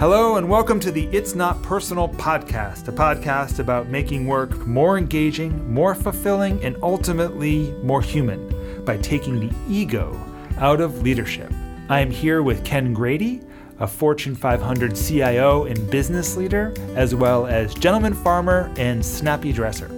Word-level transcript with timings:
Hello, 0.00 0.36
and 0.36 0.48
welcome 0.48 0.78
to 0.78 0.92
the 0.92 1.06
It's 1.08 1.34
Not 1.34 1.60
Personal 1.60 2.08
podcast, 2.08 2.86
a 2.86 2.92
podcast 2.92 3.58
about 3.58 3.88
making 3.88 4.28
work 4.28 4.64
more 4.64 4.96
engaging, 4.96 5.74
more 5.74 5.92
fulfilling, 5.92 6.62
and 6.62 6.76
ultimately 6.84 7.72
more 7.82 8.00
human 8.00 8.84
by 8.84 8.96
taking 8.98 9.40
the 9.40 9.52
ego 9.68 10.16
out 10.58 10.80
of 10.80 11.02
leadership. 11.02 11.52
I 11.88 11.98
am 11.98 12.12
here 12.12 12.44
with 12.44 12.64
Ken 12.64 12.92
Grady, 12.92 13.40
a 13.80 13.88
Fortune 13.88 14.36
500 14.36 14.94
CIO 14.94 15.64
and 15.64 15.90
business 15.90 16.36
leader, 16.36 16.72
as 16.94 17.16
well 17.16 17.48
as 17.48 17.74
gentleman 17.74 18.14
farmer 18.14 18.72
and 18.76 19.04
snappy 19.04 19.52
dresser. 19.52 19.88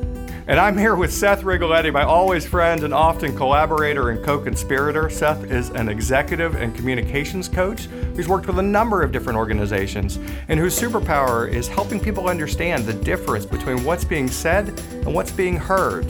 And 0.46 0.59
I'm 0.59 0.77
here 0.77 0.96
with 0.96 1.12
Seth 1.12 1.43
Rigoletti, 1.43 1.93
my 1.93 2.02
always 2.02 2.46
friend 2.46 2.82
and 2.82 2.95
often 2.95 3.36
collaborator 3.36 4.11
and 4.11 4.25
co 4.25 4.39
conspirator. 4.39 5.11
Seth 5.11 5.45
is 5.45 5.70
an 5.70 5.89
executive 5.89 6.54
and 6.54 6.75
communications 6.75 7.48
coach 7.48 7.84
who's 8.16 8.27
worked 8.27 8.46
with 8.46 8.58
a 8.58 8.62
number 8.62 9.03
of 9.03 9.12
different 9.12 9.36
organizations 9.36 10.18
and 10.48 10.58
whose 10.58 10.79
superpower 10.79 11.48
is 11.48 11.68
helping 11.68 12.00
people 12.00 12.29
understand 12.29 12.84
the 12.84 12.95
difference 12.95 13.45
between 13.45 13.84
what's 13.84 14.04
being 14.04 14.29
said 14.29 14.68
and 14.93 15.14
what's 15.14 15.31
being 15.31 15.57
heard. 15.57 16.07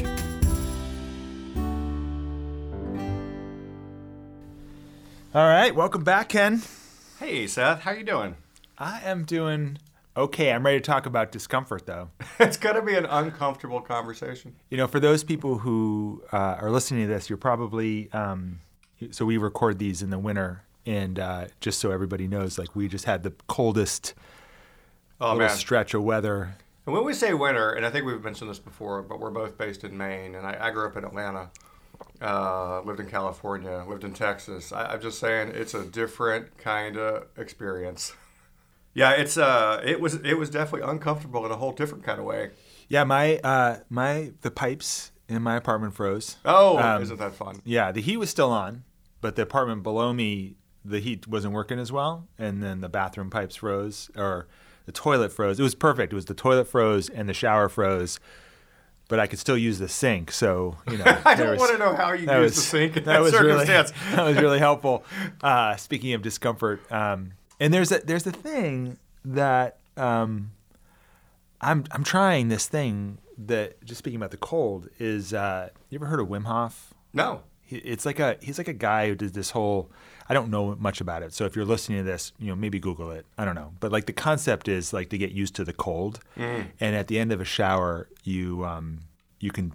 All 5.34 5.46
right, 5.46 5.74
welcome 5.74 6.04
back, 6.04 6.30
Ken. 6.30 6.62
Hey, 7.18 7.46
Seth, 7.46 7.80
how 7.80 7.90
you 7.90 8.04
doing? 8.04 8.36
I 8.78 9.00
am 9.04 9.24
doing 9.24 9.78
okay. 10.16 10.52
I'm 10.52 10.64
ready 10.64 10.78
to 10.80 10.84
talk 10.84 11.06
about 11.06 11.32
discomfort, 11.32 11.86
though. 11.86 12.10
it's 12.38 12.56
going 12.56 12.76
to 12.76 12.82
be 12.82 12.94
an 12.94 13.06
uncomfortable 13.06 13.80
conversation. 13.80 14.54
You 14.70 14.76
know, 14.76 14.86
for 14.86 15.00
those 15.00 15.24
people 15.24 15.58
who 15.58 16.22
uh, 16.32 16.36
are 16.60 16.70
listening 16.70 17.06
to 17.06 17.12
this, 17.12 17.28
you're 17.30 17.36
probably 17.36 18.10
um, 18.12 18.60
so 19.10 19.24
we 19.24 19.36
record 19.38 19.78
these 19.78 20.02
in 20.02 20.10
the 20.10 20.18
winter, 20.18 20.62
and 20.86 21.18
uh, 21.18 21.46
just 21.60 21.78
so 21.80 21.90
everybody 21.90 22.28
knows, 22.28 22.58
like 22.58 22.74
we 22.76 22.88
just 22.88 23.04
had 23.06 23.22
the 23.22 23.32
coldest 23.46 24.14
Oh, 25.22 25.32
little 25.32 25.48
man. 25.48 25.56
stretch 25.56 25.92
of 25.94 26.02
weather. 26.02 26.54
And 26.86 26.94
when 26.94 27.04
we 27.04 27.12
say 27.12 27.34
winter, 27.34 27.72
and 27.72 27.84
I 27.84 27.90
think 27.90 28.06
we've 28.06 28.22
mentioned 28.24 28.48
this 28.50 28.58
before, 28.58 29.02
but 29.02 29.20
we're 29.20 29.30
both 29.30 29.58
based 29.58 29.84
in 29.84 29.96
Maine, 29.96 30.34
and 30.34 30.46
I, 30.46 30.56
I 30.58 30.70
grew 30.70 30.86
up 30.86 30.96
in 30.96 31.04
Atlanta, 31.04 31.50
uh, 32.22 32.80
lived 32.82 33.00
in 33.00 33.06
California, 33.06 33.84
lived 33.86 34.02
in 34.04 34.14
Texas. 34.14 34.72
I, 34.72 34.86
I'm 34.86 35.00
just 35.02 35.18
saying 35.18 35.48
it's 35.54 35.74
a 35.74 35.84
different 35.84 36.56
kind 36.58 36.96
of 36.96 37.26
experience. 37.36 38.14
Yeah, 38.94 39.12
it's 39.12 39.36
uh, 39.38 39.80
it 39.84 40.00
was 40.00 40.14
it 40.16 40.34
was 40.38 40.50
definitely 40.50 40.88
uncomfortable 40.90 41.44
in 41.46 41.52
a 41.52 41.56
whole 41.56 41.72
different 41.72 42.04
kind 42.04 42.18
of 42.18 42.24
way. 42.24 42.50
Yeah, 42.88 43.04
my 43.04 43.38
uh, 43.38 43.78
my 43.88 44.32
the 44.42 44.50
pipes 44.50 45.12
in 45.28 45.42
my 45.42 45.56
apartment 45.56 45.94
froze. 45.94 46.36
Oh, 46.44 46.76
Um, 46.78 47.02
isn't 47.02 47.18
that 47.18 47.34
fun? 47.34 47.62
Yeah, 47.64 47.92
the 47.92 48.00
heat 48.00 48.16
was 48.16 48.30
still 48.30 48.50
on, 48.50 48.82
but 49.20 49.36
the 49.36 49.42
apartment 49.42 49.84
below 49.84 50.12
me, 50.12 50.56
the 50.84 50.98
heat 50.98 51.28
wasn't 51.28 51.54
working 51.54 51.78
as 51.78 51.92
well, 51.92 52.26
and 52.36 52.62
then 52.62 52.80
the 52.80 52.88
bathroom 52.88 53.30
pipes 53.30 53.56
froze, 53.56 54.10
or 54.16 54.48
the 54.86 54.92
toilet 54.92 55.32
froze. 55.32 55.60
It 55.60 55.62
was 55.62 55.76
perfect. 55.76 56.12
It 56.12 56.16
was 56.16 56.24
the 56.24 56.34
toilet 56.34 56.66
froze 56.66 57.08
and 57.08 57.28
the 57.28 57.34
shower 57.34 57.68
froze, 57.68 58.18
but 59.08 59.20
I 59.20 59.28
could 59.28 59.38
still 59.38 59.56
use 59.56 59.78
the 59.78 59.88
sink. 59.88 60.32
So 60.32 60.78
you 60.90 60.98
know, 60.98 61.04
I 61.24 61.36
don't 61.36 61.50
was- 61.50 61.60
want 61.60 61.72
to 61.72 61.78
know 61.78 61.94
how 61.94 62.10
you 62.12 62.22
use 62.26 62.28
was- 62.28 62.54
the 62.56 62.60
sink 62.62 62.96
in 62.96 63.04
that 63.04 63.12
that, 63.12 63.22
was 63.22 63.32
really 63.34 63.66
circumstance. 63.66 63.92
that 64.16 64.24
was 64.24 64.36
really 64.36 64.58
helpful. 64.68 65.04
Uh, 65.40 65.76
speaking 65.76 66.12
of 66.14 66.22
discomfort, 66.22 66.80
um, 66.90 67.34
and 67.60 67.72
there's 67.72 67.92
a 67.92 67.98
there's 68.00 68.26
a 68.26 68.32
thing 68.32 68.98
that 69.24 69.78
um, 69.96 70.52
I'm 71.60 71.84
I'm 71.92 72.04
trying 72.04 72.48
this 72.48 72.66
thing 72.66 73.18
that 73.38 73.82
just 73.84 73.98
speaking 73.98 74.16
about 74.18 74.30
the 74.30 74.36
cold 74.38 74.88
is. 74.98 75.32
Uh, 75.34 75.68
you 75.90 75.98
ever 75.98 76.06
heard 76.06 76.20
of 76.20 76.28
Wim 76.28 76.44
Hof? 76.44 76.94
no, 77.12 77.42
He- 77.62 77.76
It's 77.78 78.04
like 78.06 78.18
a 78.18 78.36
he's 78.40 78.58
like 78.58 78.68
a 78.68 78.72
guy 78.72 79.08
who 79.08 79.14
did 79.14 79.34
this 79.34 79.50
whole. 79.50 79.90
I 80.28 80.34
don't 80.34 80.48
know 80.50 80.76
much 80.76 81.00
about 81.00 81.22
it, 81.24 81.32
so 81.34 81.44
if 81.44 81.56
you're 81.56 81.64
listening 81.64 81.98
to 81.98 82.04
this, 82.04 82.32
you 82.38 82.46
know 82.46 82.54
maybe 82.56 82.78
Google 82.78 83.10
it. 83.10 83.26
I 83.36 83.44
don't 83.44 83.56
know, 83.56 83.72
but 83.80 83.90
like 83.92 84.06
the 84.06 84.12
concept 84.12 84.68
is 84.68 84.92
like 84.92 85.08
to 85.10 85.18
get 85.18 85.32
used 85.32 85.54
to 85.56 85.64
the 85.64 85.72
cold, 85.72 86.20
and 86.36 86.96
at 86.96 87.08
the 87.08 87.18
end 87.18 87.32
of 87.32 87.40
a 87.40 87.44
shower, 87.44 88.08
you 88.22 88.64
um, 88.64 89.00
you 89.40 89.50
can 89.50 89.72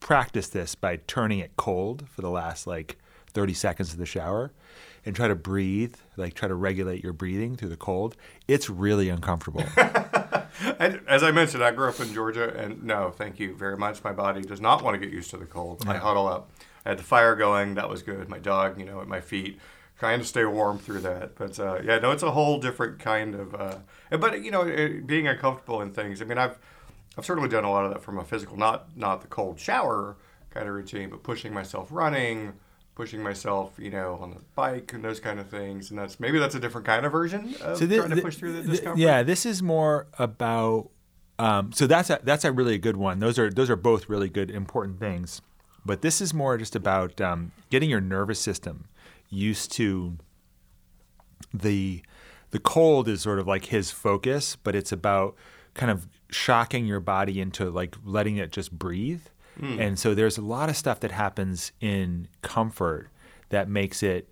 practice 0.00 0.48
this 0.48 0.74
by 0.76 0.96
turning 1.08 1.40
it 1.40 1.50
cold 1.56 2.08
for 2.08 2.22
the 2.22 2.30
last 2.30 2.66
like 2.66 2.96
30 3.32 3.52
seconds 3.54 3.92
of 3.92 3.98
the 3.98 4.06
shower, 4.06 4.52
and 5.08 5.16
try 5.16 5.26
to 5.26 5.34
breathe, 5.34 5.94
like 6.18 6.34
try 6.34 6.46
to 6.46 6.54
regulate 6.54 7.02
your 7.02 7.14
breathing 7.14 7.56
through 7.56 7.70
the 7.70 7.76
cold. 7.76 8.14
It's 8.46 8.68
really 8.68 9.08
uncomfortable. 9.08 9.64
And 10.80 11.00
as 11.06 11.22
I 11.22 11.30
mentioned, 11.30 11.62
I 11.62 11.70
grew 11.70 11.88
up 11.88 12.00
in 12.00 12.12
Georgia, 12.12 12.52
and 12.52 12.82
no, 12.82 13.10
thank 13.10 13.38
you 13.38 13.54
very 13.54 13.76
much. 13.76 14.02
My 14.02 14.12
body 14.12 14.42
does 14.42 14.60
not 14.60 14.82
want 14.82 14.94
to 14.94 14.98
get 14.98 15.14
used 15.14 15.30
to 15.30 15.36
the 15.36 15.44
cold. 15.44 15.84
I 15.86 15.96
huddle 15.96 16.26
up. 16.26 16.50
I 16.84 16.88
had 16.88 16.98
the 16.98 17.04
fire 17.04 17.36
going. 17.36 17.74
That 17.76 17.88
was 17.88 18.02
good. 18.02 18.28
My 18.28 18.40
dog, 18.40 18.76
you 18.76 18.84
know, 18.84 19.00
at 19.00 19.06
my 19.06 19.20
feet, 19.20 19.60
trying 20.00 20.18
to 20.18 20.24
stay 20.24 20.44
warm 20.44 20.78
through 20.78 21.00
that. 21.02 21.36
But 21.36 21.60
uh, 21.60 21.78
yeah, 21.84 22.00
no, 22.00 22.10
it's 22.10 22.24
a 22.24 22.32
whole 22.32 22.58
different 22.58 22.98
kind 22.98 23.36
of. 23.36 23.54
Uh, 23.54 23.76
but 24.18 24.42
you 24.42 24.50
know, 24.50 24.62
it, 24.62 25.06
being 25.06 25.28
uncomfortable 25.28 25.80
in 25.80 25.92
things. 25.92 26.20
I 26.20 26.24
mean, 26.24 26.38
I've 26.38 26.58
I've 27.16 27.24
certainly 27.24 27.48
done 27.48 27.62
a 27.62 27.70
lot 27.70 27.84
of 27.84 27.92
that 27.92 28.02
from 28.02 28.18
a 28.18 28.24
physical, 28.24 28.56
not 28.56 28.88
not 28.96 29.20
the 29.20 29.28
cold 29.28 29.60
shower 29.60 30.16
kind 30.50 30.68
of 30.68 30.74
routine, 30.74 31.08
but 31.10 31.22
pushing 31.22 31.54
myself 31.54 31.86
running. 31.92 32.54
Pushing 32.98 33.22
myself, 33.22 33.74
you 33.78 33.90
know, 33.90 34.18
on 34.20 34.30
the 34.32 34.40
bike 34.56 34.92
and 34.92 35.04
those 35.04 35.20
kind 35.20 35.38
of 35.38 35.48
things, 35.48 35.90
and 35.90 35.98
that's 35.98 36.18
maybe 36.18 36.38
that's 36.40 36.56
a 36.56 36.60
different 36.60 36.84
kind 36.84 37.06
of 37.06 37.12
version 37.12 37.54
of 37.62 37.78
thi- 37.78 37.96
trying 37.96 38.10
to 38.10 38.20
push 38.20 38.36
through 38.36 38.52
the 38.54 38.62
thi- 38.64 38.70
discomfort. 38.70 38.98
yeah, 38.98 39.22
this 39.22 39.46
is 39.46 39.62
more 39.62 40.08
about. 40.18 40.90
Um, 41.38 41.72
so 41.72 41.86
that's 41.86 42.10
a, 42.10 42.18
that's 42.24 42.44
a 42.44 42.50
really 42.50 42.76
good 42.76 42.96
one. 42.96 43.20
Those 43.20 43.38
are 43.38 43.50
those 43.50 43.70
are 43.70 43.76
both 43.76 44.08
really 44.08 44.28
good 44.28 44.50
important 44.50 44.98
things, 44.98 45.40
but 45.86 46.02
this 46.02 46.20
is 46.20 46.34
more 46.34 46.58
just 46.58 46.74
about 46.74 47.20
um, 47.20 47.52
getting 47.70 47.88
your 47.88 48.00
nervous 48.00 48.40
system 48.40 48.88
used 49.30 49.70
to 49.72 50.18
the 51.54 52.02
the 52.50 52.58
cold 52.58 53.08
is 53.08 53.20
sort 53.22 53.38
of 53.38 53.46
like 53.46 53.66
his 53.66 53.92
focus, 53.92 54.56
but 54.56 54.74
it's 54.74 54.90
about 54.90 55.36
kind 55.74 55.92
of 55.92 56.08
shocking 56.30 56.86
your 56.86 57.00
body 57.00 57.40
into 57.40 57.70
like 57.70 57.96
letting 58.04 58.38
it 58.38 58.50
just 58.50 58.72
breathe. 58.72 59.22
And 59.60 59.98
so 59.98 60.14
there's 60.14 60.38
a 60.38 60.42
lot 60.42 60.68
of 60.68 60.76
stuff 60.76 61.00
that 61.00 61.10
happens 61.10 61.72
in 61.80 62.28
comfort 62.42 63.08
that 63.50 63.68
makes 63.68 64.02
it 64.02 64.28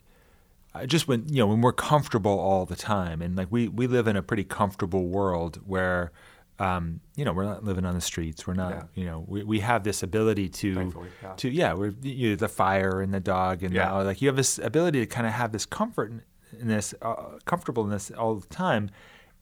uh, 0.75 0.87
just 0.87 1.09
when 1.09 1.27
you 1.29 1.37
know 1.39 1.47
when 1.47 1.61
we're 1.63 1.73
comfortable 1.73 2.39
all 2.39 2.67
the 2.67 2.77
time 2.77 3.23
and 3.23 3.35
like 3.37 3.49
we 3.51 3.67
we 3.69 3.87
live 3.87 4.07
in 4.07 4.17
a 4.17 4.23
pretty 4.23 4.45
comfortable 4.45 5.09
world 5.09 5.61
where 5.67 6.13
um, 6.59 7.01
you 7.17 7.25
know 7.25 7.33
we're 7.33 7.45
not 7.45 7.65
living 7.65 7.85
on 7.85 7.95
the 7.95 8.01
streets 8.01 8.47
we're 8.47 8.55
not 8.55 8.73
Yeah. 8.73 8.83
you 8.95 9.05
know 9.07 9.25
we, 9.27 9.43
we 9.43 9.61
have 9.61 9.85
this 9.85 10.03
ability 10.03 10.49
to 10.51 10.93
yeah. 11.23 11.33
to 11.35 11.49
yeah 11.51 11.73
we're 11.73 11.95
you 12.03 12.31
know, 12.31 12.37
the 12.37 12.49
fire 12.49 13.01
and 13.01 13.13
the 13.13 13.21
dog 13.21 13.63
and 13.63 13.75
Yeah. 13.75 13.91
the, 13.99 14.05
like 14.05 14.21
you 14.23 14.29
have 14.29 14.37
this 14.37 14.59
ability 14.59 15.01
to 15.01 15.07
kind 15.07 15.27
of 15.27 15.33
have 15.33 15.51
this 15.53 15.67
comfort 15.67 16.11
in, 16.11 16.23
in 16.61 16.69
this 16.69 16.95
uh, 17.03 17.39
comfortableness 17.47 18.11
all 18.11 18.35
the 18.37 18.47
time 18.49 18.91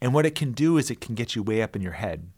and 0.00 0.14
what 0.14 0.24
it 0.26 0.34
can 0.34 0.52
do 0.52 0.76
is 0.78 0.90
it 0.90 1.00
can 1.00 1.14
get 1.14 1.34
you 1.36 1.42
way 1.42 1.62
up 1.62 1.74
in 1.76 1.82
your 1.82 1.92
head 1.92 2.28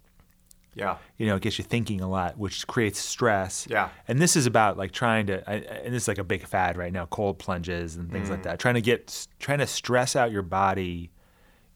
yeah. 0.77 0.99
you 1.17 1.27
know, 1.27 1.37
it 1.37 1.43
gets 1.43 1.59
you 1.59 1.65
thinking 1.65 2.01
a 2.01 2.09
lot, 2.09 2.39
which 2.39 2.67
creates 2.67 3.01
stress. 3.01 3.67
Yeah. 3.69 3.89
And 4.07 4.21
this 4.21 4.37
is 4.37 4.47
about 4.47 4.77
like 4.77 4.93
trying 4.93 5.27
to, 5.27 5.51
I, 5.51 5.55
and 5.55 5.93
this 5.93 6.05
is 6.05 6.09
like 6.09 6.19
a 6.19 6.25
big 6.25 6.47
fad 6.47 6.77
right 6.77 6.93
now, 6.93 7.07
cold 7.07 7.39
plunges 7.39 7.97
and 7.97 8.13
things 8.13 8.31
like 8.31 8.41
mm. 8.41 8.45
that. 8.45 8.59
Trying 8.61 8.75
to 8.75 8.83
get, 8.83 9.27
trying 9.41 9.59
to 9.59 9.67
stress 9.67 10.15
out 10.15 10.31
your 10.31 10.43
body 10.43 11.11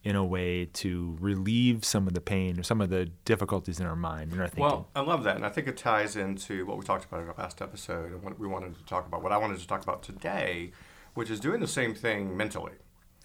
in 0.03 0.17
a 0.17 0.25
way 0.25 0.65
to 0.65 1.17
relieve 1.21 1.85
some 1.85 2.07
of 2.07 2.15
the 2.15 2.21
pain 2.21 2.59
or 2.59 2.63
some 2.63 2.81
of 2.81 2.89
the 2.89 3.07
difficulties 3.25 3.81
in 3.81 3.87
our 3.87 3.97
mind 3.97 4.33
and 4.33 4.41
our 4.41 4.47
thinking. 4.47 4.65
Well, 4.65 4.89
I 4.95 5.01
love 5.01 5.25
that, 5.25 5.37
and 5.37 5.45
I 5.45 5.51
think 5.51 5.67
it 5.67 5.77
ties 5.77 6.17
into 6.17 6.65
what 6.65 6.79
we 6.79 6.85
talked 6.85 7.05
about 7.05 7.21
in 7.21 7.29
our 7.29 7.35
last 7.37 7.61
episode, 7.61 8.13
and 8.13 8.23
what 8.23 8.39
we 8.39 8.49
wanted 8.49 8.77
to 8.77 8.85
talk 8.85 9.07
about. 9.07 9.23
What 9.23 9.33
I 9.33 9.37
wanted 9.37 9.59
to 9.59 9.67
talk 9.67 9.83
about 9.83 10.03
today, 10.03 10.73
which 11.15 11.29
is 11.29 11.39
doing 11.39 11.61
the 11.61 11.69
same 11.69 11.95
thing 11.95 12.35
mentally, 12.35 12.73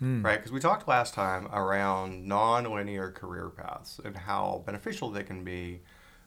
right? 0.01 0.37
Because 0.37 0.51
we 0.51 0.59
talked 0.59 0.87
last 0.87 1.13
time 1.13 1.47
around 1.47 2.25
non-linear 2.25 3.11
career 3.11 3.49
paths 3.49 3.99
and 4.03 4.15
how 4.15 4.63
beneficial 4.65 5.09
they 5.09 5.23
can 5.23 5.43
be 5.43 5.81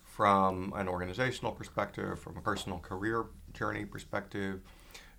from 0.05 0.73
an 0.75 0.89
organizational 0.89 1.53
perspective, 1.53 2.19
from 2.19 2.37
a 2.37 2.41
personal 2.41 2.79
career 2.79 3.27
journey 3.53 3.85
perspective. 3.85 4.61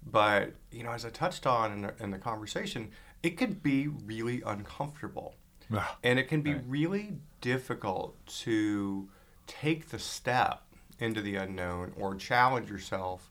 But 0.06 0.54
you 0.72 0.84
know, 0.84 0.92
as 0.92 1.06
I 1.06 1.10
touched 1.10 1.46
on 1.46 1.72
in 1.72 1.82
the, 1.84 1.94
in 2.00 2.12
the 2.12 2.18
conversation, 2.18 2.92
it 3.22 3.32
could 3.32 3.62
be 3.62 3.88
really 3.88 4.42
uncomfortable. 4.46 5.36
And 6.04 6.18
it 6.18 6.28
can 6.28 6.42
be 6.42 6.56
really 6.56 7.14
difficult 7.42 8.16
to 8.40 9.08
take 9.46 9.90
the 9.90 10.00
step 10.00 10.64
into 11.00 11.22
the 11.22 11.36
unknown 11.36 11.94
or 11.98 12.16
challenge 12.16 12.70
yourself 12.70 13.30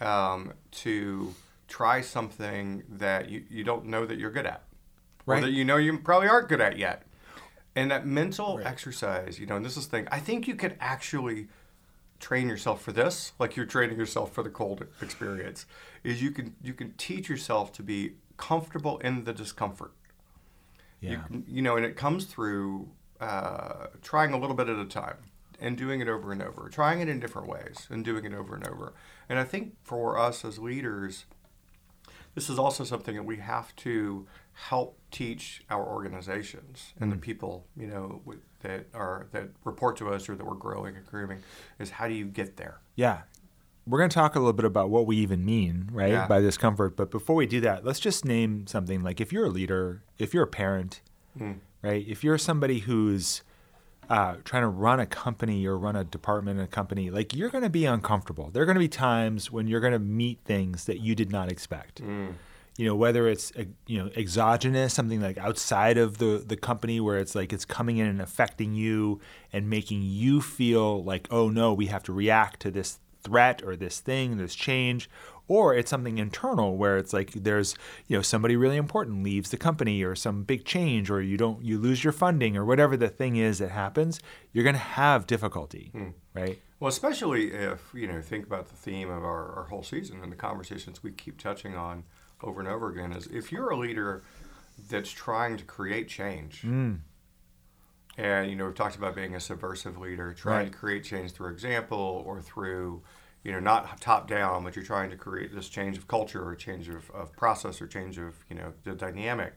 um, 0.00 0.52
to 0.70 1.34
try 1.68 2.00
something 2.00 2.82
that 2.88 3.28
you, 3.28 3.44
you 3.48 3.64
don't 3.64 3.86
know 3.86 4.04
that 4.06 4.18
you're 4.18 4.30
good 4.30 4.46
at. 4.46 4.64
Right. 5.26 5.38
Or 5.38 5.46
that 5.46 5.52
you 5.52 5.64
know 5.64 5.76
you 5.76 5.98
probably 5.98 6.28
aren't 6.28 6.48
good 6.48 6.60
at 6.60 6.76
yet. 6.78 7.02
And 7.76 7.90
that 7.90 8.06
mental 8.06 8.60
exercise, 8.62 9.38
you 9.40 9.46
know, 9.46 9.56
and 9.56 9.64
this 9.64 9.76
is 9.76 9.86
the 9.86 9.90
thing, 9.90 10.08
I 10.12 10.20
think 10.20 10.46
you 10.46 10.54
could 10.54 10.76
actually 10.80 11.48
train 12.20 12.48
yourself 12.48 12.80
for 12.82 12.92
this, 12.92 13.32
like 13.38 13.56
you're 13.56 13.66
training 13.66 13.98
yourself 13.98 14.32
for 14.32 14.42
the 14.42 14.48
cold 14.50 14.86
experience, 15.02 15.66
is 16.04 16.22
you 16.22 16.30
can 16.30 16.54
you 16.62 16.72
can 16.72 16.92
teach 16.92 17.28
yourself 17.28 17.72
to 17.72 17.82
be 17.82 18.12
comfortable 18.36 18.98
in 18.98 19.24
the 19.24 19.32
discomfort. 19.32 19.92
yeah. 21.00 21.10
You, 21.10 21.18
can- 21.26 21.44
you 21.48 21.62
know, 21.62 21.76
and 21.76 21.84
it 21.84 21.96
comes 21.96 22.26
through 22.26 22.88
uh, 23.20 23.86
trying 24.02 24.32
a 24.32 24.38
little 24.38 24.56
bit 24.56 24.68
at 24.68 24.78
a 24.78 24.84
time 24.84 25.16
and 25.60 25.76
doing 25.76 26.00
it 26.00 26.08
over 26.08 26.30
and 26.32 26.42
over, 26.42 26.68
trying 26.68 27.00
it 27.00 27.08
in 27.08 27.18
different 27.20 27.48
ways 27.48 27.86
and 27.90 28.04
doing 28.04 28.24
it 28.24 28.34
over 28.34 28.54
and 28.54 28.66
over. 28.68 28.92
And 29.28 29.38
I 29.38 29.44
think 29.44 29.74
for 29.82 30.18
us 30.18 30.44
as 30.44 30.58
leaders, 30.58 31.24
this 32.34 32.50
is 32.50 32.58
also 32.58 32.84
something 32.84 33.14
that 33.14 33.24
we 33.24 33.36
have 33.36 33.74
to 33.76 34.26
help 34.52 34.98
teach 35.10 35.62
our 35.70 35.84
organizations 35.84 36.92
and 37.00 37.10
the 37.10 37.16
mm. 37.16 37.20
people 37.20 37.66
you 37.76 37.86
know 37.86 38.22
that 38.62 38.86
are 38.94 39.26
that 39.32 39.48
report 39.64 39.96
to 39.96 40.08
us 40.08 40.28
or 40.28 40.36
that 40.36 40.46
we're 40.46 40.54
growing 40.54 40.96
and 40.96 41.06
grooming 41.06 41.40
is 41.78 41.90
how 41.90 42.06
do 42.08 42.14
you 42.14 42.26
get 42.26 42.56
there 42.56 42.80
Yeah. 42.96 43.22
We're 43.86 43.98
going 43.98 44.08
to 44.08 44.14
talk 44.14 44.34
a 44.34 44.38
little 44.38 44.54
bit 44.54 44.64
about 44.64 44.88
what 44.88 45.06
we 45.06 45.16
even 45.18 45.44
mean, 45.44 45.90
right, 45.92 46.12
Yeah. 46.12 46.26
by 46.26 46.40
discomfort. 46.40 46.96
But 46.96 47.10
before 47.10 47.36
we 47.36 47.44
do 47.44 47.60
that, 47.60 47.84
let's 47.84 48.00
just 48.00 48.24
name 48.24 48.66
something 48.66 49.02
like 49.02 49.20
if 49.20 49.30
you're 49.30 49.44
a 49.44 49.50
leader, 49.50 50.02
if 50.16 50.32
you're 50.32 50.44
a 50.44 50.46
parent, 50.46 51.02
hmm. 51.36 51.52
right, 51.82 52.02
if 52.08 52.24
you're 52.24 52.38
somebody 52.38 52.78
who's 52.78 53.42
uh, 54.08 54.36
trying 54.44 54.62
to 54.62 54.68
run 54.68 55.00
a 55.00 55.06
company 55.06 55.66
or 55.66 55.78
run 55.78 55.96
a 55.96 56.04
department 56.04 56.58
in 56.58 56.64
a 56.64 56.68
company, 56.68 57.10
like 57.10 57.34
you're 57.34 57.50
going 57.50 57.64
to 57.64 57.70
be 57.70 57.84
uncomfortable. 57.84 58.50
There 58.52 58.62
are 58.62 58.66
going 58.66 58.76
to 58.76 58.80
be 58.80 58.88
times 58.88 59.50
when 59.50 59.66
you're 59.68 59.80
going 59.80 59.92
to 59.92 59.98
meet 59.98 60.40
things 60.44 60.84
that 60.84 61.00
you 61.00 61.14
did 61.14 61.30
not 61.30 61.50
expect. 61.50 62.00
You 62.76 62.86
know, 62.86 62.96
whether 62.96 63.28
it's 63.28 63.52
you 63.86 64.02
know 64.02 64.10
exogenous, 64.16 64.92
something 64.92 65.20
like 65.20 65.38
outside 65.38 65.96
of 65.96 66.18
the 66.18 66.42
the 66.44 66.56
company, 66.56 66.98
where 67.00 67.18
it's 67.18 67.34
like 67.34 67.52
it's 67.52 67.64
coming 67.64 67.98
in 67.98 68.08
and 68.08 68.20
affecting 68.20 68.74
you 68.74 69.20
and 69.52 69.70
making 69.70 70.02
you 70.02 70.40
feel 70.40 71.02
like, 71.04 71.28
oh 71.30 71.48
no, 71.50 71.72
we 71.72 71.86
have 71.86 72.02
to 72.04 72.12
react 72.12 72.60
to 72.60 72.72
this 72.72 72.98
threat 73.22 73.62
or 73.64 73.76
this 73.76 74.00
thing, 74.00 74.36
this 74.36 74.54
change, 74.54 75.08
or 75.46 75.74
it's 75.74 75.90
something 75.90 76.18
internal 76.18 76.76
where 76.76 76.96
it's 76.96 77.12
like 77.12 77.32
there's 77.32 77.74
you 78.06 78.16
know 78.16 78.22
somebody 78.22 78.56
really 78.56 78.76
important 78.76 79.22
leaves 79.22 79.50
the 79.50 79.56
company 79.56 80.02
or 80.02 80.14
some 80.14 80.42
big 80.42 80.64
change 80.64 81.10
or 81.10 81.20
you 81.20 81.36
don't 81.36 81.62
you 81.64 81.78
lose 81.78 82.02
your 82.02 82.12
funding 82.12 82.56
or 82.56 82.64
whatever 82.64 82.96
the 82.96 83.08
thing 83.08 83.36
is 83.36 83.58
that 83.58 83.70
happens 83.70 84.20
you're 84.52 84.64
going 84.64 84.74
to 84.74 84.80
have 84.80 85.26
difficulty 85.26 85.90
hmm. 85.92 86.08
right? 86.34 86.58
Well, 86.80 86.90
especially 86.90 87.52
if, 87.52 87.80
you 87.94 88.06
know, 88.06 88.20
think 88.20 88.44
about 88.44 88.68
the 88.68 88.76
theme 88.76 89.08
of 89.08 89.24
our, 89.24 89.52
our 89.54 89.64
whole 89.64 89.82
season 89.82 90.20
and 90.22 90.30
the 90.30 90.36
conversations 90.36 91.02
we 91.02 91.12
keep 91.12 91.38
touching 91.38 91.74
on 91.74 92.04
over 92.42 92.60
and 92.60 92.68
over 92.68 92.90
again 92.90 93.10
is 93.12 93.26
if 93.28 93.50
you're 93.50 93.70
a 93.70 93.76
leader 93.78 94.22
that's 94.90 95.10
trying 95.10 95.56
to 95.56 95.64
create 95.64 96.08
change, 96.08 96.60
hmm. 96.60 96.96
and, 98.18 98.50
you 98.50 98.56
know, 98.56 98.66
we've 98.66 98.74
talked 98.74 98.96
about 98.96 99.14
being 99.14 99.34
a 99.34 99.40
subversive 99.40 99.96
leader, 99.96 100.34
trying 100.34 100.64
Right. 100.64 100.72
to 100.72 100.78
create 100.78 101.04
change 101.04 101.32
through 101.32 101.52
example 101.52 102.22
or 102.26 102.42
through, 102.42 103.02
you 103.44 103.52
know, 103.52 103.60
not 103.60 104.00
top 104.00 104.26
down, 104.26 104.64
but 104.64 104.74
you're 104.74 104.84
trying 104.84 105.10
to 105.10 105.16
create 105.16 105.54
this 105.54 105.68
change 105.68 105.96
of 105.98 106.08
culture 106.08 106.42
or 106.44 106.54
change 106.56 106.88
of, 106.88 107.10
of 107.10 107.36
process 107.36 107.80
or 107.80 107.86
change 107.86 108.18
of, 108.18 108.34
you 108.48 108.56
know, 108.56 108.72
the 108.84 108.94
dynamic. 108.94 109.54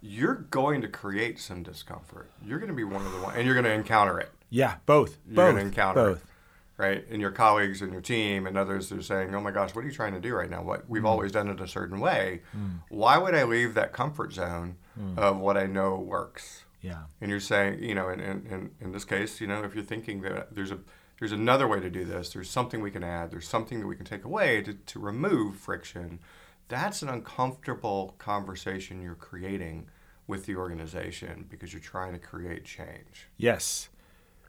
You're 0.00 0.34
going 0.34 0.80
to 0.82 0.88
create 0.88 1.40
some 1.40 1.62
discomfort. 1.64 2.30
You're 2.44 2.58
going 2.58 2.70
to 2.70 2.76
be 2.76 2.84
one 2.84 3.04
of 3.04 3.10
the 3.12 3.18
one, 3.18 3.34
and 3.34 3.44
you're 3.44 3.54
going 3.54 3.64
to 3.64 3.72
encounter 3.72 4.18
it 4.20 4.30
yeah 4.50 4.76
both 4.86 5.18
you're 5.26 5.34
both 5.36 5.44
going 5.52 5.56
to 5.56 5.62
encounter 5.62 6.04
both 6.12 6.22
it, 6.22 6.82
right? 6.82 7.04
And 7.10 7.20
your 7.20 7.30
colleagues 7.32 7.82
and 7.82 7.92
your 7.92 8.00
team 8.00 8.46
and 8.46 8.56
others 8.56 8.90
are 8.92 9.02
saying, 9.02 9.34
"Oh 9.34 9.40
my 9.42 9.50
gosh, 9.50 9.74
what 9.74 9.84
are 9.84 9.88
you 9.88 9.92
trying 9.92 10.14
to 10.14 10.20
do 10.20 10.34
right 10.34 10.48
now? 10.48 10.62
What 10.62 10.82
Mm. 10.86 10.88
we've 10.88 11.04
always 11.04 11.32
done 11.32 11.48
it 11.48 11.60
a 11.60 11.68
certain 11.68 11.98
way. 12.00 12.42
Why 12.88 13.18
would 13.18 13.34
I 13.34 13.42
leave 13.44 13.74
that 13.74 13.92
comfort 13.92 14.32
zone 14.32 14.76
Mm. 14.98 15.18
of 15.18 15.38
what 15.38 15.56
I 15.58 15.66
know 15.66 15.96
works?" 15.96 16.64
yeah 16.80 17.02
And 17.20 17.28
you're 17.30 17.40
saying, 17.40 17.82
you 17.82 17.94
know, 17.94 18.08
in, 18.08 18.20
in, 18.20 18.46
in, 18.46 18.70
in 18.80 18.92
this 18.92 19.04
case, 19.04 19.40
you 19.40 19.46
know, 19.48 19.64
if 19.64 19.74
you're 19.74 19.84
thinking 19.84 20.20
that 20.22 20.54
there's 20.54 20.70
a 20.70 20.78
there's 21.18 21.32
another 21.32 21.66
way 21.66 21.80
to 21.80 21.90
do 21.90 22.04
this, 22.04 22.32
there's 22.32 22.50
something 22.50 22.80
we 22.80 22.90
can 22.90 23.02
add, 23.04 23.30
there's 23.30 23.48
something 23.48 23.80
that 23.80 23.86
we 23.86 23.96
can 23.96 24.04
take 24.06 24.24
away 24.24 24.62
to, 24.62 24.74
to 24.74 24.98
remove 24.98 25.56
friction, 25.56 26.20
that's 26.68 27.02
an 27.02 27.08
uncomfortable 27.08 28.14
conversation 28.18 29.00
you're 29.02 29.14
creating 29.14 29.88
with 30.26 30.46
the 30.46 30.54
organization 30.56 31.46
because 31.48 31.72
you're 31.72 31.80
trying 31.80 32.12
to 32.12 32.18
create 32.18 32.64
change. 32.64 33.28
Yes. 33.36 33.88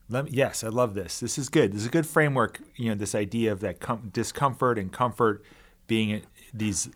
Let 0.10 0.25
me, 0.25 0.31
yes, 0.33 0.63
I 0.63 0.68
love 0.68 0.95
this. 0.95 1.19
This 1.19 1.38
is 1.38 1.50
good. 1.50 1.71
This 1.71 1.81
is 1.81 1.88
a 1.88 1.92
good 1.92 2.07
framework. 2.07 2.60
You 2.75 2.89
know, 2.89 2.95
this 2.95 3.16
idea 3.16 3.51
of 3.51 3.60
that 3.62 3.80
com- 3.80 4.10
discomfort 4.12 4.77
and 4.77 4.92
comfort 4.92 5.44
being 5.88 6.24
these 6.54 6.89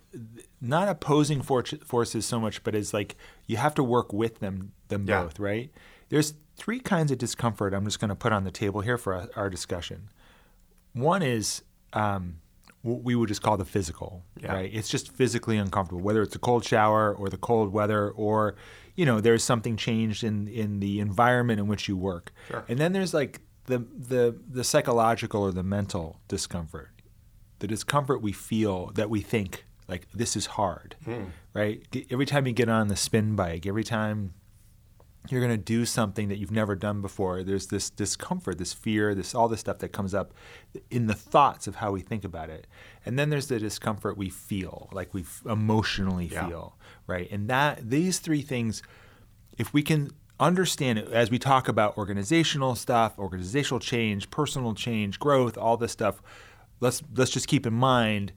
not 0.59 0.87
opposing 0.89 1.41
for- 1.41 1.63
forces 1.63 2.25
so 2.25 2.39
much, 2.39 2.63
but 2.63 2.75
it's 2.75 2.93
like 2.93 3.15
you 3.45 3.57
have 3.57 3.75
to 3.75 3.83
work 3.83 4.11
with 4.11 4.39
them 4.39 4.71
them 4.89 5.05
Yeah. 5.07 5.23
both, 5.23 5.39
right? 5.39 5.71
There's 6.09 6.33
three 6.55 6.79
kinds 6.79 7.11
of 7.11 7.17
discomfort. 7.17 7.73
I'm 7.73 7.85
just 7.85 7.99
going 7.99 8.09
to 8.09 8.15
put 8.15 8.31
on 8.31 8.43
the 8.43 8.51
table 8.51 8.81
here 8.81 8.97
for 8.97 9.27
our, 9.35 9.49
discussion. 9.49 10.09
One 10.93 11.21
is 11.23 11.63
um, 11.93 12.37
what 12.81 13.03
we 13.03 13.15
would 13.15 13.27
just 13.29 13.41
call 13.41 13.57
the 13.57 13.65
physical, 13.65 14.23
Yeah. 14.39 14.53
right? 14.53 14.69
It's 14.73 14.89
just 14.89 15.11
physically 15.11 15.57
uncomfortable, 15.57 16.01
whether 16.01 16.21
it's 16.21 16.35
a 16.35 16.39
cold 16.39 16.63
shower 16.63 17.13
or 17.13 17.29
the 17.29 17.37
cold 17.37 17.73
weather, 17.73 18.09
or 18.11 18.55
you 18.95 19.05
know, 19.05 19.19
there's 19.19 19.43
something 19.43 19.75
changed 19.77 20.23
in 20.23 20.47
in 20.47 20.79
the 20.79 20.99
environment 20.99 21.59
in 21.59 21.67
which 21.67 21.87
you 21.87 21.97
work. 21.97 22.31
Sure. 22.47 22.63
And 22.67 22.77
then 22.77 22.93
there's 22.93 23.13
like 23.13 23.41
the 23.65 23.79
the 23.79 24.37
the 24.47 24.63
psychological 24.63 25.41
or 25.41 25.51
the 25.51 25.63
mental 25.63 26.19
discomfort, 26.27 26.91
the 27.59 27.67
discomfort 27.67 28.21
we 28.21 28.31
feel 28.33 28.91
that 28.93 29.09
we 29.09 29.21
think 29.21 29.65
like 29.87 30.07
this 30.13 30.35
is 30.35 30.45
hard, 30.45 30.95
right? 31.53 31.81
Every 32.11 32.25
time 32.27 32.45
you 32.45 32.53
get 32.53 32.69
on 32.69 32.87
the 32.87 32.95
spin 32.95 33.35
bike, 33.35 33.65
every 33.65 33.83
time 33.83 34.33
you're 35.29 35.39
going 35.41 35.57
to 35.57 35.63
do 35.63 35.85
something 35.85 36.27
that 36.29 36.37
you've 36.37 36.51
never 36.51 36.75
done 36.75 37.01
before. 37.01 37.43
There's 37.43 37.67
this 37.67 37.89
discomfort, 37.89 38.57
this 38.57 38.73
fear, 38.73 39.15
this 39.15 39.33
all 39.33 39.47
this 39.47 39.61
stuff 39.61 39.79
that 39.79 39.89
comes 39.89 40.13
up 40.13 40.33
in 40.91 41.07
the 41.07 41.13
thoughts 41.13 41.65
of 41.65 41.75
how 41.75 41.91
we 41.91 42.01
think 42.01 42.25
about 42.25 42.49
it. 42.49 42.67
And 43.05 43.17
then 43.17 43.29
there's 43.29 43.47
the 43.47 43.57
discomfort 43.59 44.17
we 44.17 44.29
feel, 44.29 44.89
like 44.91 45.13
we 45.13 45.23
emotionally 45.45 46.25
Yeah. 46.27 46.47
feel, 46.47 46.77
right? 47.07 47.29
And 47.31 47.49
that 47.49 47.89
these 47.89 48.19
three 48.19 48.41
things 48.41 48.83
if 49.57 49.71
we 49.71 49.83
can 49.83 50.09
understand 50.39 50.97
it 50.99 51.07
as 51.11 51.29
we 51.29 51.37
talk 51.39 51.67
about 51.67 51.97
organizational 51.97 52.75
stuff, 52.75 53.17
organizational 53.19 53.79
change, 53.79 54.29
personal 54.31 54.73
change, 54.73 55.19
growth, 55.19 55.57
all 55.57 55.77
this 55.77 55.91
stuff, 55.91 56.21
let's 56.79 57.01
let's 57.15 57.31
just 57.31 57.47
keep 57.47 57.65
in 57.65 57.73
mind 57.73 58.33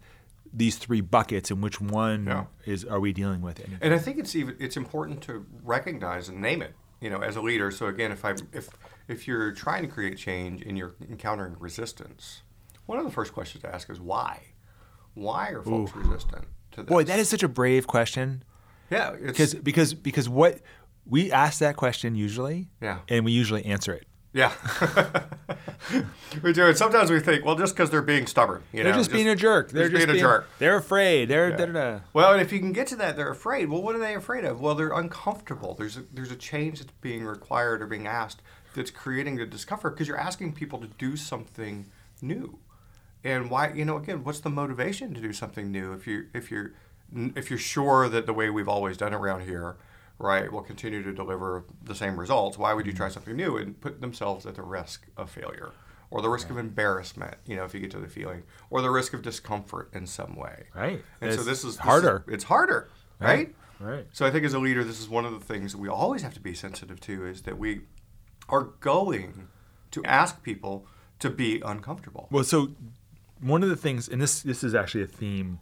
these 0.56 0.76
three 0.79 1.03
buckets 1.03 1.50
and 1.50 1.62
which 1.62 1.81
one 1.81 2.25
Yeah. 2.26 2.44
is 2.64 2.85
are 2.85 2.99
we 2.99 3.12
dealing 3.12 3.43
with 3.43 3.61
it. 3.61 3.69
And 3.82 3.93
I 3.93 3.99
think 3.99 4.19
it's 4.19 4.35
even 4.35 4.56
it's 4.58 4.76
important 4.76 5.20
to 5.25 5.44
recognize 5.62 6.29
and 6.31 6.41
name 6.41 6.62
it, 6.62 6.75
you 7.00 7.11
know, 7.11 7.20
as 7.20 7.37
a 7.37 7.43
leader. 7.43 7.70
So 7.70 7.87
again, 7.87 8.11
if 8.11 8.25
I 8.25 8.35
if 8.53 8.70
if 9.06 9.29
you're 9.29 9.53
trying 9.53 9.82
to 9.82 9.88
create 9.88 10.17
change 10.17 10.62
and 10.62 10.76
you're 10.79 10.94
encountering 11.11 11.56
resistance, 11.61 12.43
one 12.87 12.99
of 12.99 13.05
the 13.05 13.11
first 13.12 13.32
questions 13.35 13.62
to 13.62 13.73
ask 13.75 13.91
is 13.91 14.00
why. 14.00 14.41
Why 15.14 15.50
are 15.50 15.62
folks 15.62 15.94
resistant 15.94 16.44
to 16.73 16.82
this? 16.82 16.88
Boy, 16.88 17.05
that 17.05 17.19
is 17.19 17.29
such 17.29 17.43
a 17.43 17.49
brave 17.49 17.87
question. 17.87 18.43
yeah, 18.91 19.12
because 19.12 19.55
because 19.55 19.93
because 19.94 20.29
what 20.29 20.61
we 21.05 21.31
ask 21.31 21.59
that 21.61 21.76
question 21.76 22.14
usually, 22.17 22.69
Yeah. 22.81 22.99
and 23.09 23.25
we 23.25 23.32
usually 23.32 23.64
answer 23.67 23.93
it. 23.93 24.06
Yeah, 24.37 24.53
we 26.43 26.53
do. 26.53 26.67
And 26.67 26.77
sometimes 26.77 27.11
we 27.11 27.21
think, 27.21 27.43
well, 27.43 27.55
just 27.55 27.75
because 27.75 27.88
they're 27.88 28.03
being 28.03 28.27
stubborn, 28.27 28.62
you 28.71 28.83
They're 28.83 28.93
know, 28.93 28.99
just, 28.99 29.11
being 29.11 29.29
a 29.29 29.35
jerk. 29.35 29.71
They're 29.71 29.88
just 29.88 30.06
being 30.06 30.15
a 30.15 30.21
jerk. 30.21 30.47
They're 30.59 30.77
afraid. 30.77 31.29
They're 31.29 31.56
da, 31.56 31.65
da, 31.65 31.73
da. 31.73 32.00
Well, 32.12 32.35
and 32.35 32.43
if 32.43 32.53
you 32.53 32.59
can 32.59 32.73
get 32.73 32.87
to 32.88 32.97
that, 32.97 33.17
they're 33.17 33.31
afraid. 33.31 33.71
Well, 33.71 33.81
what 33.81 33.97
are 33.97 33.99
they 33.99 34.15
afraid 34.15 34.44
of? 34.44 34.61
Well, 34.61 34.75
they're 34.75 34.93
uncomfortable. 34.93 35.75
There's 35.75 35.97
a, 35.97 36.05
there's 36.12 36.31
a 36.31 36.37
change 36.37 36.81
that's 36.81 36.93
being 37.00 37.25
required 37.25 37.81
or 37.81 37.87
being 37.87 38.07
asked 38.07 38.43
that's 38.75 38.90
creating 38.90 39.37
the 39.37 39.47
discomfort 39.47 39.95
because 39.95 40.07
you're 40.07 40.21
asking 40.21 40.52
people 40.52 40.78
to 40.81 40.87
do 40.87 41.16
something 41.16 41.87
new. 42.21 42.59
And 43.25 43.50
why? 43.50 43.73
You 43.73 43.87
know, 43.87 43.97
again, 43.97 44.23
what's 44.23 44.40
the 44.40 44.50
motivation 44.50 45.14
to 45.14 45.21
do 45.23 45.33
something 45.33 45.73
new 45.73 45.95
if 45.95 46.07
you 46.07 46.26
if 46.35 46.50
you're 46.50 46.75
if 47.35 47.49
you're 47.49 47.59
sure 47.59 48.11
that 48.11 48.26
the 48.26 48.35
way 48.35 48.50
we've 48.50 48.69
always 48.69 48.99
done 48.99 49.14
it 49.14 49.16
around 49.16 49.47
here, 49.47 49.76
right, 50.18 50.50
will 50.50 50.62
continue 50.62 51.02
to 51.02 51.12
deliver 51.12 51.64
the 51.82 51.94
same 51.94 52.18
results? 52.18 52.56
Why 52.58 52.73
would 52.73 52.87
you 52.87 52.92
try 52.92 53.08
something 53.08 53.37
new 53.37 53.56
and 53.56 53.80
put 53.80 54.00
themselves 54.00 54.46
at 54.46 54.54
the 54.54 54.62
risk 54.62 55.06
of 55.16 55.30
failure? 55.30 55.73
Or 56.11 56.23
the 56.23 56.28
risk 56.30 56.50
of 56.50 56.56
embarrassment, 56.56 57.35
you 57.46 57.56
know, 57.56 57.64
if 57.64 57.75
you 57.75 57.80
get 57.80 57.90
to 57.90 57.99
the 57.99 58.06
feeling, 58.08 58.44
or 58.70 58.80
the 58.80 58.90
risk 58.90 59.12
of 59.12 59.23
discomfort 59.23 59.90
in 59.92 60.06
some 60.06 60.37
way. 60.37 60.68
Right. 60.75 61.02
And 61.20 61.35
so 61.35 61.42
this 61.42 61.64
is 61.64 61.76
this 61.76 61.78
harder. 61.78 62.25
is- 62.28 62.35
it's 62.35 62.44
harder, 62.44 62.88
right? 63.18 63.54
Right. 63.80 64.06
So 64.12 64.25
I 64.25 64.30
think 64.30 64.44
as 64.44 64.54
a 64.54 64.58
leader, 64.61 64.85
this 64.85 65.00
is 65.00 65.08
one 65.08 65.25
of 65.26 65.32
the 65.32 65.44
things 65.44 65.73
that 65.73 65.78
we 65.78 65.88
always 65.88 66.23
have 66.23 66.32
to 66.35 66.40
be 66.40 66.54
sensitive 66.54 67.00
to 67.00 67.26
is 67.26 67.42
that 67.42 67.58
we 67.58 67.82
are 68.49 68.62
going 68.80 69.49
to 69.90 70.04
ask 70.04 70.42
people 70.42 70.87
to 71.18 71.28
be 71.28 71.61
uncomfortable. 71.64 72.28
Well, 72.30 72.44
so 72.44 72.68
one 73.40 73.62
of 73.64 73.68
the 73.68 73.76
things, 73.76 74.08
and 74.08 74.23
this 74.23 74.42
this 74.42 74.62
is 74.62 74.75
actually 74.75 75.02
a 75.02 75.06
theme 75.08 75.58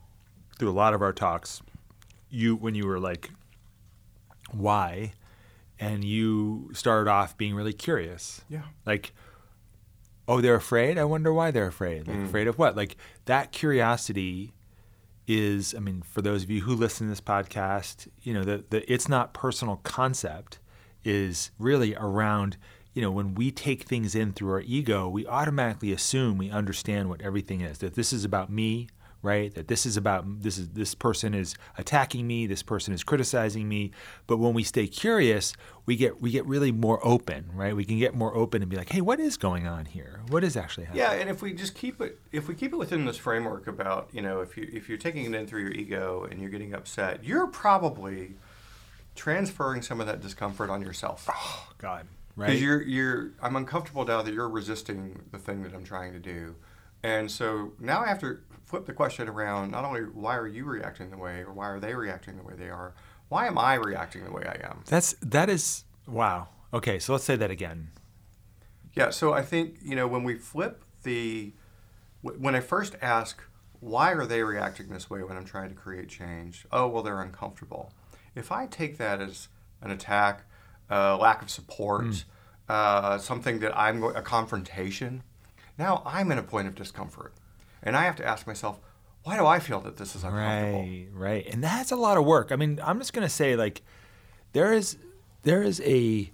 through 0.58 0.70
a 0.70 0.72
lot 0.72 0.92
of 0.94 1.00
our 1.02 1.12
talks. 1.12 1.62
You 2.28 2.54
when 2.54 2.74
you 2.74 2.86
were 2.86 3.00
like, 3.00 3.30
why, 4.50 5.12
and 5.78 6.04
you 6.04 6.70
started 6.72 7.10
off 7.10 7.36
being 7.36 7.54
really 7.54 7.72
curious. 7.72 8.42
Yeah. 8.48 8.62
Like, 8.86 9.12
oh, 10.28 10.40
they're 10.40 10.54
afraid. 10.54 10.98
I 10.98 11.04
wonder 11.04 11.32
why 11.32 11.50
they're 11.50 11.66
afraid. 11.66 12.06
Like, 12.06 12.16
mm. 12.16 12.24
afraid 12.24 12.46
of 12.46 12.58
what? 12.58 12.76
Like 12.76 12.96
that 13.26 13.52
curiosity 13.52 14.52
is. 15.26 15.74
I 15.74 15.80
mean, 15.80 16.02
for 16.02 16.22
those 16.22 16.42
of 16.42 16.50
you 16.50 16.62
who 16.62 16.74
listen 16.74 17.06
to 17.06 17.10
this 17.10 17.20
podcast, 17.20 18.08
you 18.22 18.34
know, 18.34 18.44
the 18.44 18.64
the 18.70 18.92
it's 18.92 19.08
not 19.08 19.34
personal 19.34 19.76
concept 19.82 20.58
is 21.04 21.50
really 21.58 21.94
around. 21.96 22.56
You 22.94 23.02
know, 23.02 23.10
when 23.10 23.34
we 23.34 23.50
take 23.50 23.82
things 23.82 24.14
in 24.14 24.32
through 24.32 24.52
our 24.52 24.60
ego, 24.60 25.08
we 25.08 25.26
automatically 25.26 25.92
assume 25.92 26.38
we 26.38 26.50
understand 26.50 27.08
what 27.08 27.20
everything 27.20 27.60
is. 27.60 27.78
That 27.78 27.94
this 27.94 28.12
is 28.12 28.24
about 28.24 28.50
me 28.50 28.88
right? 29.24 29.54
That 29.54 29.66
this 29.68 29.86
is 29.86 29.96
about 29.96 30.42
this 30.42 30.58
is 30.58 30.68
this 30.68 30.94
person 30.94 31.34
is 31.34 31.54
attacking 31.78 32.26
me, 32.26 32.46
this 32.46 32.62
person 32.62 32.92
is 32.94 33.02
criticizing 33.02 33.68
me. 33.68 33.90
But 34.26 34.36
when 34.36 34.54
we 34.54 34.62
stay 34.62 34.86
curious, 34.86 35.54
we 35.86 35.96
get 35.96 36.20
we 36.20 36.30
get 36.30 36.46
really 36.46 36.70
more 36.70 37.04
open, 37.04 37.46
right? 37.52 37.74
We 37.74 37.84
can 37.84 37.98
get 37.98 38.14
more 38.14 38.36
open 38.36 38.62
and 38.62 38.70
be 38.70 38.76
like, 38.76 38.90
hey, 38.92 39.00
what 39.00 39.18
is 39.18 39.36
going 39.36 39.66
on 39.66 39.86
here? 39.86 40.20
What 40.28 40.44
is 40.44 40.56
actually 40.56 40.84
happening? 40.84 41.04
Yeah, 41.04 41.12
and 41.14 41.30
if 41.30 41.42
we 41.42 41.52
just 41.54 41.74
keep 41.74 42.00
it 42.00 42.20
if 42.30 42.46
we 42.46 42.54
keep 42.54 42.72
it 42.72 42.76
within 42.76 43.04
this 43.06 43.16
framework 43.16 43.66
about, 43.66 44.10
you 44.12 44.22
know, 44.22 44.40
if 44.40 44.56
you 44.56 44.68
if 44.72 44.88
you're 44.88 44.98
taking 44.98 45.24
it 45.24 45.34
in 45.34 45.46
through 45.46 45.62
your 45.62 45.72
ego 45.72 46.28
and 46.30 46.40
you're 46.40 46.50
getting 46.50 46.74
upset, 46.74 47.24
you're 47.24 47.46
probably 47.46 48.34
transferring 49.14 49.80
some 49.82 50.00
of 50.00 50.06
that 50.06 50.20
discomfort 50.20 50.70
on 50.70 50.82
yourself. 50.82 51.28
Oh 51.32 51.68
God. 51.78 52.06
Right? 52.36 52.48
Because 52.48 52.60
Right. 52.60 52.66
you're 52.66 52.82
you're 52.82 53.30
I'm 53.40 53.56
uncomfortable 53.56 54.04
now 54.04 54.20
that 54.22 54.34
you're 54.34 54.48
resisting 54.48 55.22
the 55.30 55.38
thing 55.38 55.62
that 55.62 55.72
I'm 55.72 55.84
trying 55.84 56.12
to 56.12 56.18
do. 56.18 56.56
And 57.02 57.30
so 57.30 57.72
now 57.78 58.00
I 58.00 58.08
have 58.08 58.18
to 58.20 58.38
flip 58.64 58.86
the 58.86 58.92
question 58.92 59.28
around 59.28 59.70
not 59.70 59.84
only 59.84 60.00
why 60.00 60.36
are 60.36 60.46
you 60.46 60.64
reacting 60.64 61.10
the 61.10 61.16
way 61.16 61.40
or 61.40 61.52
why 61.52 61.68
are 61.68 61.80
they 61.80 61.94
reacting 61.94 62.36
the 62.36 62.42
way 62.42 62.54
they 62.56 62.70
are, 62.70 62.94
why 63.28 63.46
am 63.46 63.58
I 63.58 63.74
reacting 63.74 64.24
the 64.24 64.32
way 64.32 64.44
I 64.44 64.66
am? 64.68 64.82
That's 64.86 65.14
that 65.22 65.48
is 65.48 65.84
wow. 66.06 66.48
Okay, 66.72 66.98
so 66.98 67.12
let's 67.12 67.24
say 67.24 67.36
that 67.36 67.50
again. 67.50 67.88
Yeah, 68.94 69.10
so 69.10 69.32
I 69.32 69.42
think, 69.42 69.78
you 69.82 69.96
know, 69.96 70.06
when 70.06 70.24
we 70.24 70.34
flip 70.36 70.84
the 71.02 71.52
when 72.22 72.54
I 72.54 72.60
first 72.60 72.96
ask 73.02 73.42
why 73.80 74.12
are 74.12 74.24
they 74.24 74.42
reacting 74.42 74.88
this 74.88 75.10
way 75.10 75.22
when 75.22 75.36
I'm 75.36 75.44
trying 75.44 75.68
to 75.68 75.74
create 75.74 76.08
change? 76.08 76.66
Oh, 76.72 76.88
well 76.88 77.02
they're 77.02 77.20
uncomfortable. 77.20 77.92
If 78.34 78.50
I 78.50 78.66
take 78.66 78.96
that 78.96 79.20
as 79.20 79.48
an 79.82 79.90
attack, 79.90 80.46
uh, 80.90 81.18
lack 81.18 81.42
of 81.42 81.50
support, 81.50 82.24
uh, 82.68 83.18
something 83.18 83.58
that 83.58 83.76
I'm 83.78 84.02
a 84.02 84.22
confrontation, 84.22 85.22
now 85.78 86.02
I'm 86.06 86.32
in 86.32 86.38
a 86.38 86.42
point 86.42 86.66
of 86.66 86.74
discomfort. 86.74 87.34
And 87.84 87.96
I 87.96 88.04
have 88.04 88.16
to 88.16 88.26
ask 88.26 88.46
myself, 88.46 88.80
why 89.22 89.36
do 89.38 89.46
I 89.46 89.58
feel 89.58 89.80
that 89.80 89.96
this 89.96 90.16
is 90.16 90.24
uncomfortable? 90.24 90.80
Right, 90.80 91.06
right. 91.12 91.46
And 91.46 91.62
that's 91.62 91.92
a 91.92 91.96
lot 91.96 92.16
of 92.16 92.24
work. 92.24 92.50
I 92.50 92.56
mean, 92.56 92.80
I'm 92.82 92.98
just 92.98 93.12
going 93.12 93.26
to 93.26 93.32
say 93.32 93.54
like 93.56 93.82
there 94.52 94.72
is 94.72 94.96
there 95.42 95.62
is 95.62 95.80
a 95.82 96.30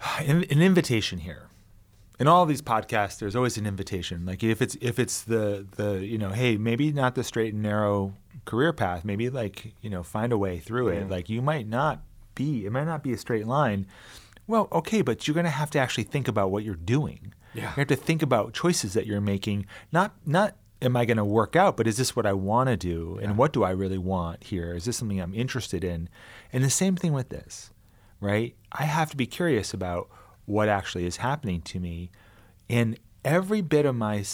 an, 0.18 0.44
an 0.50 0.62
invitation 0.62 1.20
here. 1.20 1.48
In 2.20 2.28
all 2.28 2.46
these 2.46 2.62
podcasts 2.62 3.18
there's 3.18 3.36
always 3.36 3.56
an 3.56 3.66
invitation. 3.66 4.24
Like 4.26 4.42
if 4.42 4.62
it's 4.62 4.76
if 4.80 4.98
it's 4.98 5.22
the 5.22 5.66
the 5.76 6.04
you 6.04 6.18
know, 6.18 6.30
hey, 6.30 6.56
maybe 6.56 6.92
not 6.92 7.14
the 7.14 7.24
straight 7.24 7.52
and 7.54 7.62
narrow 7.62 8.14
career 8.44 8.72
path, 8.72 9.04
maybe 9.04 9.30
like, 9.30 9.74
you 9.80 9.90
know, 9.90 10.02
find 10.02 10.32
a 10.32 10.38
way 10.38 10.58
through 10.58 10.88
it. 10.88 11.08
Like 11.08 11.28
you 11.28 11.42
might 11.42 11.66
not 11.66 12.00
be 12.34 12.66
it 12.66 12.72
might 12.72 12.84
not 12.84 13.02
be 13.02 13.12
a 13.12 13.18
straight 13.18 13.46
line. 13.46 13.86
Well, 14.46 14.68
okay, 14.72 15.00
but 15.00 15.26
you're 15.26 15.34
going 15.34 15.44
to 15.44 15.50
have 15.50 15.70
to 15.70 15.78
actually 15.78 16.04
think 16.04 16.28
about 16.28 16.50
what 16.50 16.64
you're 16.64 16.74
doing. 16.74 17.32
Yeah. 17.54 17.62
You 17.62 17.68
have 17.68 17.88
to 17.88 17.96
think 17.96 18.22
about 18.22 18.52
choices 18.52 18.94
that 18.94 19.06
you're 19.06 19.20
making. 19.20 19.66
Not 19.92 20.14
not 20.26 20.56
am 20.82 20.96
I 20.96 21.04
going 21.04 21.16
to 21.16 21.24
work 21.24 21.56
out, 21.56 21.76
but 21.76 21.86
is 21.86 21.96
this 21.96 22.14
what 22.14 22.26
I 22.26 22.32
want 22.32 22.68
to 22.68 22.76
do? 22.76 23.18
And 23.22 23.38
what 23.38 23.52
do 23.52 23.64
I 23.64 23.70
really 23.70 23.98
want 23.98 24.44
here? 24.44 24.74
Is 24.74 24.84
this 24.84 24.96
something 24.96 25.20
I'm 25.20 25.34
interested 25.34 25.82
in? 25.82 26.08
And 26.52 26.62
the 26.62 26.70
same 26.70 26.96
thing 26.96 27.12
with 27.12 27.30
this, 27.30 27.72
right? 28.20 28.54
I 28.70 28.84
have 28.84 29.10
to 29.10 29.16
be 29.16 29.26
curious 29.26 29.72
about 29.72 30.10
what 30.44 30.68
actually 30.68 31.06
is 31.06 31.16
happening 31.16 31.62
to 31.62 31.80
me. 31.80 32.10
And 32.68 32.98
every 33.24 33.62
bit 33.62 33.86
of 33.86 33.94
my 33.94 34.24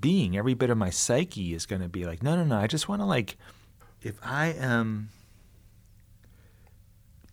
being, 0.00 0.36
every 0.36 0.54
bit 0.54 0.70
of 0.70 0.78
my 0.78 0.90
psyche 0.90 1.54
is 1.54 1.66
going 1.66 1.82
to 1.82 1.88
be 1.88 2.04
like, 2.04 2.22
no, 2.22 2.36
no, 2.36 2.44
no. 2.44 2.56
I 2.56 2.66
just 2.66 2.88
want 2.88 3.00
to 3.00 3.06
like, 3.06 3.36
if 4.02 4.18
I 4.22 4.48
am 4.48 5.10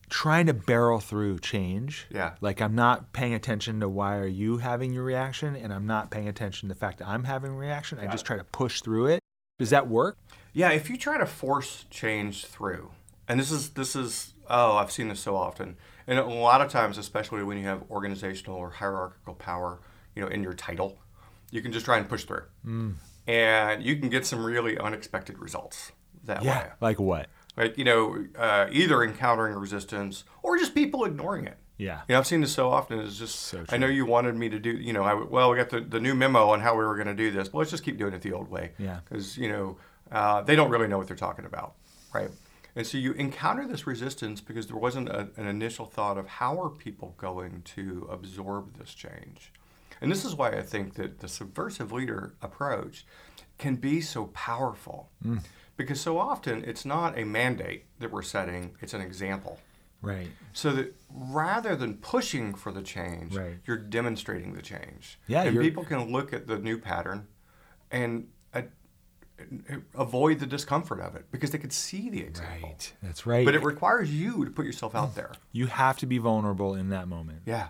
trying 0.09 0.47
to 0.47 0.53
barrel 0.53 0.99
through 0.99 1.39
change. 1.39 2.07
Yeah. 2.09 2.35
Like 2.41 2.61
I'm 2.61 2.75
not 2.75 3.13
paying 3.13 3.33
attention 3.33 3.79
to 3.79 3.89
why 3.89 4.17
are 4.17 4.27
you 4.27 4.57
having 4.57 4.93
your 4.93 5.03
reaction 5.03 5.55
and 5.55 5.71
I'm 5.71 5.85
not 5.85 6.11
paying 6.11 6.27
attention 6.27 6.67
to 6.67 6.75
the 6.75 6.79
fact 6.79 6.99
that 6.99 7.07
I'm 7.07 7.23
having 7.23 7.51
a 7.51 7.55
reaction. 7.55 7.99
I 7.99 8.07
just 8.07 8.25
try 8.25 8.37
to 8.37 8.43
push 8.43 8.81
through 8.81 9.07
it. 9.07 9.19
Does 9.59 9.69
that 9.71 9.87
work? 9.87 10.17
Yeah, 10.53 10.71
if 10.71 10.89
you 10.89 10.97
try 10.97 11.17
to 11.17 11.25
force 11.25 11.85
change 11.89 12.45
through, 12.45 12.91
and 13.27 13.39
this 13.39 13.51
is 13.51 13.71
this 13.71 13.95
is 13.95 14.33
oh, 14.49 14.77
I've 14.77 14.91
seen 14.91 15.09
this 15.09 15.19
so 15.19 15.35
often, 15.35 15.77
and 16.07 16.17
a 16.17 16.25
lot 16.25 16.61
of 16.61 16.71
times, 16.71 16.97
especially 16.97 17.43
when 17.43 17.57
you 17.57 17.65
have 17.65 17.83
organizational 17.91 18.57
or 18.57 18.71
hierarchical 18.71 19.35
power, 19.35 19.79
you 20.15 20.21
know, 20.21 20.27
in 20.29 20.41
your 20.41 20.53
title, 20.53 20.97
you 21.51 21.61
can 21.61 21.71
just 21.71 21.85
try 21.85 21.97
and 21.97 22.09
push 22.09 22.23
through, 22.23 22.43
mm. 22.65 22.95
and 23.27 23.83
you 23.83 23.97
can 23.97 24.09
get 24.09 24.25
some 24.25 24.43
really 24.43 24.77
unexpected 24.77 25.37
results 25.37 25.91
that 26.23 26.41
way. 26.41 26.67
Like 26.81 26.99
what? 26.99 27.27
Like 27.57 27.77
you 27.77 27.83
know, 27.83 28.25
uh, 28.37 28.67
either 28.71 29.03
encountering 29.03 29.55
resistance 29.55 30.23
or 30.43 30.57
just 30.57 30.73
people 30.73 31.05
ignoring 31.05 31.45
it. 31.45 31.57
Yeah. 31.79 32.01
You 32.07 32.13
know, 32.13 32.19
I've 32.19 32.27
seen 32.27 32.41
this 32.41 32.51
so 32.51 32.69
often. 32.69 32.99
It's 32.99 33.17
just, 33.17 33.35
So 33.35 33.63
I 33.69 33.77
know 33.77 33.87
you 33.87 34.05
wanted 34.05 34.35
me 34.35 34.49
to 34.49 34.59
do, 34.59 34.69
you 34.69 34.91
know, 34.91 35.03
I, 35.03 35.13
well, 35.13 35.49
we 35.49 35.55
got 35.55 35.69
the, 35.69 35.79
the 35.79 35.99
new 35.99 36.13
memo 36.13 36.49
on 36.49 36.59
how 36.59 36.73
we 36.73 36.83
were 36.83 36.95
going 36.95 37.07
to 37.07 37.15
do 37.15 37.31
this. 37.31 37.53
Well, 37.53 37.59
let's 37.59 37.71
just 37.71 37.85
keep 37.85 37.97
doing 37.97 38.13
it 38.13 38.21
the 38.21 38.33
old 38.33 38.51
way. 38.51 38.73
Yeah. 38.77 38.99
Because, 39.03 39.37
you 39.37 39.47
know, 39.47 39.77
uh, 40.11 40.41
they 40.41 40.57
don't 40.57 40.69
really 40.69 40.89
know 40.89 40.97
what 40.97 41.07
they're 41.07 41.15
talking 41.15 41.45
about, 41.45 41.75
right? 42.13 42.29
And 42.75 42.85
so 42.85 42.97
you 42.97 43.13
encounter 43.13 43.65
this 43.65 43.87
resistance 43.87 44.41
because 44.41 44.67
there 44.67 44.75
wasn't 44.75 45.07
a, 45.07 45.29
an 45.37 45.47
initial 45.47 45.85
thought 45.85 46.17
of 46.17 46.27
how 46.27 46.61
are 46.61 46.69
people 46.69 47.15
going 47.17 47.61
to 47.75 48.09
absorb 48.11 48.77
this 48.77 48.93
change. 48.93 49.53
And 50.01 50.11
this 50.11 50.25
is 50.25 50.35
why 50.35 50.49
I 50.49 50.61
think 50.61 50.95
that 50.95 51.19
the 51.19 51.29
subversive 51.29 51.93
leader 51.93 52.33
approach 52.41 53.05
can 53.57 53.75
be 53.75 54.01
so 54.01 54.25
powerful. 54.27 55.09
Because 55.79 56.01
so 56.01 56.19
often 56.19 56.65
it's 56.65 56.83
not 56.83 57.17
a 57.17 57.23
mandate 57.23 57.85
that 57.99 58.11
we're 58.11 58.21
setting, 58.21 58.75
it's 58.81 58.93
an 58.93 58.99
example. 58.99 59.59
Right. 60.01 60.27
So 60.51 60.73
that 60.73 60.93
rather 61.09 61.73
than 61.73 61.93
pushing 61.95 62.53
for 62.53 62.73
the 62.73 62.81
change, 62.81 63.33
Right. 63.33 63.59
you're 63.65 63.77
demonstrating 63.77 64.53
the 64.55 64.61
change. 64.61 65.17
Yeah, 65.27 65.43
and 65.43 65.57
people 65.57 65.85
can 65.85 66.11
look 66.11 66.33
at 66.33 66.47
the 66.47 66.57
new 66.59 66.77
pattern 66.79 67.27
and 67.91 68.27
uh, 68.53 68.63
avoid 69.95 70.39
the 70.39 70.45
discomfort 70.45 70.99
of 70.99 71.15
it 71.15 71.31
because 71.31 71.51
they 71.51 71.57
could 71.57 71.71
see 71.71 72.09
the 72.09 72.21
example. 72.23 72.69
Right. 72.69 72.93
That's 73.01 73.25
right. 73.25 73.45
But 73.45 73.55
it 73.55 73.63
requires 73.63 74.13
you 74.13 74.43
to 74.43 74.51
put 74.51 74.65
yourself 74.65 74.95
out 74.95 75.15
there. 75.15 75.31
you 75.53 75.67
have 75.67 75.97
to 75.99 76.05
be 76.05 76.17
vulnerable 76.17 76.75
in 76.75 76.89
that 76.89 77.07
moment. 77.07 77.43
Yeah. 77.45 77.67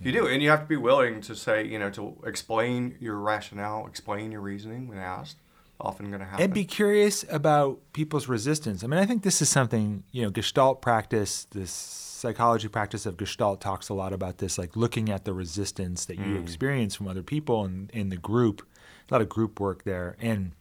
You 0.00 0.10
do, 0.10 0.26
and 0.26 0.42
you 0.42 0.50
have 0.50 0.60
to 0.62 0.66
be 0.66 0.76
willing 0.76 1.20
to 1.22 1.36
say, 1.36 1.64
you 1.64 1.78
know, 1.78 1.88
to 1.90 2.18
explain 2.26 2.96
your 3.00 3.16
rationale, 3.16 3.86
explain 3.86 4.32
your 4.32 4.40
reasoning 4.40 4.88
when 4.88 4.98
asked. 4.98 5.36
Often 5.84 6.08
going 6.08 6.20
to 6.20 6.26
happen. 6.26 6.44
And 6.44 6.54
be 6.54 6.64
curious 6.64 7.24
about 7.30 7.80
people's 7.92 8.28
resistance. 8.28 8.82
I 8.82 8.86
mean, 8.86 9.00
I 9.00 9.06
think 9.06 9.22
this 9.22 9.42
is 9.42 9.48
something, 9.48 10.04
you 10.12 10.22
know, 10.22 10.30
Gestalt 10.30 10.80
practice, 10.80 11.46
this 11.50 11.70
psychology 11.70 12.68
practice 12.68 13.04
of 13.04 13.16
Gestalt 13.16 13.60
talks 13.60 13.90
a 13.90 13.94
lot 13.94 14.12
about 14.12 14.38
this, 14.38 14.56
like 14.56 14.76
looking 14.76 15.10
at 15.10 15.24
the 15.24 15.34
resistance 15.34 16.06
that 16.06 16.16
you 16.16 16.24
mm. 16.36 16.42
experience 16.42 16.94
from 16.94 17.06
other 17.06 17.22
people 17.22 17.64
and 17.64 17.90
in 17.90 18.08
the 18.08 18.16
group, 18.16 18.66
a 19.10 19.14
lot 19.14 19.20
of 19.20 19.28
group 19.28 19.60
work 19.60 19.84
there. 19.84 20.16
And 20.18 20.52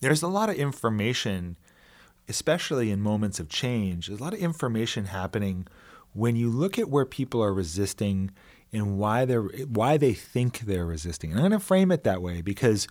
there's 0.00 0.22
a 0.22 0.28
lot 0.28 0.50
of 0.50 0.56
information, 0.56 1.56
especially 2.28 2.90
in 2.90 3.00
moments 3.00 3.40
of 3.40 3.48
change, 3.48 4.06
there's 4.06 4.20
a 4.20 4.22
lot 4.22 4.34
of 4.34 4.40
information 4.40 5.06
happening 5.06 5.66
when 6.12 6.36
you 6.36 6.48
look 6.48 6.78
at 6.78 6.88
where 6.88 7.06
people 7.06 7.42
are 7.42 7.54
resisting 7.54 8.30
and 8.72 8.98
why 8.98 9.24
they're 9.24 9.42
why 9.42 9.96
they 9.96 10.14
think 10.14 10.60
they're 10.60 10.86
resisting. 10.86 11.30
And 11.30 11.40
I'm 11.40 11.48
going 11.48 11.60
to 11.60 11.66
frame 11.66 11.90
it 11.90 12.04
that 12.04 12.22
way 12.22 12.40
because 12.40 12.86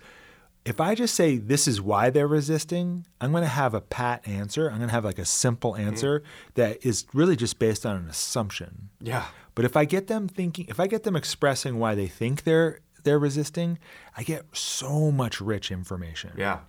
if 0.64 0.80
I 0.80 0.94
just 0.94 1.14
say 1.14 1.38
this 1.38 1.66
is 1.66 1.80
why 1.80 2.10
they're 2.10 2.28
resisting, 2.28 3.06
I'm 3.20 3.32
going 3.32 3.42
to 3.42 3.48
have 3.48 3.74
a 3.74 3.80
pat 3.80 4.26
answer. 4.26 4.68
I'm 4.70 4.76
going 4.76 4.88
to 4.88 4.94
have 4.94 5.04
like 5.04 5.18
a 5.18 5.24
simple 5.24 5.72
mm-hmm. 5.72 5.88
answer 5.88 6.22
that 6.54 6.84
is 6.86 7.06
really 7.12 7.36
just 7.36 7.58
based 7.58 7.84
on 7.84 7.96
an 7.96 8.08
assumption. 8.08 8.90
yeah. 9.00 9.26
But 9.54 9.66
if 9.66 9.76
I 9.76 9.84
get 9.84 10.06
them 10.06 10.28
thinking, 10.28 10.64
if 10.68 10.80
I 10.80 10.86
get 10.86 11.02
them 11.02 11.14
expressing 11.14 11.78
why 11.78 11.94
they 11.94 12.06
think 12.06 12.44
they're 12.44 12.80
they're 13.04 13.18
resisting, 13.18 13.78
I 14.16 14.22
get 14.22 14.44
so 14.52 15.10
much 15.10 15.40
rich 15.40 15.70
information. 15.70 16.32
Yeah. 16.38 16.60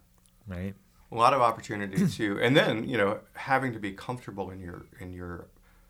Right. 0.48 0.74
a 1.10 1.16
lot 1.16 1.34
of 1.34 1.42
opportunity 1.42 2.06
to 2.18 2.40
and 2.42 2.58
then 2.58 2.84
you 2.84 2.98
know 2.98 3.20
having 3.36 3.72
to 3.72 3.80
be 3.80 3.94
comfortable 3.94 4.50
in 4.50 4.60
your 4.60 4.88
in 5.00 5.14
your 5.14 5.48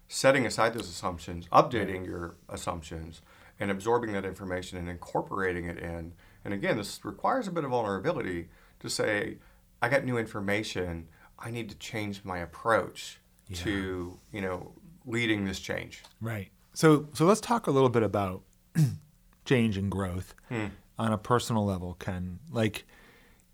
setting 0.07 0.45
aside 0.45 0.75
those 0.75 0.87
assumptions 0.87 1.47
updating 1.51 2.01
mm-hmm. 2.01 2.11
your 2.11 2.35
assumptions 2.49 3.23
and 3.59 3.71
absorbing 3.71 4.11
that 4.11 4.25
information 4.25 4.77
and 4.77 4.87
incorporating 4.87 5.65
it 5.65 5.79
in 5.79 6.13
and 6.45 6.53
again 6.53 6.77
this 6.77 7.03
requires 7.03 7.47
a 7.47 7.51
bit 7.51 7.63
of 7.63 7.69
vulnerability 7.71 8.47
to 8.79 8.89
say 8.89 9.37
i 9.81 9.89
got 9.89 10.03
new 10.03 10.17
information 10.17 11.07
i 11.39 11.49
need 11.51 11.69
to 11.69 11.75
change 11.77 12.23
my 12.23 12.37
approach 12.39 13.19
to 13.53 14.17
you 14.31 14.41
know 14.41 14.71
leading 15.05 15.45
this 15.45 15.59
change 15.59 16.03
Right. 16.21 16.49
So 16.73 17.07
so 17.13 17.25
let's 17.25 17.41
talk 17.41 17.67
a 17.67 17.71
little 17.71 17.89
bit 17.89 18.03
about 18.03 18.41
change 19.45 19.77
and 19.77 19.91
growth 19.91 20.33
Hmm. 20.49 20.67
on 20.97 21.11
a 21.13 21.17
personal 21.17 21.65
level, 21.65 21.93
Ken. 21.99 22.39
Like, 22.49 22.85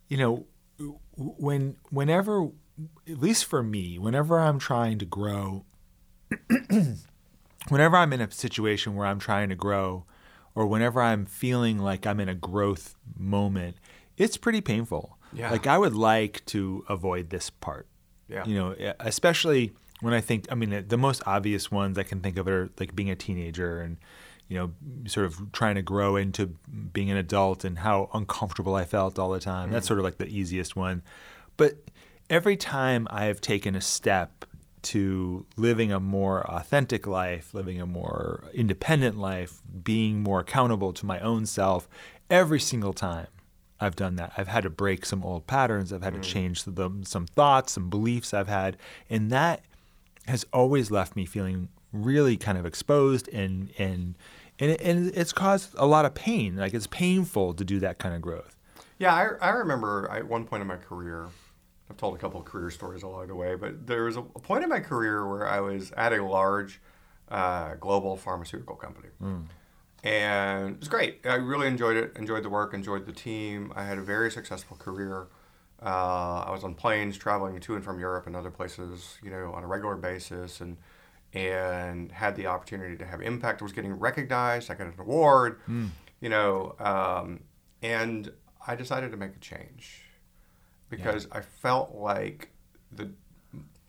you 0.08 0.16
know, 0.18 0.46
when 1.18 1.76
whenever 1.90 2.50
at 3.10 3.20
least 3.20 3.44
for 3.46 3.62
me, 3.62 4.00
whenever 4.00 4.40
I'm 4.40 4.58
trying 4.60 5.00
to 5.00 5.06
grow 5.06 5.66
whenever 7.70 7.98
I'm 7.98 8.14
in 8.14 8.22
a 8.22 8.32
situation 8.32 8.96
where 8.96 9.06
I'm 9.08 9.20
trying 9.20 9.50
to 9.50 9.56
grow 9.56 10.06
or 10.60 10.68
whenever 10.68 11.02
I'm 11.02 11.26
feeling 11.26 11.80
like 11.80 12.06
I'm 12.06 12.20
in 12.20 12.28
a 12.28 12.36
growth 12.36 12.94
moment, 13.18 13.78
it's 14.18 14.36
pretty 14.36 14.60
painful. 14.60 15.18
Yeah. 15.32 15.52
Like 15.52 15.68
I 15.68 15.78
would 15.78 15.96
like 15.96 16.46
to 16.48 16.84
avoid 16.90 17.30
this 17.30 17.50
part. 17.50 17.88
Yeah. 18.28 18.44
You 18.44 18.56
know, 18.56 18.94
especially 19.00 19.72
when 20.02 20.14
I 20.14 20.20
think 20.20 20.48
I 20.52 20.56
mean 20.56 20.84
the 20.86 20.98
most 20.98 21.24
obvious 21.26 21.72
ones 21.72 21.98
I 21.98 22.04
can 22.04 22.20
think 22.20 22.38
of 22.38 22.46
are 22.50 22.70
like 22.78 22.94
being 22.94 23.10
a 23.10 23.16
teenager 23.16 23.80
and 23.80 23.96
you 24.50 24.58
know, 24.58 24.72
sort 25.08 25.28
of 25.28 25.50
trying 25.54 25.76
to 25.76 25.82
grow 25.82 26.18
into 26.18 26.48
being 26.92 27.10
an 27.10 27.16
adult 27.16 27.64
and 27.64 27.80
how 27.80 28.10
uncomfortable 28.14 28.76
I 28.76 28.84
felt 28.84 29.18
all 29.18 29.30
the 29.30 29.40
time. 29.40 29.68
Mm-hmm. 29.68 29.76
That's 29.76 29.88
sort 29.88 30.00
of 30.00 30.04
like 30.04 30.18
the 30.18 30.28
easiest 30.28 30.76
one. 30.76 31.04
But 31.56 31.78
every 32.30 32.58
time 32.58 33.08
I 33.10 33.26
have 33.26 33.40
taken 33.40 33.76
a 33.76 33.82
step 33.82 34.44
to 34.82 35.46
living 35.56 35.92
a 35.92 36.00
more 36.00 36.50
authentic 36.50 37.06
life, 37.08 37.54
living 37.54 37.80
a 37.82 37.86
more 37.86 38.46
independent 38.54 39.18
life, 39.18 39.62
being 39.84 40.22
more 40.22 40.40
accountable 40.40 40.94
to 40.94 41.06
my 41.06 41.20
own 41.20 41.46
self, 41.46 41.88
every 42.30 42.60
single 42.60 42.94
time 42.94 43.28
I've 43.80 43.96
done 43.96 44.16
that. 44.18 44.34
I've 44.38 44.48
had 44.48 44.64
to 44.64 44.70
break 44.70 45.06
some 45.06 45.24
old 45.24 45.48
patterns. 45.48 45.94
I've 45.94 46.04
had 46.04 46.14
mm. 46.14 46.22
to 46.22 46.30
change 46.30 46.64
the, 46.64 46.92
some 47.04 47.26
thoughts, 47.26 47.74
some 47.74 47.90
beliefs 47.90 48.34
I've 48.34 48.48
had. 48.48 48.78
And 49.10 49.32
that 49.32 49.64
has 50.28 50.46
always 50.52 50.92
left 50.92 51.16
me 51.16 51.26
feeling 51.26 51.70
really 51.94 52.38
kind 52.38 52.58
of 52.58 52.66
exposed 52.66 53.28
and, 53.30 53.72
and, 53.78 54.16
and, 54.60 54.72
it, 54.72 54.82
and 54.82 55.12
it's 55.16 55.34
caused 55.34 55.74
a 55.78 55.86
lot 55.86 56.06
of 56.06 56.14
pain. 56.14 56.58
Like 56.58 56.74
it's 56.74 56.88
painful 56.88 57.54
to 57.54 57.64
do 57.64 57.80
that 57.80 58.00
kind 58.00 58.14
of 58.14 58.22
growth. 58.22 58.56
Yeah, 58.98 59.14
I, 59.14 59.48
I 59.48 59.50
remember 59.52 60.10
at 60.12 60.28
one 60.28 60.46
point 60.46 60.62
in 60.62 60.68
my 60.68 60.76
career, 60.76 61.28
I've 61.90 61.98
told 61.98 62.16
a 62.16 62.18
couple 62.18 62.40
of 62.40 62.46
career 62.46 62.70
stories 62.70 63.04
along 63.04 63.28
the 63.28 63.36
way, 63.36 63.56
but 63.56 63.88
there 63.88 64.04
was 64.04 64.16
a, 64.16 64.22
point 64.22 64.64
in 64.64 64.70
my 64.70 64.80
career 64.80 65.28
where 65.28 65.48
I 65.48 65.60
was 65.60 65.92
at 65.94 66.14
a 66.14 66.24
large 66.24 66.80
uh, 67.30 67.76
global 67.76 68.16
pharmaceutical 68.16 68.76
company. 68.76 69.10
Mm. 69.22 69.46
And 70.04 70.76
it 70.76 70.80
was 70.80 70.88
great. 70.88 71.22
I 71.26 71.36
really 71.36 71.68
enjoyed 71.68 71.98
it, 71.98 72.14
enjoyed 72.16 72.44
the 72.44 72.50
work, 72.50 72.74
enjoyed 72.74 73.06
the 73.06 73.12
team. 73.12 73.74
I 73.76 73.84
had 73.84 73.98
a 73.98 74.02
very 74.02 74.32
successful 74.32 74.78
career. 74.78 75.28
Uh, 75.82 76.44
I 76.46 76.52
was 76.52 76.64
on 76.64 76.76
planes 76.76 77.18
traveling 77.18 77.60
to 77.60 77.76
and 77.76 77.84
from 77.84 78.00
Europe 78.00 78.28
and 78.28 78.36
other 78.36 78.52
places, 78.52 79.18
you 79.24 79.32
know, 79.32 79.52
on 79.54 79.64
a 79.64 79.68
regular 79.68 79.96
basis, 79.96 80.62
and 80.62 80.78
and 81.34 82.12
had 82.12 82.36
the 82.36 82.48
opportunity 82.48 82.98
to 82.98 83.06
have 83.06 83.22
impact. 83.22 83.62
I 83.62 83.66
was 83.66 83.72
getting 83.72 83.94
recognized. 83.94 84.72
I 84.72 84.74
got 84.74 84.88
an 84.88 84.94
award, 84.98 85.60
mm. 85.68 85.90
you 86.22 86.30
know, 86.30 86.76
um, 86.80 87.42
and 87.82 88.32
I 88.66 88.76
decided 88.76 89.12
to 89.12 89.18
make 89.18 89.36
a 89.36 89.40
change 89.40 90.09
because 90.90 91.28
yeah. 91.30 91.38
I 91.38 91.42
felt 91.42 91.96
like 91.96 92.50
the 92.92 93.12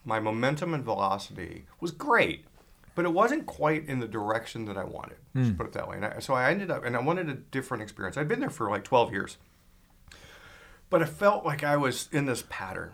my 0.05 0.19
momentum 0.19 0.75
and 0.75 0.85
velocity 0.85 1.67
was 1.81 1.91
great, 1.91 2.47
but 2.95 3.05
it 3.05 3.13
wasn't 3.13 3.47
quite 3.47 3.87
in 3.87 4.01
the 4.01 4.09
direction 4.09 4.65
that 4.65 4.77
I 4.77 4.85
wanted. 4.85 5.19
Mm. 5.35 5.45
Just 5.45 5.59
put 5.59 5.67
it 5.67 5.73
that 5.75 5.89
way. 5.89 5.97
And 5.97 6.07
I, 6.07 6.19
so 6.21 6.35
I 6.35 6.51
ended 6.51 6.71
up, 6.71 6.85
and 6.85 6.97
I 6.97 7.01
wanted 7.01 7.29
a 7.29 7.35
different 7.35 7.83
experience. 7.83 8.17
I'd 8.17 8.29
been 8.29 8.41
there 8.41 8.51
for 8.51 8.71
like 8.71 8.85
12 8.85 9.13
years, 9.13 9.37
but 10.89 11.03
I 11.03 11.07
felt 11.07 11.45
like 11.45 11.63
I 11.63 11.77
was 11.77 12.09
in 12.13 12.27
this 12.27 12.45
pattern. 12.49 12.93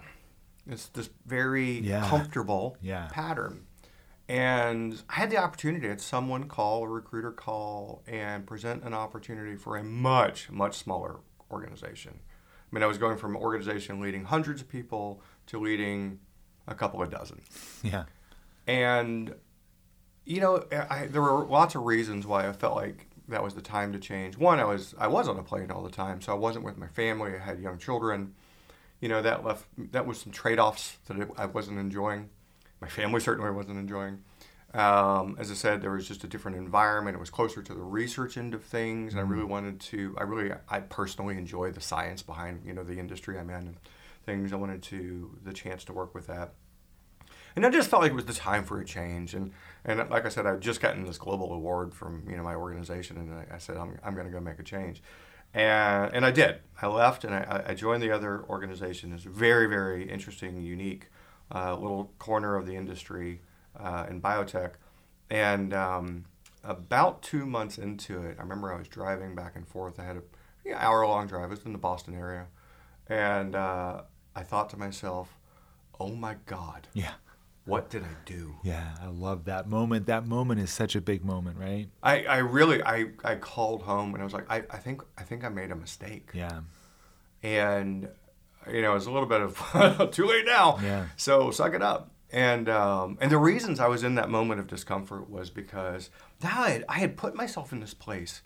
It's 0.69 0.89
this 0.89 1.11
very 1.25 1.79
yeah. 1.79 2.09
comfortable 2.09 2.77
yeah. 2.83 3.09
pattern. 3.13 3.67
And 4.29 5.01
I 5.09 5.15
had 5.15 5.31
the 5.31 5.37
opportunity, 5.37 5.87
I 5.87 5.91
had 5.91 6.01
someone 6.01 6.49
call, 6.49 6.83
a 6.83 6.89
recruiter 6.89 7.31
call, 7.31 8.03
and 8.09 8.45
present 8.45 8.83
an 8.83 8.93
opportunity 8.93 9.55
for 9.55 9.77
a 9.77 9.85
much, 9.85 10.51
much 10.51 10.77
smaller 10.77 11.21
organization. 11.53 12.19
I 12.77 12.79
mean, 12.79 12.83
I 12.85 12.89
was 12.89 12.99
going 12.99 13.17
from 13.17 13.35
an 13.35 13.41
organization 13.41 14.01
leading 14.01 14.25
hundreds 14.25 14.61
of 14.61 14.69
people 14.69 15.23
to 15.47 15.59
leading 15.59 16.19
a 16.69 16.75
couple 16.75 17.01
of 17.01 17.09
dozen. 17.09 17.41
Yeah. 17.83 18.05
And, 18.67 19.35
you 20.27 20.43
know, 20.43 20.63
I, 20.91 21.07
there 21.07 21.23
were 21.23 21.47
lots 21.47 21.75
of 21.75 21.85
reasons 21.85 22.27
why 22.27 22.47
I 22.47 22.53
felt 22.53 22.77
like 22.77 23.07
that 23.29 23.43
was 23.43 23.55
the 23.55 23.63
time 23.63 23.95
to 23.95 23.99
change. 23.99 24.37
One, 24.37 24.61
I 24.61 24.65
was 24.65 24.95
I 24.99 25.07
was 25.07 25.27
on 25.27 25.39
a 25.39 25.43
plane 25.43 25.71
all 25.71 25.83
the 25.83 25.89
time, 25.89 26.21
so 26.21 26.33
I 26.33 26.35
wasn't 26.35 26.67
with 26.67 26.77
my 26.77 26.89
family. 26.89 27.33
I 27.35 27.39
had 27.39 27.61
young 27.61 27.79
children. 27.79 28.35
You 29.01 29.09
know, 29.09 29.23
that 29.23 29.43
left 29.43 29.69
that 29.93 30.07
was 30.07 30.19
some 30.21 30.31
trade 30.31 30.59
offs 30.59 30.99
that 31.07 31.31
I 31.39 31.47
wasn't 31.47 31.79
enjoying. 31.79 32.29
My 32.83 32.89
family 32.89 33.21
certainly 33.21 33.53
wasn't 33.53 33.79
enjoying. 33.79 34.23
Um, 34.75 35.37
as 35.39 35.51
I 35.51 35.55
said, 35.55 35.81
there 35.81 35.93
was 35.93 36.07
just 36.07 36.25
a 36.25 36.27
different 36.27 36.57
environment. 36.57 37.17
It 37.17 37.21
was 37.21 37.31
closer 37.31 37.63
to 37.63 37.75
the 37.75 37.83
research 37.83 38.37
end 38.37 38.53
of 38.53 38.63
things, 38.65 39.13
and 39.13 39.21
I 39.21 39.23
really 39.23 39.43
mm-hmm. 39.43 39.53
wanted 39.53 39.81
to. 39.81 40.15
I 40.19 40.25
really, 40.25 40.53
I 40.69 40.81
personally 40.81 41.39
enjoy 41.39 41.71
the 41.71 41.81
science 41.81 42.23
behind 42.23 42.63
you 42.65 42.75
know 42.75 42.85
the 42.85 42.99
industry 42.99 43.39
I'm 43.39 43.49
in 43.51 43.57
and 43.57 43.77
things. 44.25 44.53
I 44.53 44.57
wanted 44.57 44.83
to 44.85 45.39
the 45.45 45.53
chance 45.53 45.85
to 45.85 45.93
work 45.93 46.15
with 46.15 46.27
that, 46.27 46.55
and 47.55 47.65
I 47.65 47.71
just 47.71 47.89
felt 47.89 48.03
like 48.03 48.13
it 48.13 48.17
was 48.17 48.27
the 48.27 48.35
time 48.35 48.65
for 48.65 48.81
a 48.81 48.85
change. 48.85 49.35
And 49.35 49.53
and 49.85 49.99
like 50.11 50.27
I 50.27 50.29
said, 50.29 50.47
I'd 50.47 50.61
just 50.61 50.81
gotten 50.81 51.05
this 51.05 51.17
global 51.17 51.53
award 51.53 51.95
from 51.95 52.25
you 52.29 52.37
know 52.37 52.43
my 52.43 52.55
organization, 52.55 53.17
and 53.17 53.33
I, 53.33 53.55
I 53.55 53.59
said 53.59 53.77
I'm 53.77 53.99
I'm 54.05 54.15
going 54.15 54.27
to 54.27 54.33
go 54.33 54.41
make 54.41 54.59
a 54.59 54.65
change. 54.65 55.03
And, 55.55 56.13
and 56.13 56.27
I 56.27 56.33
did. 56.33 56.59
I 56.83 56.87
left 56.87 57.25
and 57.25 57.35
I, 57.35 57.63
I 57.69 57.75
joined 57.75 58.03
the 58.03 58.11
other 58.11 58.45
organization. 58.51 59.15
It's 59.15 59.25
very, 59.25 59.67
very 59.67 60.07
interesting, 60.07 60.61
unique 60.61 61.09
uh, 61.55 61.75
little 61.77 62.13
corner 62.19 62.57
of 62.57 62.67
the 62.67 62.77
industry 62.77 63.41
uh, 63.79 64.07
in 64.09 64.21
biotech. 64.21 64.73
And 65.31 65.75
um, 65.75 66.25
about 66.65 67.23
two 67.23 67.47
months 67.47 67.79
into 67.79 68.23
it, 68.23 68.37
I 68.39 68.43
remember 68.43 68.73
I 68.73 68.79
was 68.79 68.89
driving 68.89 69.35
back 69.35 69.57
and 69.57 69.67
forth. 69.67 69.99
I 69.99 70.05
had 70.05 70.17
a 70.17 70.23
you 70.65 70.73
know, 70.73 70.79
hour 70.79 71.07
long 71.07 71.27
drive. 71.27 71.45
It 71.45 71.51
was 71.51 71.65
in 71.65 71.73
the 71.73 71.79
Boston 71.79 72.15
area. 72.15 72.47
And 73.09 73.55
uh, 73.55 74.03
I 74.35 74.43
thought 74.43 74.71
to 74.71 74.77
myself, 74.77 75.39
oh 75.99 76.15
my 76.15 76.37
God. 76.47 76.89
Yeah. 76.93 77.13
What 77.67 77.91
did 77.91 78.05
I 78.05 78.15
do? 78.25 78.55
Yeah, 78.63 78.95
I 79.03 79.09
love 79.09 79.47
that 79.47 79.69
moment. 79.69 80.07
That 80.07 80.25
moment 80.25 80.61
is 80.61 80.71
such 80.71 80.95
a 80.95 81.01
big 81.01 81.25
moment, 81.25 81.59
right? 81.59 81.89
I, 82.01 82.25
I 82.25 82.37
really 82.39 82.81
I, 82.81 83.07
I 83.25 83.35
called 83.35 83.83
home 83.83 84.15
and 84.15 84.23
I 84.23 84.25
was 84.25 84.33
like, 84.33 84.49
I, 84.49 84.63
I 84.71 84.77
think 84.77 85.03
I 85.19 85.25
think 85.25 85.45
I 85.45 85.49
made 85.49 85.73
a 85.73 85.75
mistake. 85.75 86.31
Yeah. 86.33 86.61
And 87.43 88.09
you 88.71 88.83
know, 88.83 88.95
it's 88.95 89.07
a 89.07 89.11
little 89.11 89.29
bit 89.29 89.41
of 89.41 90.11
too 90.13 90.27
late 90.27 90.47
now. 90.47 90.79
Yeah. 90.81 91.07
So 91.17 91.51
suck 91.51 91.75
it 91.75 91.83
up. 91.83 92.13
And 92.33 92.69
um, 92.69 93.19
and 93.21 93.31
the 93.31 93.39
reasons 93.39 93.79
I 93.79 93.87
was 93.87 94.03
in 94.03 94.17
that 94.17 94.29
moment 94.29 94.61
of 94.61 94.67
discomfort 94.67 95.31
was 95.31 95.49
because 95.51 96.11
I 96.43 96.71
had, 96.71 96.85
I 96.89 96.99
had 96.99 97.17
put 97.17 97.35
myself 97.35 97.73
in 97.73 97.81
this 97.81 97.95
place 97.95 98.43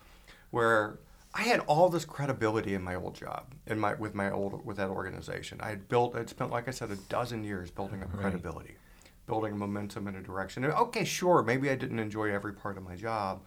where 0.51 0.99
I 1.33 1.43
had 1.43 1.61
all 1.61 1.88
this 1.88 2.05
credibility 2.05 2.75
in 2.75 2.83
my 2.83 2.95
old 2.95 3.14
job, 3.14 3.55
in 3.66 3.79
my 3.79 3.95
with 3.95 4.14
my 4.14 4.31
old 4.31 4.64
with 4.66 4.77
that 4.77 4.90
organization. 4.90 5.61
I 5.62 5.71
had 5.71 5.88
built, 5.88 6.16
I'd 6.16 6.29
spent, 6.29 6.51
like 6.51 6.69
I 6.69 6.73
said, 6.73 6.90
a 6.90 6.97
dozen 6.97 7.45
years 7.45 7.71
building 7.71 8.03
up 8.03 8.12
right. 8.12 8.21
credibility, 8.21 8.77
building 9.27 9.57
momentum 9.57 10.09
in 10.09 10.16
a 10.16 10.23
direction. 10.23 10.64
And 10.64 10.73
okay, 10.75 11.05
sure, 11.05 11.43
maybe 11.43 11.71
I 11.71 11.77
didn't 11.77 12.01
enjoy 12.01 12.33
every 12.33 12.53
part 12.53 12.77
of 12.77 12.83
my 12.83 12.97
job, 12.97 13.43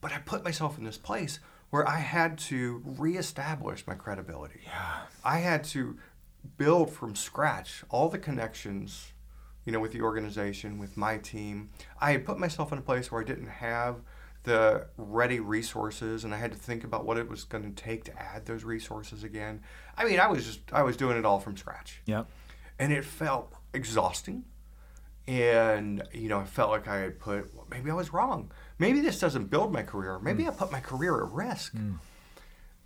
but 0.00 0.12
I 0.12 0.18
put 0.18 0.44
myself 0.44 0.76
in 0.76 0.84
this 0.84 0.98
place 0.98 1.40
where 1.70 1.88
I 1.88 2.00
had 2.00 2.36
to 2.38 2.82
reestablish 2.84 3.86
my 3.86 3.94
credibility. 3.94 4.60
Yeah. 4.64 5.02
I 5.24 5.38
had 5.38 5.64
to 5.64 5.96
build 6.56 6.90
from 6.90 7.14
scratch 7.14 7.84
all 7.90 8.08
the 8.08 8.18
connections 8.18 9.12
you 9.64 9.72
know, 9.72 9.80
with 9.80 9.92
the 9.92 10.02
organization, 10.02 10.78
with 10.78 10.96
my 10.96 11.18
team. 11.18 11.70
I 12.00 12.12
had 12.12 12.24
put 12.24 12.38
myself 12.38 12.72
in 12.72 12.78
a 12.78 12.82
place 12.82 13.10
where 13.10 13.20
I 13.20 13.24
didn't 13.24 13.48
have 13.48 13.96
the 14.42 14.86
ready 14.96 15.38
resources 15.38 16.24
and 16.24 16.34
I 16.34 16.38
had 16.38 16.52
to 16.52 16.58
think 16.58 16.82
about 16.82 17.04
what 17.04 17.18
it 17.18 17.28
was 17.28 17.44
going 17.44 17.62
to 17.74 17.82
take 17.82 18.04
to 18.04 18.18
add 18.18 18.46
those 18.46 18.64
resources 18.64 19.22
again. 19.22 19.60
I 19.96 20.04
mean, 20.04 20.18
I 20.18 20.28
was 20.28 20.46
just 20.46 20.60
I 20.72 20.82
was 20.82 20.96
doing 20.96 21.18
it 21.18 21.26
all 21.26 21.40
from 21.40 21.56
scratch. 21.56 22.00
Yeah. 22.06 22.24
And 22.78 22.92
it 22.92 23.04
felt 23.04 23.52
exhausting. 23.74 24.44
And 25.26 26.02
you 26.12 26.28
know, 26.28 26.38
I 26.38 26.44
felt 26.44 26.70
like 26.70 26.88
I 26.88 26.98
had 26.98 27.18
put 27.18 27.54
well, 27.54 27.66
maybe 27.70 27.90
I 27.90 27.94
was 27.94 28.12
wrong. 28.12 28.50
Maybe 28.78 29.00
this 29.00 29.20
doesn't 29.20 29.50
build 29.50 29.72
my 29.72 29.82
career. 29.82 30.18
Maybe 30.18 30.44
mm. 30.44 30.48
I 30.48 30.52
put 30.52 30.72
my 30.72 30.80
career 30.80 31.22
at 31.22 31.30
risk. 31.32 31.74
Mm. 31.74 31.98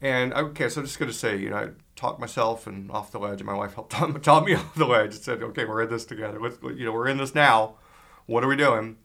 And 0.04 0.34
okay, 0.34 0.68
so 0.68 0.82
I'm 0.82 0.86
just 0.86 0.98
going 0.98 1.10
to 1.10 1.16
say, 1.16 1.38
you 1.38 1.48
know, 1.48 1.56
I 1.56 1.68
talked 1.96 2.20
myself 2.20 2.66
and 2.66 2.90
off 2.90 3.10
the 3.10 3.18
ledge, 3.18 3.40
and 3.40 3.46
my 3.46 3.54
wife 3.54 3.72
helped 3.72 3.92
talk 4.22 4.44
me 4.44 4.54
off 4.54 4.74
the 4.74 4.84
ledge. 4.84 5.14
And 5.14 5.24
said, 5.24 5.42
okay, 5.42 5.64
we're 5.64 5.82
in 5.82 5.88
this 5.88 6.04
together. 6.04 6.38
Let's, 6.38 6.58
you 6.62 6.84
know, 6.84 6.92
we're 6.92 7.08
in 7.08 7.16
this 7.16 7.34
now. 7.34 7.76
What 8.26 8.44
are 8.44 8.48
we 8.48 8.56
doing? 8.56 8.98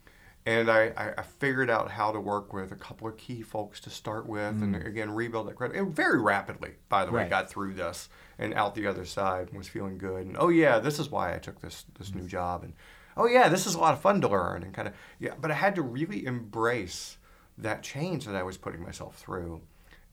And 0.45 0.69
I, 0.69 1.13
I, 1.17 1.21
figured 1.21 1.69
out 1.69 1.91
how 1.91 2.11
to 2.11 2.19
work 2.19 2.53
with 2.53 2.71
a 2.71 2.75
couple 2.75 3.07
of 3.07 3.17
key 3.17 3.41
folks 3.41 3.79
to 3.81 3.89
start 3.89 4.25
with, 4.25 4.59
mm. 4.59 4.63
and 4.63 4.75
again 4.75 5.11
rebuild 5.11 5.47
that 5.47 5.55
credit. 5.55 5.77
And 5.77 5.93
very 5.93 6.19
rapidly, 6.19 6.75
by 6.87 7.05
the 7.05 7.11
way, 7.11 7.21
right. 7.21 7.29
got 7.29 7.49
through 7.49 7.73
this 7.73 8.09
and 8.37 8.53
out 8.53 8.73
the 8.73 8.87
other 8.87 9.05
side 9.05 9.49
and 9.49 9.57
was 9.57 9.67
feeling 9.67 9.97
good. 9.97 10.25
And 10.25 10.37
oh 10.39 10.49
yeah, 10.49 10.79
this 10.79 10.97
is 10.97 11.11
why 11.11 11.35
I 11.35 11.39
took 11.39 11.61
this 11.61 11.85
this 11.99 12.15
new 12.15 12.25
job. 12.25 12.63
And 12.63 12.73
oh 13.15 13.27
yeah, 13.27 13.47
this 13.47 13.67
is 13.67 13.75
a 13.75 13.79
lot 13.79 13.93
of 13.93 14.01
fun 14.01 14.21
to 14.21 14.29
learn 14.29 14.63
and 14.63 14.73
kind 14.73 14.87
of 14.87 14.95
yeah. 15.19 15.33
But 15.39 15.51
I 15.51 15.55
had 15.55 15.75
to 15.75 15.81
really 15.81 16.25
embrace 16.25 17.17
that 17.57 17.83
change 17.83 18.25
that 18.25 18.35
I 18.35 18.43
was 18.43 18.57
putting 18.57 18.81
myself 18.81 19.17
through 19.17 19.61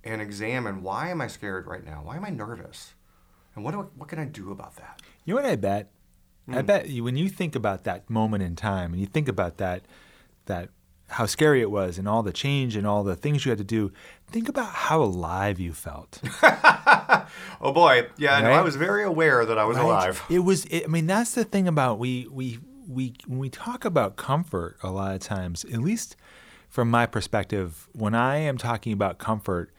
and 0.07 0.23
examine 0.23 0.83
why 0.83 1.11
am 1.11 1.21
I 1.21 1.27
scared 1.27 1.67
right 1.67 1.85
now? 1.85 2.03
Why 2.05 2.17
am 2.17 2.25
I 2.25 2.31
nervous? 2.31 2.95
And 3.55 3.65
what, 3.65 3.73
do 3.73 3.81
I, 3.81 3.85
what 3.97 4.09
can 4.09 4.19
I 4.19 4.25
do 4.25 4.53
about 4.53 4.77
that? 4.77 5.01
You 5.25 5.35
know 5.35 5.43
what 5.43 5.51
I 5.51 5.57
bet? 5.57 5.91
Mm. 6.49 6.55
I 6.55 6.61
hmm. 6.61 6.67
bet 6.67 6.89
you, 6.89 7.05
when 7.05 7.17
you 7.17 7.29
think 7.29 7.55
about 7.55 7.85
that 7.85 8.09
moment 8.09 8.43
in 8.43 8.55
time 8.55 8.93
and 8.93 9.01
you 9.01 9.07
think 9.07 9.29
about 9.29 9.57
that, 9.59 9.83
that 10.47 10.71
how 11.09 11.27
scary 11.27 11.61
it 11.61 11.71
was 11.71 11.99
and 11.99 12.09
all 12.09 12.23
the 12.23 12.33
change 12.33 12.77
and 12.77 12.87
all 12.87 13.05
the 13.05 13.17
things 13.17 13.45
you 13.45 13.51
had 13.51 13.59
to 13.59 13.65
do, 13.65 13.93
think 14.29 14.49
about 14.49 14.69
how 14.69 15.03
alive 15.03 15.59
you 15.59 15.73
felt. 15.73 16.21
oh 17.61 17.73
boy, 17.73 18.09
yeah, 18.17 18.35
right? 18.35 18.45
no, 18.45 18.51
I 18.51 18.63
was 18.63 18.77
very 18.77 19.05
aware 19.05 19.45
that 19.45 19.59
I 19.59 19.65
was 19.65 19.77
right? 19.77 19.85
alive. 19.85 20.23
It 20.29 20.41
was. 20.41 20.65
It, 20.67 20.85
I 20.85 20.89
mean, 20.89 21.07
that's 21.07 21.33
the 21.33 21.45
thing 21.45 21.69
about 21.69 21.99
we 21.99 22.27
we 22.31 22.59
we 22.89 23.15
when 23.27 23.39
we 23.39 23.49
talk 23.49 23.85
about 23.85 24.17
comfort 24.17 24.79
a 24.83 24.91
lot 24.91 25.15
of 25.15 25.21
times, 25.21 25.65
at 25.67 25.81
least 25.81 26.17
from 26.69 26.91
my 26.91 27.07
perspective, 27.07 27.89
when 27.93 28.15
I 28.15 28.39
am 28.39 28.59
talking 28.59 28.93
about 28.93 29.19
comfort, 29.19 29.73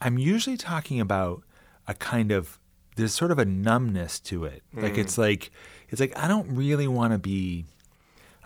I'm 0.00 0.18
usually 0.18 0.56
talking 0.56 1.00
about 1.00 1.42
a 1.86 1.94
kind 1.94 2.30
of 2.32 2.58
there's 2.96 3.14
sort 3.14 3.30
of 3.30 3.38
a 3.38 3.44
numbness 3.44 4.20
to 4.20 4.44
it. 4.44 4.62
Mm. 4.74 4.82
Like 4.82 4.98
it's 4.98 5.16
like 5.18 5.50
it's 5.88 6.00
like 6.00 6.16
I 6.18 6.28
don't 6.28 6.54
really 6.54 6.88
want 6.88 7.12
to 7.12 7.18
be 7.18 7.64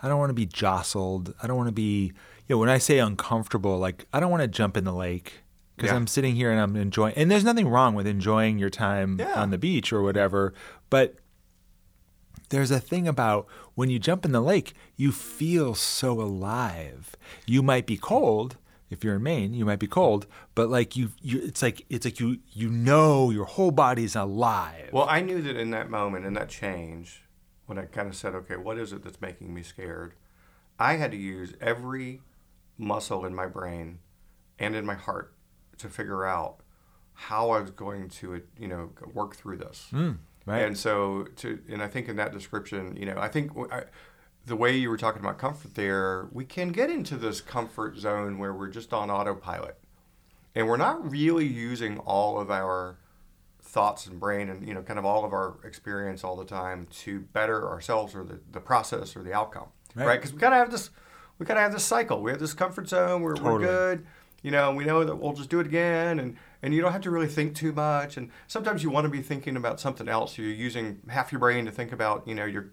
I 0.01 0.07
don't 0.07 0.19
want 0.19 0.29
to 0.29 0.33
be 0.35 0.45
jostled. 0.45 1.33
I 1.41 1.47
don't 1.47 1.57
want 1.57 1.67
to 1.69 1.73
be, 1.73 2.11
you 2.47 2.55
know, 2.55 2.57
when 2.57 2.69
I 2.69 2.77
say 2.77 2.99
uncomfortable, 2.99 3.77
like 3.79 4.05
I 4.13 4.19
don't 4.19 4.29
want 4.31 4.41
to 4.41 4.47
jump 4.47 4.77
in 4.77 4.83
the 4.83 4.93
lake 4.93 5.41
because 5.75 5.89
Yeah. 5.91 5.95
I'm 5.97 6.07
sitting 6.07 6.35
here 6.35 6.51
and 6.51 6.59
I'm 6.59 6.75
enjoying. 6.75 7.15
And 7.15 7.29
there's 7.31 7.43
nothing 7.43 7.67
wrong 7.67 7.95
with 7.95 8.07
enjoying 8.07 8.59
your 8.59 8.69
time 8.69 9.17
Yeah. 9.19 9.41
on 9.41 9.49
the 9.49 9.57
beach 9.57 9.91
or 9.91 10.01
whatever, 10.01 10.53
but 10.89 11.15
there's 12.49 12.71
a 12.71 12.79
thing 12.79 13.07
about 13.07 13.47
when 13.73 13.89
you 13.89 13.97
jump 13.97 14.23
in 14.23 14.31
the 14.31 14.41
lake, 14.41 14.73
you 14.95 15.11
feel 15.11 15.73
so 15.73 16.21
alive. 16.21 17.15
You 17.47 17.63
might 17.63 17.87
be 17.87 17.97
cold. 17.97 18.57
If 18.89 19.03
you're 19.03 19.15
in 19.15 19.23
Maine, 19.23 19.53
you 19.53 19.65
might 19.65 19.79
be 19.79 19.87
cold, 19.87 20.27
but 20.53 20.69
like 20.69 20.95
you, 20.95 21.11
you 21.21 21.41
it's 21.43 21.61
like 21.61 21.85
it's 21.89 22.05
like 22.05 22.19
you 22.19 22.39
you 22.53 22.69
know 22.69 23.31
your 23.31 23.45
whole 23.45 23.71
body's 23.71 24.15
alive. 24.15 24.89
Well, 24.91 25.07
I 25.09 25.21
knew 25.21 25.41
that 25.41 25.57
in 25.57 25.71
that 25.71 25.89
moment, 25.89 26.25
in 26.25 26.33
that 26.33 26.49
change, 26.49 27.23
when 27.65 27.77
I 27.77 27.85
kind 27.85 28.07
of 28.07 28.15
said, 28.15 28.35
okay, 28.35 28.57
what 28.57 28.77
is 28.77 28.93
it 28.93 29.03
that's 29.03 29.19
making 29.21 29.53
me 29.53 29.63
scared? 29.63 30.13
I 30.77 30.93
had 30.93 31.11
to 31.11 31.17
use 31.17 31.53
every 31.59 32.21
muscle 32.77 33.25
in 33.25 33.33
my 33.33 33.47
brain 33.47 33.99
and 34.59 34.75
in 34.75 34.85
my 34.85 34.95
heart 34.95 35.33
to 35.77 35.89
figure 35.89 36.25
out 36.25 36.57
how 37.13 37.49
I 37.51 37.61
was 37.61 37.71
going 37.71 38.09
to, 38.09 38.41
you 38.59 38.67
know, 38.67 38.91
work 39.13 39.35
through 39.35 39.57
this. 39.57 39.87
Mm, 39.91 40.17
right. 40.45 40.63
And 40.63 40.77
so, 40.77 41.27
to 41.37 41.59
and 41.69 41.81
I 41.81 41.87
think 41.87 42.07
in 42.09 42.17
that 42.17 42.33
description, 42.33 42.95
you 42.97 43.05
know, 43.05 43.17
I 43.17 43.29
think 43.29 43.51
I, 43.71 43.83
the 44.45 44.55
way 44.55 44.75
you 44.75 44.89
were 44.89 44.97
talking 44.97 45.21
about 45.21 45.37
comfort 45.37 45.75
there, 45.75 46.27
we 46.31 46.45
can 46.45 46.69
get 46.69 46.89
into 46.89 47.15
this 47.17 47.41
comfort 47.41 47.97
zone 47.97 48.37
where 48.37 48.53
we're 48.53 48.69
just 48.69 48.93
on 48.93 49.09
autopilot, 49.09 49.77
and 50.53 50.67
we're 50.67 50.77
not 50.77 51.09
really 51.09 51.45
using 51.45 51.97
all 51.99 52.39
of 52.39 52.51
our 52.51 52.97
thoughts 53.61 54.05
and 54.05 54.19
brain 54.19 54.47
and 54.49 54.65
you 54.65 54.73
know 54.73 54.81
kind 54.81 54.97
of 54.97 55.03
all 55.05 55.25
of 55.25 55.33
our 55.33 55.55
experience 55.65 56.23
all 56.23 56.35
the 56.37 56.45
time 56.45 56.87
to 56.91 57.19
better 57.19 57.67
ourselves 57.67 58.15
or 58.15 58.23
the, 58.23 58.39
the 58.53 58.59
process 58.59 59.15
or 59.17 59.23
the 59.23 59.33
outcome 59.33 59.67
Right. 59.95 60.05
right? 60.07 60.15
Because 60.19 60.33
we 60.33 60.39
kind 60.39 60.53
of 60.53 60.59
have 60.59 60.71
this 60.71 60.91
we 61.39 61.45
kind 61.45 61.57
of 61.57 61.63
have 61.63 61.73
this 61.73 61.83
cycle. 61.83 62.21
We 62.21 62.31
have 62.31 62.39
this 62.39 62.53
comfort 62.53 62.87
zone 62.87 63.21
we're, 63.21 63.35
we're 63.35 63.59
good. 63.59 64.05
You 64.43 64.51
know 64.51 64.73
we 64.73 64.85
know 64.85 65.03
that 65.03 65.15
we'll 65.17 65.33
just 65.33 65.49
do 65.49 65.59
it 65.59 65.65
again 65.65 66.19
and 66.19 66.37
and 66.61 66.73
you 66.73 66.81
don't 66.81 66.93
have 66.93 67.01
to 67.01 67.11
really 67.11 67.27
think 67.27 67.55
too 67.55 67.73
much. 67.73 68.15
And 68.15 68.29
sometimes 68.47 68.81
you 68.81 68.89
want 68.89 69.05
to 69.05 69.09
be 69.09 69.21
thinking 69.21 69.57
about 69.57 69.79
something 69.81 70.07
else. 70.07 70.37
You're 70.37 70.47
using 70.51 71.01
half 71.09 71.31
your 71.33 71.39
brain 71.39 71.65
to 71.65 71.71
think 71.71 71.91
about 71.91 72.25
you 72.27 72.35
know 72.35 72.45
your 72.45 72.69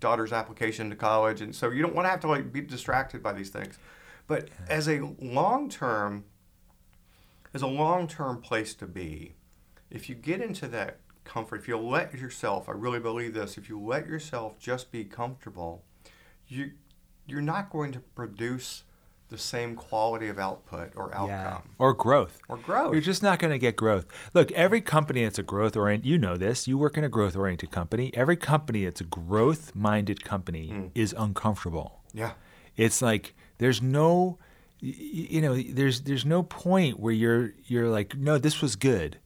daughter's 0.00 0.32
application 0.32 0.90
to 0.90 0.96
college 0.96 1.40
and 1.40 1.54
so 1.54 1.70
you 1.70 1.82
don't 1.82 1.94
want 1.94 2.06
to 2.06 2.10
have 2.10 2.20
to 2.20 2.28
like 2.28 2.52
be 2.52 2.60
distracted 2.60 3.22
by 3.22 3.32
these 3.32 3.50
things. 3.50 3.78
But 4.26 4.48
as 4.68 4.88
a 4.88 5.00
long 5.20 5.68
term 5.68 6.24
as 7.54 7.62
a 7.62 7.66
long 7.66 8.06
term 8.06 8.40
place 8.40 8.74
to 8.74 8.86
be 8.86 9.34
if 9.90 10.08
you 10.08 10.14
get 10.14 10.40
into 10.40 10.68
that 10.68 10.98
comfort 11.24 11.60
if 11.60 11.68
you 11.68 11.76
let 11.76 12.14
yourself 12.14 12.68
i 12.68 12.72
really 12.72 13.00
believe 13.00 13.34
this 13.34 13.58
if 13.58 13.68
you 13.68 13.80
let 13.80 14.06
yourself 14.06 14.58
just 14.58 14.90
be 14.90 15.04
comfortable 15.04 15.82
you 16.46 16.72
you're 17.26 17.40
not 17.42 17.70
going 17.70 17.92
to 17.92 18.00
produce 18.00 18.84
the 19.28 19.38
same 19.38 19.74
quality 19.76 20.28
of 20.28 20.38
output 20.38 20.92
or 20.96 21.14
outcome 21.14 21.62
Or 21.78 21.92
growth. 21.94 22.38
or 22.48 22.56
growth 22.56 22.92
You're 22.92 23.02
just 23.02 23.22
not 23.22 23.38
going 23.38 23.50
to 23.52 23.58
get 23.58 23.76
growth. 23.76 24.06
Look, 24.34 24.50
every 24.52 24.80
company 24.80 25.24
that's 25.24 25.38
a 25.38 25.42
growth 25.42 25.76
oriented, 25.76 26.06
you 26.06 26.18
know 26.18 26.36
this, 26.36 26.66
you 26.66 26.78
work 26.78 26.96
in 26.96 27.04
a 27.04 27.08
growth 27.10 27.36
oriented 27.36 27.70
company. 27.70 28.10
Every 28.14 28.36
company 28.36 28.84
that's 28.84 29.00
a 29.00 29.04
growth 29.04 29.74
minded 29.74 30.24
company 30.24 30.70
Mm. 30.72 30.90
is 30.94 31.14
uncomfortable. 31.16 32.00
yeah 32.14 32.32
It's 32.76 33.02
like 33.02 33.34
there's 33.58 33.82
no 33.82 34.38
y- 34.82 34.94
y- 34.96 35.26
you 35.34 35.40
know, 35.42 35.54
there's 35.56 36.02
there's 36.02 36.24
no 36.24 36.42
point 36.42 36.98
where 37.00 37.12
you're 37.12 37.52
you're 37.66 37.88
like, 37.88 38.16
no, 38.16 38.38
this 38.38 38.62
was 38.62 38.76
good. 38.76 39.18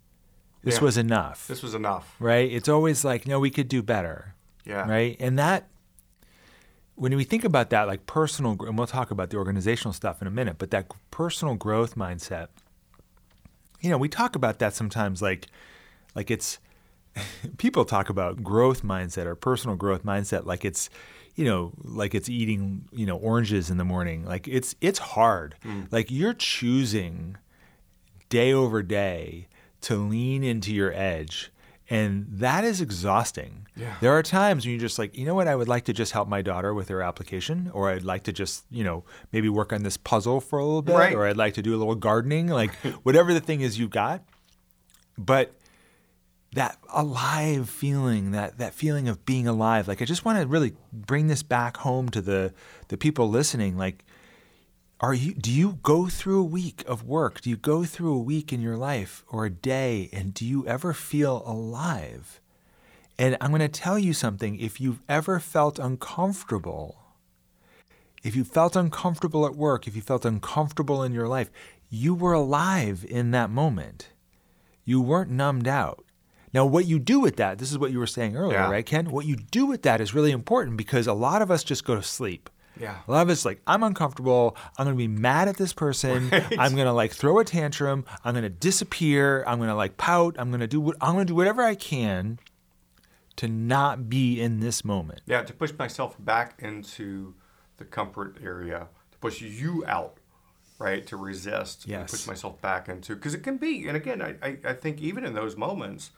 This 0.64 0.76
Yeah. 0.76 0.84
was 0.84 0.96
enough. 0.96 1.46
this 1.46 1.62
was 1.62 1.74
enough 1.74 2.16
right? 2.18 2.50
It's 2.50 2.68
always 2.68 3.04
like, 3.04 3.26
no, 3.26 3.38
we 3.38 3.50
could 3.50 3.68
do 3.68 3.82
better. 3.82 4.34
yeah 4.64 4.88
Right? 4.88 5.16
And 5.20 5.38
that 5.38 5.68
when 6.94 7.16
we 7.16 7.24
think 7.24 7.44
about 7.44 7.70
that, 7.70 7.86
like 7.86 8.06
personal, 8.06 8.56
and 8.60 8.76
we'll 8.76 8.86
talk 8.86 9.10
about 9.10 9.30
the 9.30 9.36
organizational 9.36 9.92
stuff 9.92 10.20
in 10.20 10.28
a 10.28 10.30
minute, 10.30 10.56
but 10.58 10.70
that 10.70 10.86
personal 11.10 11.54
growth 11.54 11.94
mindset, 11.94 12.48
you 13.80 13.90
know, 13.90 13.98
we 13.98 14.08
talk 14.08 14.36
about 14.36 14.58
that 14.58 14.74
sometimes 14.74 15.22
like, 15.22 15.48
like 16.14 16.30
it's, 16.30 16.58
people 17.58 17.84
talk 17.84 18.08
about 18.08 18.42
growth 18.42 18.82
mindset 18.82 19.26
or 19.26 19.34
personal 19.34 19.76
growth 19.76 20.04
mindset 20.04 20.46
like 20.46 20.64
it's, 20.64 20.88
you 21.34 21.44
know, 21.44 21.72
like 21.82 22.14
it's 22.14 22.28
eating, 22.28 22.86
you 22.92 23.06
know, 23.06 23.16
oranges 23.16 23.70
in 23.70 23.78
the 23.78 23.84
morning. 23.84 24.24
Like 24.24 24.46
it's, 24.46 24.74
it's 24.80 24.98
hard. 24.98 25.56
Hmm. 25.62 25.82
Like 25.90 26.10
you're 26.10 26.34
choosing 26.34 27.36
day 28.28 28.52
over 28.52 28.82
day 28.82 29.48
to 29.82 29.96
lean 29.96 30.44
into 30.44 30.72
your 30.72 30.92
edge. 30.92 31.51
And 31.92 32.26
that 32.30 32.64
is 32.64 32.80
exhausting. 32.80 33.66
Yeah. 33.76 33.94
There 34.00 34.12
are 34.12 34.22
times 34.22 34.64
when 34.64 34.72
you're 34.72 34.80
just 34.80 34.98
like, 34.98 35.16
you 35.16 35.24
know 35.26 35.34
what, 35.34 35.46
I 35.48 35.54
would 35.54 35.68
like 35.68 35.84
to 35.86 35.92
just 35.92 36.12
help 36.12 36.28
my 36.28 36.42
daughter 36.42 36.72
with 36.74 36.88
her 36.88 37.02
application, 37.02 37.70
or 37.74 37.90
I'd 37.90 38.02
like 38.04 38.22
to 38.24 38.32
just, 38.32 38.64
you 38.70 38.84
know, 38.84 39.04
maybe 39.32 39.48
work 39.48 39.72
on 39.72 39.82
this 39.82 39.96
puzzle 39.96 40.40
for 40.40 40.58
a 40.58 40.64
little 40.64 40.82
bit, 40.82 40.94
Right. 40.94 41.14
or 41.14 41.26
I'd 41.26 41.36
like 41.36 41.54
to 41.54 41.62
do 41.62 41.74
a 41.74 41.78
little 41.78 41.94
gardening, 41.94 42.48
like 42.48 42.74
whatever 43.02 43.32
the 43.34 43.40
thing 43.40 43.60
is 43.60 43.78
you've 43.78 43.90
got. 43.90 44.22
But 45.18 45.54
that 46.54 46.78
alive 46.92 47.68
feeling, 47.68 48.32
that 48.32 48.58
that 48.58 48.74
feeling 48.74 49.08
of 49.08 49.24
being 49.24 49.46
alive, 49.48 49.88
like 49.88 50.02
I 50.02 50.04
just 50.04 50.24
want 50.24 50.38
to 50.40 50.46
really 50.46 50.74
bring 50.92 51.28
this 51.28 51.42
back 51.42 51.78
home 51.78 52.08
to 52.10 52.20
the 52.20 52.52
the 52.88 52.96
people 52.98 53.28
listening. 53.30 53.76
Like, 53.78 54.04
are 55.02 55.12
you 55.12 55.34
do 55.34 55.50
you 55.50 55.80
go 55.82 56.06
through 56.06 56.40
a 56.40 56.44
week 56.44 56.84
of 56.86 57.04
work? 57.04 57.40
Do 57.40 57.50
you 57.50 57.56
go 57.56 57.84
through 57.84 58.14
a 58.14 58.18
week 58.18 58.52
in 58.52 58.62
your 58.62 58.76
life 58.76 59.24
or 59.28 59.44
a 59.44 59.50
day 59.50 60.08
and 60.12 60.32
do 60.32 60.46
you 60.46 60.64
ever 60.66 60.92
feel 60.92 61.42
alive? 61.44 62.40
And 63.18 63.36
I'm 63.40 63.50
going 63.50 63.60
to 63.60 63.68
tell 63.68 63.98
you 63.98 64.12
something, 64.14 64.58
if 64.58 64.80
you've 64.80 65.02
ever 65.08 65.38
felt 65.38 65.78
uncomfortable, 65.78 66.96
if 68.22 68.34
you 68.36 68.44
felt 68.44 68.76
uncomfortable 68.76 69.44
at 69.44 69.56
work, 69.56 69.86
if 69.86 69.94
you 69.96 70.02
felt 70.02 70.24
uncomfortable 70.24 71.02
in 71.02 71.12
your 71.12 71.28
life, 71.28 71.50
you 71.90 72.14
were 72.14 72.32
alive 72.32 73.04
in 73.08 73.32
that 73.32 73.50
moment. 73.50 74.08
You 74.84 75.00
weren't 75.00 75.30
numbed 75.30 75.68
out. 75.68 76.04
Now, 76.54 76.64
what 76.64 76.86
you 76.86 76.98
do 76.98 77.18
with 77.20 77.36
that, 77.36 77.58
this 77.58 77.70
is 77.70 77.78
what 77.78 77.92
you 77.92 77.98
were 77.98 78.06
saying 78.06 78.36
earlier, 78.36 78.58
Yeah. 78.58 78.70
right, 78.70 78.86
Ken? 78.86 79.10
What 79.10 79.26
you 79.26 79.36
do 79.36 79.66
with 79.66 79.82
that 79.82 80.00
is 80.00 80.14
really 80.14 80.32
important 80.32 80.76
because 80.76 81.06
a 81.06 81.12
lot 81.12 81.42
of 81.42 81.50
us 81.50 81.64
just 81.64 81.84
go 81.84 81.94
to 81.94 82.02
sleep. 82.02 82.48
Yeah. 82.80 82.96
A 83.06 83.10
lot 83.10 83.22
of 83.22 83.30
it's 83.30 83.44
like, 83.44 83.60
I'm 83.66 83.82
uncomfortable. 83.82 84.56
I'm 84.78 84.86
going 84.86 84.96
to 84.96 84.98
be 84.98 85.08
mad 85.08 85.48
at 85.48 85.56
this 85.56 85.72
person. 85.72 86.30
Right. 86.30 86.58
I'm 86.58 86.74
going 86.74 86.86
to 86.86 86.92
like 86.92 87.12
throw 87.12 87.38
a 87.38 87.44
tantrum. 87.44 88.04
I'm 88.24 88.32
going 88.34 88.42
to 88.44 88.48
disappear. 88.48 89.44
I'm 89.46 89.58
going 89.58 89.68
to 89.68 89.74
like 89.74 89.96
pout. 89.96 90.36
I'm 90.38 90.48
going 90.50 90.60
to 90.60 90.66
do 90.66 90.80
what 90.80 90.96
I'm 91.00 91.14
going 91.14 91.26
to 91.26 91.30
do 91.30 91.34
whatever 91.34 91.62
I 91.62 91.74
can 91.74 92.38
to 93.36 93.48
not 93.48 94.08
be 94.08 94.40
in 94.40 94.60
this 94.60 94.84
moment. 94.84 95.20
Yeah, 95.26 95.42
to 95.42 95.52
push 95.52 95.72
myself 95.78 96.16
back 96.18 96.54
into 96.58 97.34
the 97.78 97.84
comfort 97.84 98.38
area, 98.42 98.88
to 99.10 99.18
push 99.18 99.40
you 99.40 99.84
out, 99.86 100.18
right? 100.78 101.06
To 101.06 101.16
resist, 101.16 101.84
and 101.84 101.92
Yes. 101.92 102.10
push 102.10 102.26
myself 102.26 102.60
back 102.60 102.88
into 102.88 103.14
because 103.14 103.34
it 103.34 103.42
can 103.42 103.56
be. 103.56 103.86
And 103.88 103.96
again, 103.96 104.20
I, 104.22 104.36
I, 104.42 104.58
I 104.64 104.72
think 104.74 105.00
even 105.00 105.24
in 105.24 105.34
those 105.34 105.56
moments, 105.56 106.10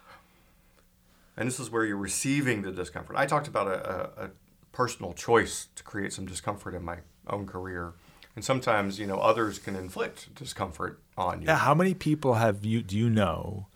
and 1.37 1.47
this 1.49 1.59
is 1.59 1.71
where 1.71 1.85
you're 1.85 1.97
receiving 1.97 2.63
the 2.63 2.71
discomfort. 2.73 3.17
I 3.17 3.27
talked 3.27 3.49
about 3.49 3.67
a, 3.69 3.91
a, 3.91 4.25
a 4.27 4.31
personal 4.75 5.15
choice 5.15 5.69
to 5.77 5.83
create 5.83 6.13
some 6.13 6.27
discomfort 6.27 6.75
in 6.75 6.85
my 6.85 6.99
own 7.29 7.47
career, 7.47 7.95
and 8.37 8.45
sometimes 8.45 8.99
you 8.99 9.07
know 9.07 9.19
others 9.19 9.59
can 9.59 9.77
inflict 9.77 10.35
discomfort 10.35 11.01
on 11.17 11.41
you. 11.41 11.47
Yeah, 11.47 11.57
how 11.57 11.75
many 11.75 11.95
people 11.95 12.35
have 12.35 12.65
you 12.65 12.83
do 12.83 12.99
you 12.99 13.09
know 13.09 13.69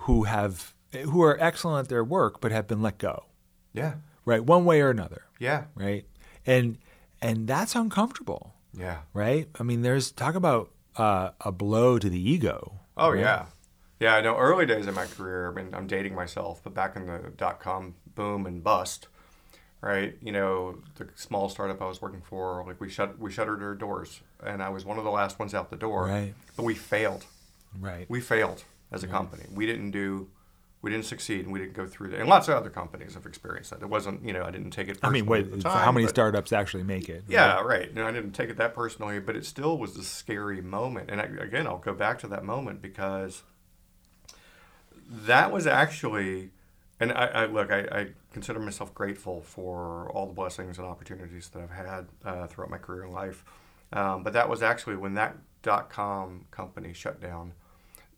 who 0.00 0.24
have 0.24 0.74
who 0.92 1.22
are 1.22 1.36
excellent 1.40 1.84
at 1.84 1.88
their 1.88 2.02
work 2.02 2.40
but 2.40 2.50
have 2.50 2.66
been 2.66 2.82
let 2.82 2.98
go, 2.98 3.26
yeah, 3.72 3.94
right? 4.24 4.42
One 4.44 4.64
way 4.64 4.80
or 4.80 4.90
another, 4.90 5.22
yeah, 5.38 5.64
right? 5.74 6.04
And 6.46 6.78
and 7.20 7.46
that's 7.46 7.74
uncomfortable, 7.74 8.54
yeah. 8.72 8.98
right? 9.12 9.48
I 9.60 9.62
mean, 9.62 9.82
there's 9.82 10.10
talk 10.12 10.34
about 10.34 10.70
uh, 10.96 11.30
a 11.40 11.52
blow 11.52 11.98
to 11.98 12.08
the 12.08 12.30
ego. 12.30 12.80
Oh 12.96 13.10
right? 13.10 13.20
yeah, 13.20 13.46
yeah. 14.00 14.14
I 14.14 14.20
know. 14.22 14.36
Early 14.36 14.66
days 14.66 14.86
in 14.86 14.94
my 14.94 15.06
career, 15.06 15.50
I 15.50 15.54
mean, 15.54 15.74
I'm 15.74 15.86
dating 15.86 16.14
myself, 16.14 16.60
but 16.64 16.74
back 16.74 16.96
in 16.96 17.06
the 17.06 17.32
dot 17.36 17.60
com 17.60 17.96
boom 18.14 18.46
and 18.46 18.64
bust, 18.64 19.08
right? 19.80 20.16
You 20.22 20.32
know, 20.32 20.78
the 20.96 21.08
small 21.14 21.48
startup 21.48 21.80
I 21.82 21.86
was 21.86 22.00
working 22.02 22.22
for, 22.22 22.64
like 22.66 22.80
we 22.80 22.88
shut 22.88 23.18
we 23.18 23.30
shuttered 23.30 23.62
our 23.62 23.74
doors, 23.74 24.20
and 24.44 24.62
I 24.62 24.68
was 24.68 24.84
one 24.84 24.98
of 24.98 25.04
the 25.04 25.10
last 25.10 25.38
ones 25.38 25.54
out 25.54 25.70
the 25.70 25.76
door. 25.76 26.06
Right. 26.06 26.34
But 26.56 26.64
we 26.64 26.74
failed. 26.74 27.24
right? 27.80 28.06
We 28.08 28.20
failed 28.20 28.64
as 28.92 29.02
a 29.04 29.06
company. 29.06 29.44
We 29.52 29.66
didn't 29.66 29.90
do. 29.90 30.28
We 30.80 30.92
didn't 30.92 31.06
succeed, 31.06 31.40
and 31.44 31.52
we 31.52 31.58
didn't 31.58 31.72
go 31.74 31.88
through 31.88 32.10
that. 32.10 32.20
And 32.20 32.28
lots 32.28 32.46
of 32.46 32.54
other 32.54 32.70
companies 32.70 33.14
have 33.14 33.26
experienced 33.26 33.70
that. 33.70 33.82
It 33.82 33.88
wasn't, 33.88 34.24
you 34.24 34.32
know, 34.32 34.44
I 34.44 34.52
didn't 34.52 34.70
take 34.70 34.86
it. 34.88 34.96
I 35.02 35.10
mean, 35.10 35.26
wait, 35.26 35.60
the 35.60 35.68
how 35.68 35.90
many 35.90 36.06
but- 36.06 36.10
startups 36.10 36.52
actually 36.52 36.84
make 36.84 37.08
it? 37.08 37.24
yeah, 37.28 37.60
right. 37.62 37.92
No, 37.92 38.06
I 38.06 38.12
didn't 38.12 38.30
take 38.30 38.48
it 38.48 38.56
that 38.58 38.76
personally, 38.76 39.18
but 39.18 39.34
it 39.34 39.44
still 39.44 39.76
was 39.76 39.96
a 39.96 40.04
scary 40.04 40.60
moment. 40.62 41.10
And 41.10 41.20
I, 41.20 41.24
again, 41.24 41.66
I'll 41.66 41.78
go 41.78 41.94
back 41.94 42.20
to 42.20 42.28
that 42.28 42.44
moment 42.44 42.80
because 42.80 43.42
that 45.10 45.50
was 45.50 45.66
actually, 45.66 46.50
and 47.00 47.10
I, 47.12 47.26
I 47.26 47.46
look, 47.46 47.72
I, 47.72 47.80
I 47.80 48.06
consider 48.32 48.58
myself 48.60 48.94
grateful 48.94 49.40
for 49.42 50.10
all 50.10 50.26
the 50.26 50.32
blessings 50.32 50.78
and 50.78 50.86
opportunities 50.86 51.48
that 51.50 51.62
I've 51.62 51.70
had 51.70 52.06
uh, 52.24 52.46
throughout 52.46 52.70
my 52.70 52.78
career 52.78 53.04
and 53.04 53.12
life. 53.12 53.44
Um, 53.92 54.22
but 54.22 54.32
that 54.34 54.48
was 54.48 54.62
actually 54.62 54.96
when 54.96 55.14
that 55.14 55.36
dot 55.62 55.88
com 55.90 56.44
company 56.50 56.92
shut 56.92 57.20
down. 57.20 57.52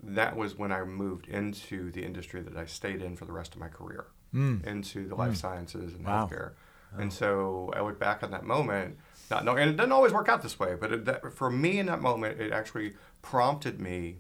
That 0.03 0.37
was 0.37 0.57
when 0.57 0.73
I 0.73 0.83
moved 0.85 1.29
into 1.29 1.91
the 1.93 2.05
industry 2.05 2.41
that 2.43 2.57
I 2.57 2.67
stayed 2.67 3.03
in 3.03 3.17
for 3.17 3.25
the 3.27 3.33
rest 3.33 3.55
of 3.55 3.61
my 3.61 3.69
career, 3.69 4.07
into 4.33 5.07
the 5.07 5.15
life 5.15 5.37
sciences 5.37 5.95
and 5.95 6.05
Wow. 6.05 6.27
healthcare. 6.27 6.53
And 6.99 7.13
so 7.13 7.71
I 7.77 7.83
look 7.83 7.99
back 8.01 8.23
on 8.23 8.31
that 8.33 8.45
moment, 8.45 8.97
not 9.31 9.45
knowing, 9.45 9.63
and 9.63 9.71
it 9.71 9.77
doesn't 9.77 9.93
always 9.93 10.13
work 10.13 10.29
out 10.29 10.43
this 10.43 10.59
way, 10.59 10.75
but 10.75 10.93
it, 10.93 11.05
that, 11.05 11.33
for 11.35 11.51
me 11.51 11.79
in 11.79 11.87
that 11.87 12.01
moment, 12.01 12.41
it 12.41 12.51
actually 12.53 12.95
prompted 13.23 13.81
me 13.81 14.17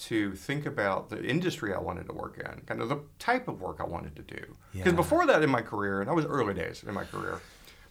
to 0.00 0.34
think 0.34 0.66
about 0.66 1.10
the 1.10 1.22
industry 1.24 1.74
I 1.74 1.78
wanted 1.78 2.06
to 2.06 2.12
work 2.12 2.38
in, 2.38 2.62
kind 2.66 2.80
of 2.80 2.88
the 2.88 3.00
type 3.18 3.48
of 3.48 3.60
work 3.60 3.76
I 3.80 3.84
wanted 3.84 4.16
to 4.16 4.22
do. 4.22 4.56
Because 4.72 4.92
Yeah. 4.92 4.96
before 4.96 5.26
that 5.26 5.42
in 5.42 5.50
my 5.50 5.62
career, 5.62 6.00
and 6.00 6.08
I 6.08 6.12
was 6.14 6.24
early 6.24 6.54
days 6.54 6.82
in 6.86 6.94
my 6.94 7.04
career, 7.04 7.40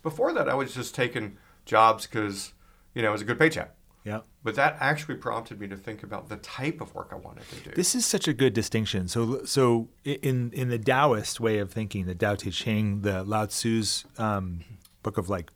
before 0.01 0.33
that 0.33 0.49
I 0.49 0.53
was 0.55 0.73
just 0.73 0.95
taking 0.95 1.37
jobs 1.65 2.07
because, 2.07 2.53
you 2.95 3.01
know, 3.01 3.09
it 3.09 3.11
was 3.11 3.21
a 3.21 3.25
good 3.25 3.37
paycheck. 3.37 3.75
Yeah. 4.05 4.21
But 4.43 4.55
that 4.55 4.77
actually 4.79 5.15
prompted 5.15 5.59
me 5.59 5.67
to 5.67 5.75
think 5.75 6.01
about 6.03 6.29
the 6.29 6.37
type 6.37 6.79
of 6.81 6.95
work 6.95 7.09
I 7.11 7.15
wanted 7.15 7.47
to 7.49 7.55
do. 7.57 7.71
This 7.75 7.93
is 7.93 8.05
such 8.05 8.27
a 8.27 8.33
good 8.33 8.53
distinction. 8.53 9.07
So, 9.09 9.43
so 9.45 9.89
in 10.05 10.51
in 10.53 10.69
the 10.69 10.79
Taoist 10.79 11.39
way 11.39 11.59
of 11.59 11.71
thinking, 11.71 12.05
the 12.05 12.15
Tao 12.15 12.35
Te 12.35 12.49
Ching, 12.49 13.01
the 13.01 13.23
Lao 13.23 13.45
Tzu's 13.45 14.05
um, 14.17 14.61
book 15.03 15.17
of 15.17 15.29
like 15.29 15.51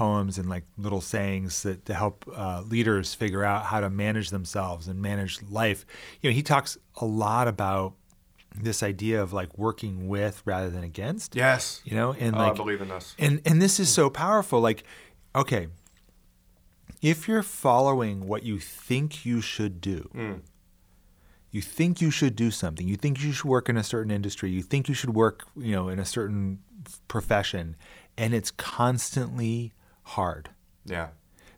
poems 0.00 0.38
and 0.38 0.48
like 0.48 0.64
little 0.78 1.00
sayings 1.02 1.62
that 1.64 1.84
to 1.84 1.94
help 1.94 2.16
uh, 2.34 2.62
leaders 2.74 3.12
figure 3.14 3.44
out 3.44 3.64
how 3.66 3.80
to 3.80 3.90
manage 3.90 4.30
themselves 4.30 4.88
and 4.88 5.00
manage 5.02 5.42
life. 5.42 5.84
You 6.20 6.30
know, 6.30 6.34
he 6.34 6.42
talks 6.42 6.78
a 6.96 7.04
lot 7.04 7.46
about 7.48 7.92
this 8.68 8.82
idea 8.82 9.22
of 9.22 9.32
like 9.32 9.50
working 9.58 10.08
with 10.08 10.42
rather 10.46 10.70
than 10.70 10.82
against. 10.84 11.36
yes. 11.36 11.82
You 11.84 11.94
know, 11.98 12.12
and 12.18 12.34
Oh, 12.34 12.38
I 12.38 12.48
like 12.48 12.56
believe 12.56 12.80
in 12.80 12.88
this. 12.88 13.14
and 13.18 13.40
and 13.44 13.60
this 13.60 13.78
is 13.78 13.88
so 13.90 14.08
powerful. 14.10 14.58
Like, 14.60 14.84
okay, 15.34 15.68
if 17.02 17.28
you're 17.28 17.42
following 17.42 18.26
what 18.26 18.42
you 18.42 18.58
think 18.58 19.24
you 19.24 19.40
should 19.40 19.80
do, 19.80 20.08
Mm. 20.14 20.40
you 21.50 21.62
think 21.62 22.00
you 22.00 22.10
should 22.10 22.36
do 22.36 22.50
something, 22.50 22.86
you 22.88 22.96
think 22.96 23.22
you 23.22 23.32
should 23.32 23.44
work 23.56 23.68
in 23.68 23.76
a 23.76 23.84
certain 23.84 24.10
industry, 24.10 24.50
you 24.50 24.62
think 24.62 24.88
you 24.88 24.94
should 24.94 25.14
work, 25.14 25.44
you 25.56 25.72
know, 25.72 25.88
in 25.88 25.98
a 25.98 26.04
certain 26.04 26.58
profession, 27.08 27.76
and 28.16 28.34
it's 28.34 28.50
constantly 28.50 29.72
hard. 30.10 30.50
Yeah. 30.84 31.08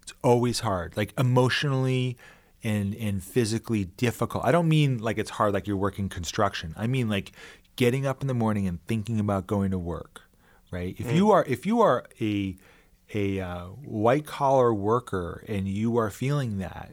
It's 0.03 0.13
always 0.23 0.61
hard, 0.61 0.97
like 0.97 1.13
emotionally 1.19 2.17
and 2.65 2.95
and 2.95 3.23
physically 3.23 3.85
difficult. 3.85 4.45
I 4.45 4.53
don't 4.53 4.69
mean 4.69 4.99
like 4.99 5.19
it's 5.19 5.31
hard 5.31 5.53
like 5.55 5.67
you're 5.67 5.77
working 5.77 6.09
construction. 6.09 6.75
I 6.77 6.87
mean 6.87 7.09
like 7.09 7.33
getting 7.77 8.07
up 8.07 8.21
in 8.21 8.29
the 8.29 8.35
morning 8.35 8.67
and 8.67 8.85
thinking 8.87 9.19
about 9.21 9.47
going 9.47 9.71
to 9.71 9.79
work, 9.79 10.23
right? 10.71 10.95
If 10.99 11.13
you 11.13 11.31
are 11.31 11.45
if 11.47 11.67
you 11.67 11.81
are 11.81 12.07
a 12.21 12.57
a 13.15 13.41
uh, 13.41 13.67
white 13.67 14.27
collar 14.27 14.73
worker 14.73 15.45
and 15.47 15.69
you 15.69 15.99
are 15.99 16.11
feeling 16.11 16.59
that, 16.59 16.91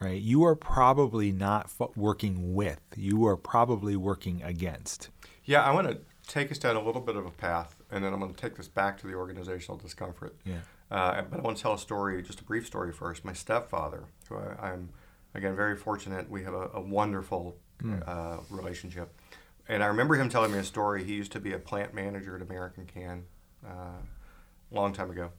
right? 0.00 0.20
You 0.20 0.44
are 0.44 0.54
probably 0.54 1.32
not 1.32 1.70
f- 1.80 1.96
working 1.96 2.54
with. 2.54 2.80
You 2.96 3.26
are 3.26 3.36
probably 3.36 3.96
working 3.96 4.42
against. 4.42 5.08
Yeah, 5.44 5.62
I 5.62 5.72
want 5.72 5.88
to 5.88 5.98
take 6.26 6.50
us 6.50 6.58
down 6.58 6.76
a 6.76 6.82
little 6.82 7.00
bit 7.00 7.16
of 7.16 7.24
a 7.24 7.30
path, 7.30 7.74
and 7.90 8.04
then 8.04 8.12
I'm 8.12 8.20
going 8.20 8.34
to 8.34 8.40
take 8.40 8.56
this 8.56 8.68
back 8.68 8.98
to 9.00 9.06
the 9.06 9.14
organizational 9.14 9.78
discomfort. 9.78 10.36
Yeah. 10.44 10.56
Uh, 10.90 11.22
but 11.22 11.40
I 11.40 11.42
want 11.42 11.56
to 11.56 11.62
tell 11.62 11.74
a 11.74 11.78
story, 11.78 12.22
just 12.22 12.40
a 12.40 12.44
brief 12.44 12.66
story 12.66 12.92
first. 12.92 13.24
My 13.24 13.32
stepfather, 13.32 14.04
who 14.28 14.36
I, 14.36 14.70
I'm 14.70 14.90
again 15.34 15.56
very 15.56 15.76
fortunate, 15.76 16.30
we 16.30 16.44
have 16.44 16.54
a, 16.54 16.70
a 16.74 16.80
wonderful 16.80 17.56
uh, 18.06 18.38
relationship, 18.50 19.12
and 19.68 19.82
I 19.82 19.86
remember 19.86 20.14
him 20.14 20.28
telling 20.28 20.52
me 20.52 20.58
a 20.58 20.64
story. 20.64 21.04
He 21.04 21.14
used 21.14 21.32
to 21.32 21.40
be 21.40 21.52
a 21.52 21.58
plant 21.58 21.92
manager 21.92 22.36
at 22.36 22.42
American 22.42 22.86
Can, 22.86 23.24
uh, 23.66 24.00
a 24.70 24.74
long 24.74 24.92
time 24.92 25.10
ago, 25.10 25.30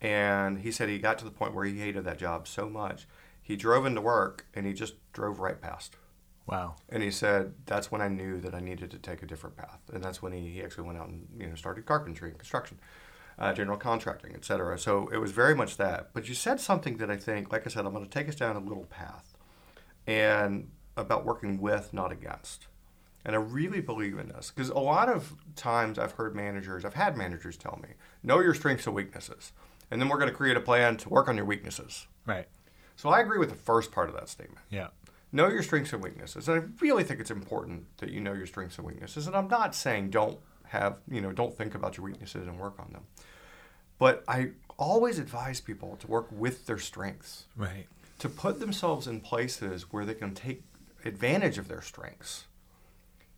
and 0.00 0.58
he 0.58 0.72
said 0.72 0.88
he 0.88 0.98
got 0.98 1.18
to 1.18 1.24
the 1.24 1.30
point 1.30 1.54
where 1.54 1.64
he 1.64 1.78
hated 1.78 2.04
that 2.04 2.18
job 2.18 2.48
so 2.48 2.68
much, 2.68 3.06
he 3.42 3.56
drove 3.56 3.86
into 3.86 4.00
work 4.00 4.46
and 4.54 4.66
he 4.66 4.72
just 4.72 4.94
drove 5.12 5.40
right 5.40 5.60
past. 5.60 5.96
Wow. 6.46 6.76
And 6.88 7.02
he 7.02 7.10
said, 7.10 7.54
that's 7.66 7.92
when 7.92 8.00
I 8.00 8.08
knew 8.08 8.40
that 8.40 8.54
I 8.54 8.60
needed 8.60 8.90
to 8.90 8.98
take 8.98 9.22
a 9.22 9.26
different 9.26 9.56
path. 9.56 9.80
And 9.92 10.02
that's 10.02 10.20
when 10.20 10.32
he, 10.32 10.50
he 10.50 10.62
actually 10.62 10.84
went 10.84 10.98
out 10.98 11.08
and 11.08 11.26
you 11.38 11.46
know 11.46 11.54
started 11.54 11.86
carpentry 11.86 12.30
and 12.30 12.38
construction, 12.38 12.78
uh, 13.40 13.52
general 13.54 13.78
contracting, 13.78 14.32
et 14.34 14.44
cetera. 14.44 14.78
So 14.78 15.08
it 15.08 15.16
was 15.18 15.32
very 15.32 15.54
much 15.54 15.76
that. 15.78 16.10
But 16.12 16.28
you 16.28 16.34
said 16.34 16.60
something 16.60 16.98
that 16.98 17.10
I 17.10 17.16
think, 17.16 17.50
like 17.52 17.66
I 17.66 17.70
said, 17.70 17.86
I'm 17.86 17.92
going 17.92 18.04
to 18.04 18.10
take 18.10 18.28
us 18.28 18.34
down 18.34 18.54
a 18.56 18.60
little 18.60 18.84
path 18.84 19.34
and 20.06 20.70
about 20.96 21.24
working 21.24 21.60
with, 21.60 21.92
not 21.92 22.12
against. 22.12 22.66
And 23.24 23.34
I 23.34 23.38
really 23.38 23.80
believe 23.80 24.18
in 24.18 24.28
this 24.28 24.50
because 24.54 24.70
a 24.70 24.78
lot 24.78 25.08
of 25.08 25.34
times 25.56 25.98
I've 25.98 26.12
heard 26.12 26.34
managers, 26.34 26.84
I've 26.84 26.94
had 26.94 27.16
managers 27.16 27.56
tell 27.56 27.78
me, 27.82 27.90
know 28.22 28.40
your 28.40 28.54
strengths 28.54 28.86
and 28.86 28.94
weaknesses. 28.94 29.52
And 29.90 30.00
then 30.00 30.08
we're 30.08 30.18
going 30.18 30.30
to 30.30 30.34
create 30.36 30.56
a 30.56 30.60
plan 30.60 30.96
to 30.98 31.08
work 31.08 31.28
on 31.28 31.36
your 31.36 31.44
weaknesses. 31.44 32.06
Right. 32.26 32.46
So 32.96 33.08
I 33.08 33.20
agree 33.20 33.38
with 33.38 33.50
the 33.50 33.56
first 33.56 33.92
part 33.92 34.08
of 34.08 34.14
that 34.14 34.28
statement 34.28 34.60
Yeah. 34.70 34.88
know 35.32 35.48
your 35.48 35.62
strengths 35.62 35.92
and 35.92 36.02
weaknesses. 36.02 36.48
And 36.48 36.62
I 36.62 36.64
really 36.84 37.04
think 37.04 37.20
it's 37.20 37.30
important 37.30 37.84
that 37.98 38.10
you 38.10 38.20
know 38.20 38.32
your 38.32 38.46
strengths 38.46 38.78
and 38.78 38.86
weaknesses. 38.86 39.26
And 39.26 39.36
I'm 39.36 39.48
not 39.48 39.74
saying 39.74 40.10
don't 40.10 40.38
have, 40.68 40.96
you 41.10 41.20
know, 41.20 41.32
don't 41.32 41.54
think 41.56 41.74
about 41.74 41.96
your 41.96 42.04
weaknesses 42.04 42.46
and 42.46 42.58
work 42.58 42.78
on 42.78 42.92
them. 42.92 43.02
But 44.00 44.24
I 44.26 44.52
always 44.78 45.18
advise 45.18 45.60
people 45.60 45.96
to 46.00 46.06
work 46.08 46.26
with 46.32 46.66
their 46.66 46.78
strengths, 46.78 47.44
Right. 47.54 47.86
to 48.18 48.28
put 48.28 48.58
themselves 48.58 49.06
in 49.06 49.20
places 49.20 49.92
where 49.92 50.04
they 50.04 50.14
can 50.14 50.34
take 50.34 50.64
advantage 51.04 51.58
of 51.58 51.68
their 51.68 51.82
strengths. 51.82 52.46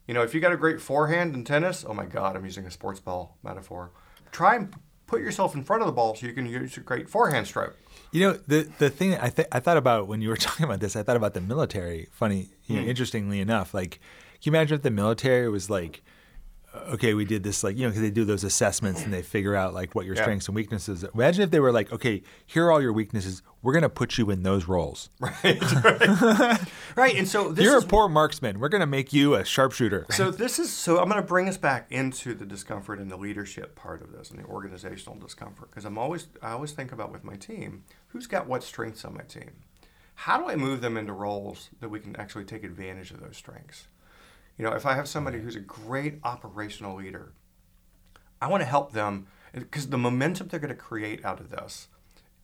You 0.07 0.15
know, 0.15 0.23
if 0.23 0.35
you 0.35 0.41
got 0.41 0.53
a 0.53 0.57
great 0.57 0.81
forehand 0.81 1.35
in 1.35 1.45
tennis, 1.45 1.85
oh 1.87 1.93
my 1.93 2.07
God, 2.07 2.37
I'm 2.37 2.45
using 2.45 2.65
a 2.65 2.71
sports 2.71 3.01
ball 3.01 3.37
metaphor. 3.43 3.91
Try 4.31 4.55
and 4.57 4.73
put 5.07 5.21
yourself 5.21 5.55
in 5.55 5.65
front 5.65 5.83
of 5.83 5.87
the 5.87 5.93
ball 5.93 6.15
so 6.15 6.27
you 6.27 6.33
can 6.33 6.47
use 6.47 6.77
a 6.77 6.81
great 6.81 7.09
forehand 7.11 7.49
stroke. 7.49 7.77
You 8.13 8.29
know, 8.29 8.39
the 8.47 8.71
the 8.79 8.89
thing 8.89 9.15
I 9.15 9.31
th- 9.31 9.49
I 9.51 9.59
thought 9.59 9.77
about 9.77 10.07
when 10.07 10.23
you 10.23 10.29
were 10.29 10.37
talking 10.49 10.65
about 10.65 10.81
this, 10.81 10.95
I 10.97 11.03
thought 11.03 11.17
about 11.17 11.35
the 11.35 11.41
military. 11.41 12.09
Funny, 12.13 12.51
you 12.67 12.77
know, 12.77 12.83
hmm. 12.83 12.89
interestingly 12.89 13.41
enough, 13.41 13.75
like, 13.75 14.01
can 14.41 14.53
you 14.53 14.53
imagine 14.53 14.77
if 14.77 14.83
the 14.83 14.91
military 14.91 15.49
was 15.49 15.69
like, 15.69 16.03
okay, 16.89 17.15
we 17.15 17.25
did 17.25 17.43
this, 17.43 17.63
like, 17.63 17.77
you 17.77 17.83
know, 17.83 17.89
because 17.89 18.03
they 18.03 18.11
do 18.11 18.25
those 18.25 18.45
assessments 18.45 19.03
and 19.03 19.13
they 19.13 19.23
figure 19.23 19.55
out 19.55 19.75
like 19.75 19.95
what 19.95 20.07
your 20.07 20.15
Yeah. 20.15 20.23
strengths 20.23 20.49
and 20.49 20.55
weaknesses. 20.55 21.05
Imagine 21.15 21.43
if 21.43 21.51
they 21.51 21.61
were 21.61 21.73
like, 21.73 21.93
okay, 21.93 22.23
here 22.47 22.67
are 22.67 22.73
all 22.73 22.81
your 22.81 22.93
weaknesses. 22.93 23.43
We're 23.63 23.75
gonna 23.75 23.89
put 23.89 24.19
you 24.19 24.31
in 24.31 24.43
those 24.43 24.67
roles. 24.67 25.11
Right, 25.21 25.61
right. 25.85 26.61
right. 26.97 27.17
And 27.17 27.29
so 27.29 27.53
this 27.53 27.65
You're 27.65 27.79
is 27.79 27.85
a 27.85 27.87
poor 27.87 28.09
marksman. 28.09 28.59
We're 28.59 28.69
gonna 28.69 28.87
make 28.87 29.13
you 29.13 29.35
a 29.35 29.45
sharpshooter. 29.45 30.07
So 30.11 30.31
this 30.31 30.59
is 30.59 30.73
so 30.73 30.99
I'm 30.99 31.09
going 31.09 31.21
to 31.21 31.27
bring 31.27 31.49
us 31.49 31.57
back 31.57 31.87
into 31.91 32.35
the 32.35 32.45
discomfort 32.45 32.99
and 32.99 33.11
the 33.11 33.17
leadership 33.17 33.77
part 33.77 34.03
of 34.03 34.13
this 34.13 34.31
and 34.31 34.39
the 34.41 34.45
organizational 34.47 35.19
discomfort 35.19 35.71
because 35.71 35.85
I'm 35.85 35.99
always 35.99 36.27
I 36.43 36.53
always 36.53 36.73
think 36.73 36.93
about 36.93 37.13
with 37.13 37.25
my 37.25 37.37
team 37.37 37.85
who's 38.09 38.27
got 38.27 38.47
what 38.47 38.63
strengths 38.63 39.05
on 39.05 39.15
my 39.15 39.23
team. 39.23 39.51
How 40.15 40.39
do 40.39 40.49
I 40.49 40.57
move 40.57 40.81
them 40.81 40.97
into 40.97 41.13
roles 41.13 41.71
that 41.81 41.89
we 41.89 41.99
can 42.01 42.15
actually 42.17 42.45
take 42.45 42.65
advantage 42.65 43.11
of 43.11 43.21
those 43.21 43.37
strengths? 43.37 43.87
You 44.59 44.65
know, 44.65 44.73
if 44.73 44.87
I 44.87 44.95
have 44.95 45.09
somebody 45.09 45.41
who's 45.41 45.57
a 45.57 45.61
great 45.61 46.19
operational 46.25 46.97
leader, 46.97 47.33
I 48.41 48.49
want 48.49 48.61
to 48.63 48.67
help 48.67 48.93
them 48.93 49.27
because 49.53 49.89
the 49.89 49.99
momentum 49.99 50.49
they're 50.49 50.61
going 50.61 50.69
to 50.71 50.75
create 50.75 51.25
out 51.25 51.41
of 51.41 51.51
this 51.51 51.89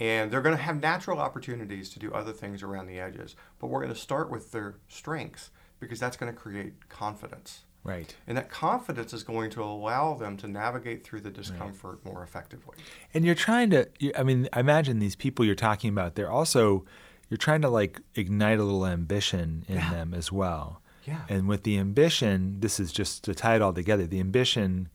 and 0.00 0.30
they're 0.30 0.40
going 0.42 0.56
to 0.56 0.62
have 0.62 0.80
natural 0.80 1.18
opportunities 1.18 1.90
to 1.90 1.98
do 1.98 2.12
other 2.12 2.32
things 2.32 2.62
around 2.62 2.86
the 2.86 2.98
edges, 3.00 3.34
but 3.58 3.66
we're 3.66 3.80
going 3.80 3.92
to 3.92 3.98
start 3.98 4.30
with 4.30 4.52
their 4.52 4.76
strengths 4.88 5.50
because 5.80 5.98
that's 6.00 6.16
going 6.16 6.32
to 6.32 6.38
create 6.38 6.88
confidence. 6.88 7.64
right. 7.84 8.14
And 8.26 8.36
that 8.36 8.50
confidence 8.50 9.12
is 9.12 9.22
going 9.22 9.50
to 9.50 9.62
allow 9.62 10.14
them 10.14 10.36
to 10.38 10.48
navigate 10.48 11.04
through 11.04 11.20
the 11.22 11.30
discomfort 11.30 12.04
more 12.04 12.22
effectively. 12.22 12.76
And 13.14 13.24
you're 13.24 13.34
trying 13.34 13.70
to, 13.70 13.88
you- 13.98 14.12
I 14.16 14.22
mean, 14.22 14.48
I 14.52 14.60
imagine 14.60 14.98
these 14.98 15.16
people 15.16 15.44
you're 15.44 15.54
talking 15.54 15.90
about, 15.90 16.14
they're 16.14 16.30
also, 16.30 16.84
you're 17.28 17.38
trying 17.38 17.62
to 17.62 17.68
like 17.68 18.00
ignite 18.14 18.58
a 18.58 18.64
little 18.64 18.86
ambition 18.86 19.64
in 19.68 19.76
Yeah. 19.76 19.90
them 19.90 20.14
as 20.14 20.30
well. 20.32 20.82
Yeah. 21.08 21.22
And 21.28 21.48
with 21.48 21.62
the 21.62 21.78
ambition, 21.78 22.60
this 22.60 22.78
is 22.78 22.92
just 22.92 23.24
to 23.24 23.34
tie 23.34 23.56
it 23.56 23.62
all 23.62 23.72
together. 23.72 24.06
The 24.06 24.20
ambition, 24.20 24.90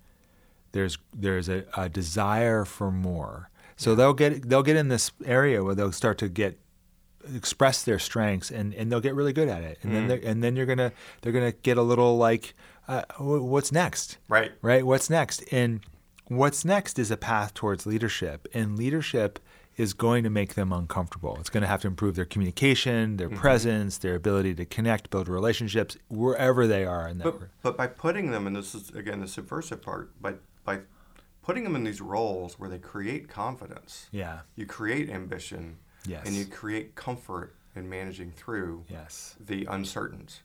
there's 0.71 0.97
there's 1.13 1.49
a, 1.49 1.65
a 1.75 1.89
desire 1.89 2.65
for 2.65 2.91
more. 2.91 3.49
So 3.75 3.95
they'll 3.95 4.13
get 4.13 4.47
they'll 4.47 4.63
get 4.63 4.75
in 4.75 4.89
this 4.89 5.11
area 5.25 5.63
where 5.63 5.73
they'll 5.73 5.91
start 5.91 6.19
to 6.19 6.29
get 6.29 6.59
express 7.33 7.83
their 7.83 7.99
strengths 7.99 8.51
and, 8.51 8.73
and 8.73 8.91
they'll 8.91 9.01
get 9.01 9.15
really 9.15 9.33
good 9.33 9.47
at 9.49 9.63
it. 9.63 9.79
And 9.81 9.95
then 9.95 10.11
and 10.23 10.43
then 10.43 10.55
you're 10.55 10.67
gonna 10.67 10.91
they're 11.21 11.31
gonna 11.31 11.51
get 11.51 11.77
a 11.77 11.81
little 11.81 12.17
like, 12.17 12.53
uh, 12.87 13.03
what's 13.17 13.71
next? 13.71 14.17
Right. 14.27 14.51
right? 14.61 14.85
What's 14.85 15.09
next? 15.09 15.43
And 15.51 15.81
what's 16.27 16.63
next 16.63 16.99
is 16.99 17.09
a 17.09 17.17
path 17.17 17.53
towards 17.53 17.85
leadership. 17.85 18.47
And 18.53 18.77
leadership 18.77 19.39
is 19.75 19.93
going 19.93 20.23
to 20.23 20.29
make 20.29 20.53
them 20.53 20.71
uncomfortable. 20.71 21.35
It's 21.39 21.49
going 21.49 21.61
to 21.61 21.67
have 21.67 21.81
to 21.81 21.87
improve 21.87 22.15
their 22.15 22.25
communication, 22.25 23.17
their 23.17 23.29
presence, 23.29 23.97
their 23.97 24.15
ability 24.15 24.53
to 24.55 24.65
connect, 24.65 25.09
build 25.09 25.27
relationships 25.27 25.97
wherever 26.09 26.67
they 26.67 26.85
are 26.85 27.07
in 27.07 27.17
that. 27.19 27.23
But, 27.23 27.39
but 27.61 27.77
by 27.77 27.87
putting 27.87 28.31
them, 28.31 28.45
and 28.47 28.55
this 28.55 28.75
is 28.75 28.89
again 28.91 29.19
the 29.19 29.27
subversive 29.27 29.81
part, 29.81 30.21
by, 30.21 30.35
by 30.63 30.79
putting 31.41 31.63
them 31.63 31.75
in 31.75 31.83
these 31.83 32.01
roles 32.01 32.59
where 32.59 32.69
they 32.69 32.77
create 32.77 33.27
confidence, 33.27 34.07
yeah. 34.11 34.39
you 34.55 34.65
create 34.65 35.09
ambition, 35.09 35.77
Yes. 36.05 36.23
and 36.27 36.35
you 36.35 36.45
create 36.45 36.95
comfort 36.95 37.55
in 37.75 37.89
managing 37.89 38.31
through 38.31 38.83
Yes. 38.89 39.35
the 39.39 39.65
uncertains, 39.65 40.41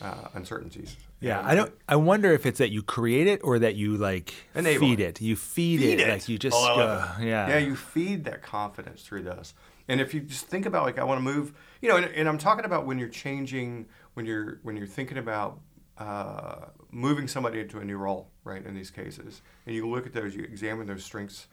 uh, 0.00 0.28
uncertainties. 0.34 0.96
Yeah, 1.24 1.40
I 1.42 1.54
don't. 1.54 1.72
I 1.88 1.96
wonder 1.96 2.32
if 2.32 2.44
it's 2.44 2.58
that 2.58 2.70
you 2.70 2.82
create 2.82 3.26
it 3.26 3.40
or 3.42 3.58
that 3.58 3.76
you 3.76 3.96
like 3.96 4.34
Enable 4.54 4.80
feed 4.80 5.00
it. 5.00 5.20
You 5.20 5.36
feed, 5.36 5.80
feed 5.80 6.00
it, 6.00 6.00
it. 6.00 6.08
like 6.08 6.28
you 6.28 6.38
just. 6.38 6.56
Oh, 6.56 6.80
uh, 6.80 7.14
yeah. 7.20 7.48
Yeah, 7.48 7.58
you 7.58 7.76
feed 7.76 8.24
that 8.24 8.42
confidence 8.42 9.02
through 9.02 9.22
this. 9.22 9.54
And 9.88 10.00
if 10.00 10.12
you 10.12 10.20
just 10.20 10.46
think 10.46 10.66
about 10.66 10.84
like 10.84 10.98
I 10.98 11.04
want 11.04 11.18
to 11.18 11.22
move, 11.22 11.54
you 11.80 11.88
know, 11.88 11.96
and, 11.96 12.06
and 12.06 12.28
I'm 12.28 12.38
talking 12.38 12.66
about 12.66 12.84
when 12.84 12.98
you're 12.98 13.08
changing, 13.08 13.86
when 14.14 14.26
you're 14.26 14.60
when 14.62 14.76
you're 14.76 14.86
thinking 14.86 15.16
about 15.16 15.60
uh, 15.96 16.66
moving 16.90 17.26
somebody 17.26 17.60
into 17.60 17.78
a 17.78 17.84
new 17.84 17.96
role, 17.96 18.30
right? 18.44 18.64
In 18.64 18.74
these 18.74 18.90
cases, 18.90 19.40
and 19.66 19.74
you 19.74 19.88
look 19.88 20.06
at 20.06 20.12
those, 20.12 20.34
you 20.34 20.42
examine 20.42 20.86
those 20.86 21.04
strengths 21.04 21.48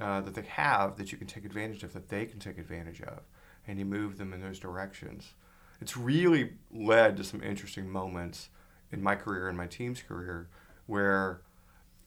uh, 0.00 0.22
that 0.22 0.34
they 0.34 0.42
have 0.42 0.96
that 0.96 1.12
you 1.12 1.18
can 1.18 1.26
take 1.26 1.44
advantage 1.44 1.82
of, 1.82 1.92
that 1.92 2.08
they 2.08 2.24
can 2.24 2.38
take 2.38 2.56
advantage 2.56 3.02
of, 3.02 3.20
and 3.66 3.78
you 3.78 3.84
move 3.84 4.16
them 4.16 4.32
in 4.32 4.40
those 4.40 4.58
directions. 4.58 5.34
It's 5.80 5.96
really 5.96 6.52
led 6.70 7.16
to 7.18 7.24
some 7.24 7.42
interesting 7.42 7.88
moments 7.88 8.48
in 8.92 9.02
my 9.02 9.14
career 9.14 9.48
and 9.48 9.56
my 9.56 9.66
team's 9.66 10.02
career 10.02 10.48
where, 10.86 11.40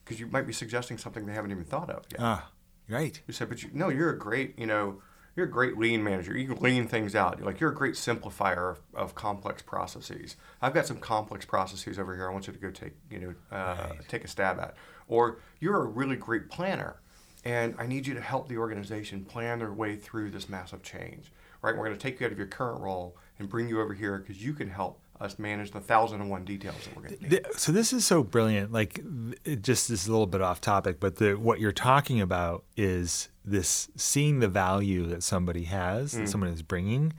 because 0.04 0.20
you 0.20 0.26
might 0.26 0.46
be 0.46 0.52
suggesting 0.52 0.98
something 0.98 1.26
they 1.26 1.32
haven't 1.32 1.50
even 1.50 1.64
thought 1.64 1.90
of 1.90 2.04
yet. 2.10 2.20
Ah, 2.20 2.50
right. 2.88 3.20
You 3.26 3.32
said, 3.32 3.48
but 3.48 3.62
you, 3.62 3.70
no, 3.72 3.88
you're 3.88 4.10
a 4.10 4.18
great, 4.18 4.58
you 4.58 4.66
know, 4.66 5.00
you're 5.36 5.46
a 5.46 5.50
great 5.50 5.76
lean 5.78 6.04
manager. 6.04 6.36
You 6.36 6.46
can 6.46 6.62
lean 6.62 6.86
things 6.86 7.14
out. 7.16 7.40
Like 7.42 7.58
you're 7.58 7.70
a 7.72 7.74
great 7.74 7.94
simplifier 7.94 8.70
of, 8.72 8.80
of 8.94 9.14
complex 9.14 9.62
processes. 9.62 10.36
I've 10.62 10.74
got 10.74 10.86
some 10.86 10.98
complex 10.98 11.44
processes 11.44 11.98
over 11.98 12.14
here. 12.14 12.28
I 12.28 12.32
want 12.32 12.46
you 12.46 12.52
to 12.52 12.58
go 12.58 12.70
take, 12.70 12.92
you 13.10 13.18
know, 13.18 13.34
uh, 13.50 13.88
Right. 13.90 14.08
take 14.08 14.24
a 14.24 14.28
stab 14.28 14.60
at. 14.60 14.76
Or 15.08 15.38
you're 15.58 15.80
a 15.82 15.86
really 15.86 16.16
great 16.16 16.48
planner, 16.50 16.96
and 17.44 17.74
I 17.78 17.86
need 17.86 18.06
you 18.06 18.14
to 18.14 18.20
help 18.20 18.48
the 18.48 18.58
organization 18.58 19.24
plan 19.24 19.58
their 19.58 19.72
way 19.72 19.96
through 19.96 20.30
this 20.30 20.48
massive 20.48 20.82
change. 20.82 21.32
Right? 21.62 21.76
We're 21.76 21.86
going 21.86 21.96
to 21.98 22.02
take 22.02 22.20
you 22.20 22.26
out 22.26 22.32
of 22.32 22.38
your 22.38 22.46
current 22.46 22.80
role 22.80 23.16
and 23.38 23.48
bring 23.48 23.68
you 23.68 23.80
over 23.80 23.92
here 23.94 24.18
because 24.18 24.42
you 24.44 24.52
can 24.52 24.68
help 24.70 25.00
us 25.20 25.38
manage 25.38 25.70
the 25.70 25.80
thousand 25.80 26.20
and 26.20 26.30
one 26.30 26.44
details 26.44 26.76
that 26.84 26.96
we're 26.96 27.02
going 27.08 27.18
to 27.18 27.28
need. 27.28 27.46
So 27.56 27.72
this 27.72 27.92
is 27.92 28.04
so 28.04 28.22
brilliant. 28.22 28.72
Like, 28.72 29.00
it 29.44 29.62
just 29.62 29.88
this 29.88 30.02
is 30.02 30.08
a 30.08 30.10
little 30.10 30.26
bit 30.26 30.42
off 30.42 30.60
topic, 30.60 30.98
but 31.00 31.16
the 31.16 31.34
what 31.34 31.60
you're 31.60 31.72
talking 31.72 32.20
about 32.20 32.64
is 32.76 33.28
this 33.44 33.88
seeing 33.96 34.40
the 34.40 34.48
value 34.48 35.06
that 35.06 35.22
somebody 35.22 35.64
has, 35.64 36.12
that 36.12 36.22
mm. 36.22 36.28
someone 36.28 36.50
is 36.50 36.62
bringing, 36.62 37.12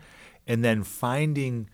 and 0.47 0.63
then 0.63 0.83
finding 0.83 1.69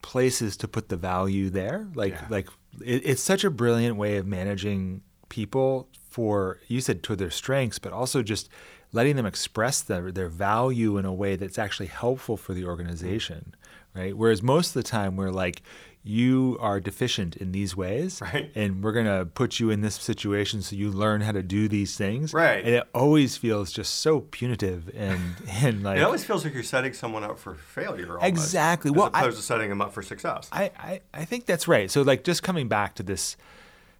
places 0.00 0.56
to 0.56 0.68
put 0.68 0.88
the 0.88 0.96
value 0.96 1.50
there. 1.50 1.88
Like, 1.94 2.12
Yeah. 2.12 2.26
like 2.30 2.48
it, 2.80 3.02
it's 3.04 3.22
such 3.22 3.44
a 3.44 3.50
brilliant 3.50 3.96
way 3.96 4.16
of 4.16 4.26
managing 4.26 5.02
people 5.28 5.88
for 6.10 6.58
you 6.68 6.80
said 6.80 7.02
to 7.04 7.16
their 7.16 7.30
strengths, 7.30 7.78
but 7.78 7.92
also 7.92 8.22
just 8.22 8.48
letting 8.92 9.16
them 9.16 9.26
express 9.26 9.82
their 9.82 10.10
their 10.10 10.28
value 10.28 10.96
in 10.96 11.04
a 11.04 11.12
way 11.12 11.36
that's 11.36 11.58
actually 11.58 11.88
helpful 11.88 12.36
for 12.36 12.54
the 12.54 12.62
mm. 12.62 12.68
organization, 12.68 13.54
right? 13.98 14.16
Whereas 14.16 14.42
most 14.42 14.68
of 14.68 14.74
the 14.74 14.82
time 14.88 15.16
we're 15.16 15.30
like, 15.30 15.62
you 16.04 16.56
are 16.60 16.80
deficient 16.80 17.36
in 17.36 17.52
these 17.52 17.76
ways, 17.76 18.22
Right. 18.32 18.50
And 18.54 18.82
we're 18.82 18.92
gonna 18.92 19.26
put 19.26 19.58
you 19.60 19.68
in 19.70 19.80
this 19.82 19.96
situation 19.96 20.62
so 20.62 20.74
you 20.76 20.90
learn 20.90 21.20
how 21.20 21.32
to 21.32 21.42
do 21.42 21.68
these 21.68 21.96
things, 21.96 22.32
Right. 22.32 22.64
And 22.64 22.74
it 22.76 22.84
always 22.94 23.36
feels 23.36 23.72
just 23.72 23.94
so 24.00 24.20
punitive 24.20 24.90
and 24.96 25.20
and 25.48 25.82
like 25.82 25.98
It 25.98 26.02
always 26.04 26.24
feels 26.24 26.44
like 26.44 26.54
you're 26.54 26.62
setting 26.62 26.92
someone 26.94 27.24
up 27.24 27.38
for 27.38 27.54
failure. 27.56 28.12
Almost, 28.14 28.24
Exactly. 28.24 28.90
As 28.90 28.96
Well, 28.96 29.10
I- 29.12 29.20
opposed 29.22 29.36
to 29.38 29.42
setting 29.42 29.68
them 29.68 29.82
up 29.82 29.92
for 29.92 30.02
success. 30.02 30.48
I, 30.52 30.70
I, 30.78 31.00
I 31.12 31.24
think 31.26 31.44
that's 31.46 31.66
right. 31.68 31.90
So 31.90 32.02
like 32.02 32.24
just 32.24 32.42
coming 32.42 32.68
back 32.68 32.94
to 32.94 33.02
this 33.02 33.36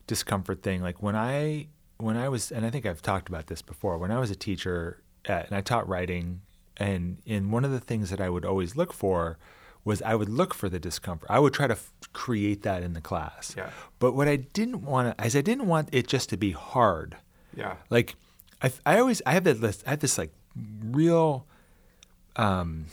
discomfort 0.07 0.63
thing, 0.63 0.81
like 0.83 1.03
when 1.03 1.17
I 1.17 1.67
when 1.99 2.17
I 2.17 2.29
was 2.29 2.53
and 2.53 2.65
I 2.65 2.71
think 2.71 2.87
I've 2.87 3.03
talked 3.03 3.29
about 3.29 3.49
this 3.49 3.61
before, 3.61 3.99
when 3.99 4.11
I 4.13 4.19
was 4.21 4.31
a 4.31 4.37
teacher 4.37 5.03
at, 5.27 5.47
and 5.49 5.57
I 5.57 5.61
taught 5.61 5.87
writing 5.89 6.41
and 6.77 7.19
in 7.27 7.51
one 7.51 7.65
of 7.65 7.73
the 7.73 7.81
things 7.81 8.11
that 8.11 8.21
I 8.21 8.31
would 8.31 8.45
always 8.45 8.77
look 8.77 8.93
for 8.93 9.37
was 9.85 10.03
I 10.03 10.15
would 10.15 10.29
look 10.29 10.55
for 10.55 10.69
the 10.69 10.79
discomfort. 10.79 11.29
I 11.31 11.39
would 11.39 11.55
try 11.55 11.67
to 11.67 11.75
f- 11.75 11.93
create 12.13 12.63
that 12.63 12.83
in 12.83 12.93
the 12.93 13.01
class. 13.01 13.55
Yeah. 13.57 13.71
But 13.99 14.13
what 14.13 14.29
I 14.29 14.37
didn't 14.37 14.83
want 14.83 15.17
to, 15.17 15.25
is 15.25 15.35
I 15.37 15.41
didn't 15.41 15.67
want 15.67 15.89
it 15.93 16.07
just 16.07 16.29
to 16.31 16.37
be 16.37 16.53
hard. 16.53 17.17
yeah. 17.55 17.77
Like, 17.91 18.17
I, 18.63 18.73
I 18.85 18.99
always 18.99 19.23
I 19.25 19.33
have 19.33 19.45
that 19.45 19.61
list. 19.61 19.85
I 19.87 19.91
have 19.91 20.01
this 20.01 20.19
like 20.19 20.33
real 20.83 21.47
um, 22.37 22.87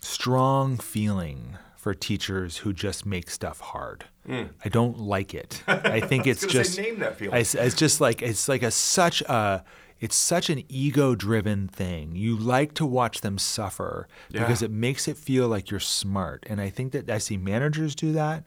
strong 0.00 0.76
feeling 0.78 1.58
for 1.76 1.94
teachers 1.94 2.58
who 2.58 2.72
just 2.72 3.06
make 3.06 3.30
stuff 3.30 3.60
hard. 3.60 4.04
I 4.28 4.68
don't 4.68 4.98
like 4.98 5.34
it. 5.34 5.62
I 5.66 5.98
think 6.00 6.26
it's 6.26 6.42
gonna 6.46 6.52
say, 6.52 6.62
just 6.62 6.78
name 6.78 6.98
that 7.00 7.16
feeling. 7.16 7.34
I 7.34 7.38
it's 7.40 7.74
just 7.74 8.00
like 8.00 8.22
it's 8.22 8.48
like 8.48 8.62
a 8.62 8.70
such 8.70 9.22
a 9.22 9.64
it's 10.00 10.16
such 10.16 10.48
an 10.48 10.64
ego-driven 10.68 11.68
thing. 11.68 12.16
You 12.16 12.36
like 12.36 12.74
to 12.74 12.86
watch 12.86 13.20
them 13.20 13.38
suffer 13.38 14.08
because 14.32 14.62
it 14.62 14.70
makes 14.70 15.06
it 15.06 15.18
feel 15.18 15.46
like 15.46 15.70
you're 15.70 15.78
smart. 15.80 16.46
And 16.48 16.60
I 16.60 16.70
think 16.70 16.92
that 16.92 17.10
I 17.10 17.18
see 17.18 17.36
managers 17.36 17.94
do 17.94 18.12
that. 18.12 18.44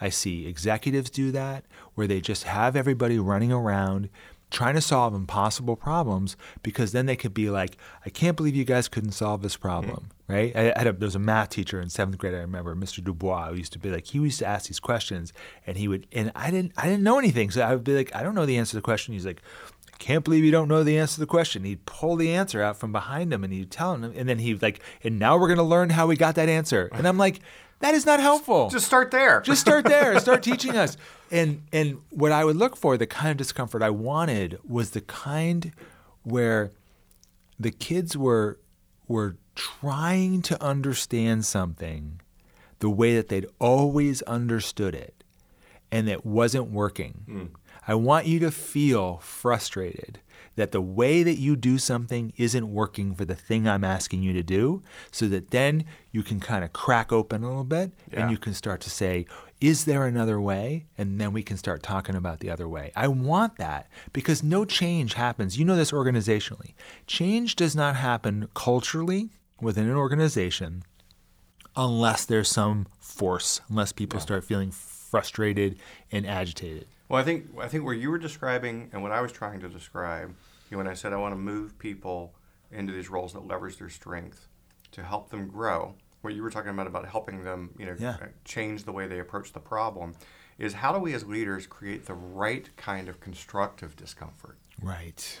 I 0.00 0.10
see 0.10 0.46
executives 0.46 1.10
do 1.10 1.30
that, 1.30 1.64
where 1.94 2.06
they 2.06 2.20
just 2.20 2.44
have 2.44 2.76
everybody 2.76 3.18
running 3.18 3.52
around 3.52 4.10
trying 4.50 4.74
to 4.74 4.80
solve 4.80 5.14
impossible 5.14 5.76
problems 5.76 6.36
because 6.62 6.92
then 6.92 7.06
they 7.06 7.16
could 7.16 7.32
be 7.32 7.48
like, 7.50 7.76
I 8.04 8.10
can't 8.10 8.36
believe 8.36 8.54
you 8.54 8.64
guys 8.64 8.86
couldn't 8.86 9.12
solve 9.12 9.42
this 9.42 9.56
problem, 9.56 10.10
mm-hmm. 10.28 10.32
right? 10.32 10.52
I, 10.54 10.72
I 10.72 10.78
had 10.78 10.86
a, 10.86 10.92
there 10.92 11.06
was 11.06 11.14
a 11.14 11.20
math 11.20 11.48
teacher 11.48 11.80
in 11.80 11.88
seventh 11.88 12.18
grade. 12.18 12.34
I 12.34 12.38
remember 12.38 12.76
Mr. 12.76 13.02
Dubois 13.02 13.48
who 13.48 13.54
used 13.56 13.72
to 13.72 13.78
be 13.78 13.90
like, 13.90 14.06
he 14.06 14.18
used 14.18 14.38
to 14.40 14.46
ask 14.46 14.68
these 14.68 14.80
questions, 14.80 15.32
and 15.66 15.76
he 15.78 15.88
would, 15.88 16.06
and 16.12 16.30
I 16.36 16.50
didn't, 16.50 16.72
I 16.76 16.86
didn't 16.86 17.02
know 17.02 17.18
anything, 17.18 17.50
so 17.50 17.62
I 17.62 17.72
would 17.74 17.84
be 17.84 17.96
like, 17.96 18.14
I 18.14 18.22
don't 18.22 18.34
know 18.34 18.44
the 18.44 18.58
answer 18.58 18.72
to 18.72 18.76
the 18.76 18.82
question. 18.82 19.14
He's 19.14 19.26
like, 19.26 19.42
can't 20.02 20.24
believe 20.24 20.44
you 20.44 20.50
don't 20.50 20.68
know 20.68 20.82
the 20.82 20.98
answer 20.98 21.14
to 21.14 21.20
the 21.20 21.26
question. 21.26 21.62
He'd 21.62 21.86
pull 21.86 22.16
the 22.16 22.34
answer 22.34 22.60
out 22.60 22.76
from 22.76 22.90
behind 22.90 23.32
him, 23.32 23.44
and 23.44 23.52
he'd 23.52 23.70
tell 23.70 23.94
him, 23.94 24.12
and 24.16 24.28
then 24.28 24.40
he'd 24.40 24.60
like, 24.60 24.82
and 25.04 25.18
now 25.18 25.38
we're 25.38 25.48
gonna 25.48 25.62
learn 25.62 25.90
how 25.90 26.08
we 26.08 26.16
got 26.16 26.34
that 26.34 26.48
answer, 26.48 26.88
and 26.92 27.06
I'm 27.06 27.18
like, 27.18 27.38
that 27.78 27.94
is 27.94 28.04
not 28.04 28.20
helpful. 28.20 28.68
Just 28.68 28.86
start 28.86 29.10
there. 29.10 29.40
just 29.42 29.60
start 29.60 29.84
there 29.84 30.18
start 30.18 30.42
teaching 30.50 30.76
us. 30.76 30.96
And 31.30 31.62
and 31.72 32.00
what 32.10 32.32
i 32.32 32.44
would 32.44 32.56
look 32.56 32.76
for 32.76 32.96
the 32.96 33.06
kind 33.06 33.30
of 33.30 33.36
discomfort 33.36 33.82
i 33.82 33.90
wanted 33.90 34.58
was 34.68 34.90
the 34.90 35.00
kind 35.00 35.72
where 36.24 36.72
the 37.58 37.70
kids 37.70 38.16
were 38.16 38.58
were 39.08 39.36
trying 39.54 40.42
to 40.42 40.62
understand 40.62 41.44
something 41.44 42.20
the 42.80 42.90
way 42.90 43.14
that 43.16 43.28
they'd 43.28 43.46
always 43.58 44.22
understood 44.22 44.94
it 44.94 45.24
and 45.90 46.08
it 46.08 46.26
wasn't 46.26 46.70
working 46.70 47.22
hmm. 47.26 47.44
I 47.88 47.94
want 47.94 48.26
you 48.26 48.38
to 48.38 48.50
feel 48.50 49.18
frustrated 49.18 50.20
that 50.54 50.70
the 50.72 50.80
way 50.82 51.22
that 51.22 51.38
you 51.38 51.56
do 51.56 51.78
something 51.78 52.32
isn't 52.36 52.70
working 52.72 53.14
for 53.14 53.24
the 53.24 53.34
thing 53.34 53.66
i'm 53.66 53.84
asking 53.84 54.22
you 54.22 54.32
to 54.32 54.42
do 54.42 54.82
so 55.10 55.26
that 55.28 55.50
then 55.50 55.84
you 56.10 56.22
can 56.22 56.40
kind 56.40 56.62
of 56.64 56.72
crack 56.72 57.10
open 57.12 57.42
a 57.42 57.48
little 57.48 57.64
bit 57.64 57.92
Yeah. 58.12 58.22
and 58.22 58.30
you 58.30 58.36
can 58.38 58.52
start 58.54 58.80
to 58.82 58.90
say, 58.90 59.24
is 59.60 59.84
there 59.84 60.04
another 60.06 60.40
way? 60.40 60.86
And 60.98 61.20
then 61.20 61.32
we 61.32 61.42
can 61.44 61.56
start 61.56 61.84
talking 61.84 62.16
about 62.16 62.40
the 62.40 62.50
other 62.50 62.68
way. 62.68 62.90
I 62.96 63.06
want 63.06 63.56
that 63.58 63.86
because 64.12 64.42
no 64.42 64.64
change 64.64 65.14
happens. 65.14 65.56
You 65.56 65.64
know 65.64 65.76
this 65.76 65.92
organizationally. 65.92 66.74
Change 67.06 67.54
does 67.54 67.76
not 67.76 67.94
happen 67.94 68.48
culturally 68.54 69.30
within 69.60 69.88
an 69.88 69.94
organization 69.96 70.82
unless 71.76 72.24
there's 72.24 72.48
some 72.50 72.86
force, 72.98 73.60
unless 73.70 73.92
people 73.92 74.20
start 74.20 74.44
feeling 74.44 74.70
frustrated 74.72 75.78
and 76.10 76.26
agitated. 76.26 76.86
Well, 77.12 77.20
I 77.20 77.24
think 77.24 77.50
I 77.60 77.68
think 77.68 77.84
where 77.84 77.92
you 77.92 78.10
were 78.10 78.16
describing 78.16 78.88
and 78.94 79.02
what 79.02 79.12
I 79.12 79.20
was 79.20 79.32
trying 79.32 79.60
to 79.60 79.68
describe, 79.68 80.30
you 80.30 80.34
know, 80.70 80.78
when 80.78 80.86
I 80.88 80.94
said 80.94 81.12
I 81.12 81.16
want 81.16 81.32
to 81.32 81.38
move 81.38 81.78
people 81.78 82.32
into 82.70 82.90
these 82.90 83.10
roles 83.10 83.34
that 83.34 83.46
leverage 83.46 83.76
their 83.76 83.90
strength 83.90 84.48
to 84.92 85.02
help 85.02 85.28
them 85.28 85.46
grow. 85.46 85.94
What 86.22 86.32
you 86.32 86.42
were 86.42 86.48
talking 86.48 86.70
about 86.70 86.86
about 86.86 87.06
helping 87.06 87.44
them, 87.44 87.74
you 87.78 87.84
know, 87.84 87.96
Yeah. 87.98 88.16
change 88.46 88.84
the 88.84 88.92
way 88.92 89.06
they 89.06 89.18
approach 89.18 89.52
the 89.52 89.60
problem, 89.60 90.14
is 90.56 90.72
how 90.72 90.90
do 90.90 90.98
we 91.00 91.12
as 91.12 91.26
leaders 91.26 91.66
create 91.66 92.06
the 92.06 92.14
right 92.14 92.74
kind 92.78 93.10
of 93.10 93.20
constructive 93.20 93.94
discomfort? 93.94 94.56
Right. 94.80 95.38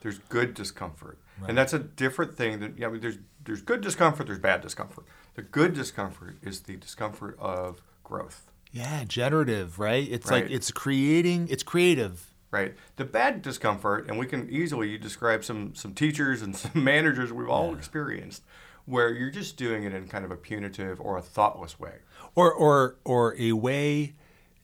There's 0.00 0.18
good 0.18 0.54
discomfort, 0.54 1.18
and 1.46 1.56
that's 1.56 1.72
a 1.72 1.78
different 1.78 2.36
thing. 2.36 2.58
Than 2.58 2.74
yeah, 2.76 2.88
I 2.88 2.90
mean, 2.90 3.00
there's 3.00 3.18
there's 3.44 3.62
good 3.62 3.80
discomfort, 3.80 4.26
there's 4.26 4.40
bad 4.40 4.60
discomfort. 4.60 5.04
The 5.34 5.42
good 5.42 5.72
discomfort 5.72 6.38
is 6.42 6.62
the 6.62 6.76
discomfort 6.76 7.38
of 7.38 7.80
growth. 8.02 8.50
Yeah, 8.72 9.04
generative, 9.04 9.78
right? 9.78 10.06
It's 10.10 10.30
Right. 10.30 10.44
like 10.44 10.50
it's 10.52 10.70
creating, 10.70 11.48
it's 11.50 11.62
creative. 11.62 12.28
right? 12.50 12.74
The 12.96 13.04
bad 13.04 13.40
discomfort, 13.42 14.08
and 14.08 14.18
we 14.18 14.26
can 14.26 14.48
easily 14.50 14.98
describe 14.98 15.44
some 15.44 15.74
some 15.74 15.94
teachers 15.94 16.42
and 16.42 16.54
some 16.62 16.82
managers 16.84 17.32
we've 17.32 17.48
all 17.48 17.74
experienced, 17.74 18.42
where 18.86 19.10
you're 19.12 19.30
just 19.30 19.56
doing 19.56 19.84
it 19.84 19.92
in 19.94 20.06
kind 20.08 20.24
of 20.24 20.30
a 20.30 20.36
punitive 20.36 21.00
or 21.00 21.16
a 21.18 21.22
thoughtless 21.22 21.78
way. 21.78 21.96
or 22.34 22.52
or 22.52 22.96
or 23.04 23.34
a 23.38 23.52
way 23.52 24.14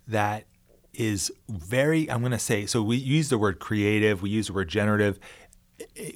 that 0.07 0.45
is 0.95 1.31
very 1.51 2.11
i'm 2.11 2.21
going 2.21 2.33
to 2.33 2.39
say 2.39 2.65
so 2.67 2.83
we 2.83 2.97
use 2.97 3.29
the 3.29 3.37
word 3.39 3.59
creative 3.61 4.23
we 4.23 4.31
use 4.31 4.47
the 4.47 4.53
word 4.55 4.67
generative 4.69 5.19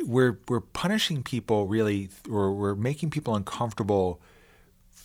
we're 0.04 0.38
we're 0.48 0.60
punishing 0.60 1.22
people 1.22 1.66
really 1.66 2.08
or 2.30 2.52
we're 2.52 2.74
making 2.74 3.10
people 3.10 3.36
uncomfortable 3.36 4.18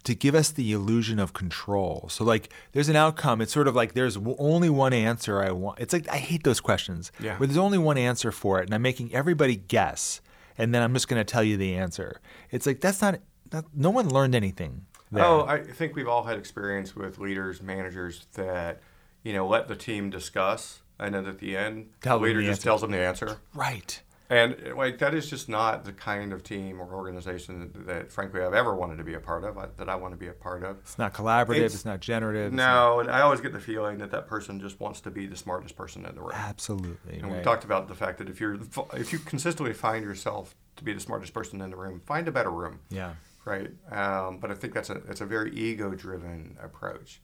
to 0.08 0.16
give 0.16 0.34
us 0.36 0.50
the 0.52 0.72
illusion 0.72 1.20
of 1.20 1.32
control 1.34 2.08
so 2.10 2.24
like 2.24 2.52
there's 2.72 2.90
an 2.90 2.96
outcome 2.96 3.40
it's 3.42 3.54
sort 3.54 3.68
of 3.68 3.76
like 3.76 3.94
there's 3.94 4.18
only 4.40 4.70
one 4.70 4.92
answer 4.94 5.42
i 5.44 5.52
want 5.52 5.80
it's 5.80 5.94
like 5.94 6.08
i 6.10 6.18
hate 6.18 6.44
those 6.44 6.60
questions 6.60 7.12
Yeah. 7.20 7.38
where 7.38 7.46
there's 7.48 7.58
only 7.58 7.78
one 7.78 7.98
answer 7.98 8.32
for 8.32 8.60
it 8.60 8.66
and 8.66 8.74
i'm 8.74 8.82
making 8.82 9.14
everybody 9.14 9.56
guess 9.56 10.22
and 10.58 10.74
then 10.74 10.82
i'm 10.82 10.94
just 10.94 11.08
going 11.08 11.20
to 11.20 11.24
tell 11.32 11.44
you 11.44 11.56
the 11.58 11.76
answer 11.76 12.20
it's 12.52 12.66
like 12.66 12.82
that's 12.82 13.02
not, 13.02 13.20
not 13.54 13.66
no 13.74 13.90
one 13.90 14.10
learned 14.10 14.34
anything 14.36 14.86
there. 15.12 15.24
Oh, 15.24 15.46
I 15.46 15.60
think 15.64 15.96
we've 15.96 16.08
all 16.10 16.24
had 16.24 16.38
experience 16.38 16.94
with 16.94 17.18
leaders, 17.18 17.62
managers 17.62 18.28
that 18.34 18.82
you 19.24 19.32
know 19.32 19.48
let 19.48 19.70
the 19.70 19.76
team 19.78 20.10
discuss, 20.10 20.82
and 21.00 21.16
then 21.16 21.26
at 21.26 21.40
the 21.40 21.56
end, 21.56 21.92
Tell 22.02 22.20
the 22.20 22.26
leader 22.26 22.42
the 22.42 22.48
just 22.48 22.60
answer. 22.60 22.64
tells 22.70 22.82
them 22.82 22.92
the 22.92 22.98
answer. 23.00 23.38
Right. 23.54 24.02
And 24.30 24.74
like 24.76 24.98
that 24.98 25.14
is 25.14 25.30
just 25.30 25.48
not 25.48 25.86
the 25.86 25.94
kind 25.94 26.34
of 26.34 26.44
team 26.44 26.82
or 26.82 26.94
organization 26.94 27.60
that, 27.60 27.88
that 27.88 28.12
frankly 28.12 28.42
I've 28.42 28.54
ever 28.54 28.76
wanted 28.76 28.98
to 28.98 29.06
be 29.06 29.14
a 29.14 29.20
part 29.22 29.46
of. 29.46 29.58
I, 29.58 29.68
that 29.78 29.88
I 29.88 29.96
want 29.96 30.14
to 30.14 30.18
be 30.18 30.28
a 30.28 30.34
part 30.34 30.64
of. 30.64 30.78
It's 30.80 30.98
not 30.98 31.14
collaborative. 31.14 31.62
It's, 31.62 31.76
It's- 31.76 31.86
not 31.86 32.02
generative. 32.02 32.52
No, 32.52 33.00
and 33.00 33.10
I 33.10 33.22
always 33.22 33.40
get 33.40 33.54
the 33.54 33.60
feeling 33.62 34.00
that 34.00 34.12
that 34.12 34.28
person 34.28 34.60
just 34.60 34.80
wants 34.82 35.00
to 35.02 35.12
be 35.12 35.28
the 35.28 35.38
smartest 35.38 35.78
person 35.78 36.06
in 36.06 36.14
the 36.16 36.22
room. 36.22 36.32
absolutely. 36.34 37.20
And 37.20 37.32
we 37.32 37.42
talked 37.42 37.64
about 37.64 37.88
the 37.88 37.96
fact 37.96 38.18
that 38.18 38.30
if 38.30 38.42
you're 38.42 38.58
if 38.94 39.14
you 39.14 39.20
consistently 39.20 39.74
find 39.74 40.04
yourself 40.04 40.56
to 40.76 40.84
be 40.84 40.92
the 40.94 41.00
smartest 41.00 41.34
person 41.34 41.62
in 41.62 41.70
the 41.70 41.78
room, 41.78 42.02
find 42.06 42.28
a 42.28 42.32
better 42.32 42.52
room, 42.52 42.80
Yeah. 42.90 43.14
right? 43.46 43.72
Um, 43.92 44.40
but 44.40 44.52
I 44.52 44.56
think 44.56 44.74
that's 44.74 44.90
a 44.90 44.96
it's 45.10 45.22
a 45.22 45.26
very 45.26 45.52
ego 45.56 45.92
driven 45.96 46.58
approach, 46.62 47.22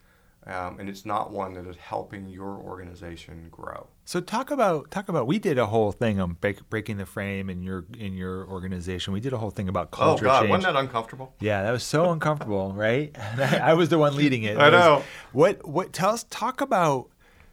um, 0.48 0.80
and 0.80 0.89
it's 0.89 1.06
not 1.06 1.32
one 1.32 1.54
that 1.54 1.66
is 1.68 1.76
helping 1.78 2.28
your 2.28 2.58
organization 2.58 3.48
grow. 3.50 3.88
So 4.06 4.20
talk 4.20 4.52
about 4.52 4.91
talk 4.91 5.08
about. 5.10 5.28
We 5.28 5.39
did 5.39 5.58
a 5.58 5.66
whole 5.68 5.91
thing 5.91 6.20
on 6.20 6.34
break, 6.34 6.70
breaking 6.70 6.98
the 6.98 7.06
frame 7.06 7.50
in 7.50 7.64
your 7.64 7.86
in 7.98 8.14
your 8.14 8.46
organization. 8.48 9.14
We 9.14 9.20
did 9.22 9.32
a 9.34 9.38
whole 9.38 9.52
thing 9.52 9.70
about 9.70 9.91
culture. 9.91 10.04
Oh 10.04 10.08
culture 10.10 10.26
God, 10.26 10.39
change. 10.41 10.50
wasn't 10.52 10.74
that 10.74 10.80
uncomfortable? 10.80 11.34
Yeah, 11.39 11.64
that 11.64 11.72
was 11.72 11.84
so 11.84 12.12
uncomfortable, 12.12 12.74
right? 12.74 13.16
I, 13.38 13.60
I 13.72 13.74
was 13.74 13.89
the 13.89 13.98
one 13.98 14.16
leading 14.16 14.44
it. 14.44 14.58
I 14.60 14.68
It 14.68 14.72
was- 14.72 14.80
know. 14.82 15.04
What 15.32 15.68
what 15.68 15.94
tell 15.94 16.10
us 16.10 16.26
talk 16.30 16.60
about 16.62 17.10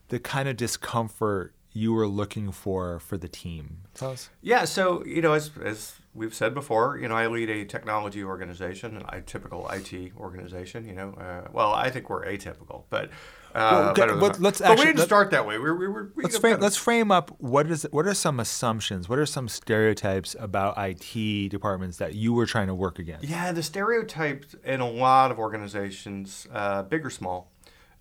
the 0.09 0.19
kind 0.19 0.49
of 0.49 0.57
discomfort 0.57 1.55
you 1.73 1.93
were 1.93 2.09
looking 2.09 2.51
for 2.51 2.99
for 2.99 3.17
the 3.17 3.29
team. 3.29 3.83
Tell 3.95 4.11
us. 4.11 4.29
Yeah, 4.43 4.65
so 4.65 5.05
you 5.07 5.23
know, 5.23 5.35
as 5.35 5.53
as 5.65 5.95
we've 6.15 6.35
said 6.35 6.55
before, 6.55 6.99
you 6.99 7.09
know, 7.09 7.15
I 7.17 7.27
lead 7.29 7.49
a 7.51 7.65
technology 7.65 8.23
organization, 8.25 9.03
a 9.09 9.21
typical 9.21 9.69
IT 9.71 10.13
organization. 10.17 10.85
You 10.87 10.95
know, 10.95 11.11
uh, 11.13 11.49
well, 11.53 11.73
I 11.73 11.91
think 11.91 12.11
we're 12.11 12.25
atypical, 12.27 12.85
but 12.91 13.11
uh, 13.55 13.71
Well, 13.73 13.89
okay, 13.91 14.07
let- 14.07 14.33
that. 14.35 14.41
let's 14.41 14.59
but 14.61 14.71
actually- 14.71 14.87
we 14.87 14.93
didn't 14.93 15.07
start 15.07 15.31
that 15.31 15.47
way. 15.47 15.59
We 15.59 15.71
we 15.73 15.89
were. 15.89 16.11
We 16.15 16.23
Let's 16.25 16.39
frame 16.39 16.59
let's 16.61 16.77
frame 16.77 17.11
up 17.11 17.31
what 17.39 17.71
is 17.71 17.87
what 17.91 18.07
are 18.07 18.15
some 18.15 18.39
assumptions? 18.41 19.09
What 19.09 19.19
are 19.19 19.27
some 19.27 19.49
stereotypes 19.49 20.35
about 20.39 20.75
IT 20.79 21.49
departments 21.51 21.99
that 21.99 22.15
you 22.15 22.33
were 22.33 22.47
trying 22.47 22.69
to 22.69 22.75
work 22.75 22.99
against? 22.99 23.25
Yeah, 23.29 23.53
the 23.53 23.63
stereotypes 23.63 24.55
in 24.65 24.81
a 24.81 24.89
lot 24.89 25.31
of 25.31 25.39
organizations, 25.39 26.47
uh, 26.53 26.83
big 26.83 27.05
or 27.05 27.11
small, 27.11 27.51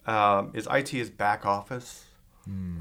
um, 0.07 0.51
is 0.53 0.68
IT 0.72 0.93
is 0.93 1.10
back 1.10 1.45
office. 1.45 2.05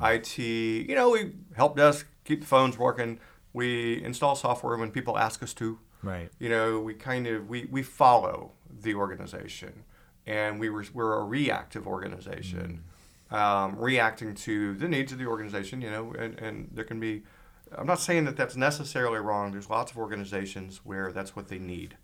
IT, 0.02 0.38
you 0.38 0.94
know, 0.94 1.10
we 1.10 1.32
help 1.54 1.76
desk, 1.76 2.06
keep 2.24 2.40
the 2.40 2.46
phones 2.46 2.78
working. 2.78 3.20
We 3.52 4.02
install 4.04 4.36
software 4.36 4.76
when 4.76 4.90
people 4.90 5.18
ask 5.18 5.42
us 5.42 5.54
to. 5.54 5.78
Right. 6.02 6.30
You 6.38 6.48
know, 6.48 6.80
we 6.80 6.94
kind 6.94 7.26
of 7.26 7.48
we, 7.48 7.66
we 7.70 7.82
follow 7.82 8.52
the 8.70 8.94
organization, 8.94 9.84
and 10.26 10.60
we 10.60 10.68
were, 10.70 10.84
we're 10.92 11.14
a 11.14 11.24
reactive 11.24 11.86
organization, 11.86 12.84
um, 13.30 13.76
reacting 13.76 14.34
to 14.34 14.74
the 14.74 14.86
needs 14.88 15.12
of 15.12 15.18
the 15.18 15.26
organization. 15.26 15.80
You 15.80 15.90
know, 15.90 16.12
and, 16.18 16.38
and 16.38 16.70
there 16.72 16.84
can 16.84 17.00
be. 17.00 17.22
I'm 17.76 17.86
not 17.86 18.00
saying 18.00 18.24
that 18.24 18.36
that's 18.36 18.56
necessarily 18.56 19.18
wrong. 19.18 19.52
There's 19.52 19.68
lots 19.68 19.90
of 19.92 19.98
organizations 19.98 20.80
where 20.84 21.12
that's 21.12 21.36
what 21.36 21.48
they 21.48 21.58
need 21.58 21.96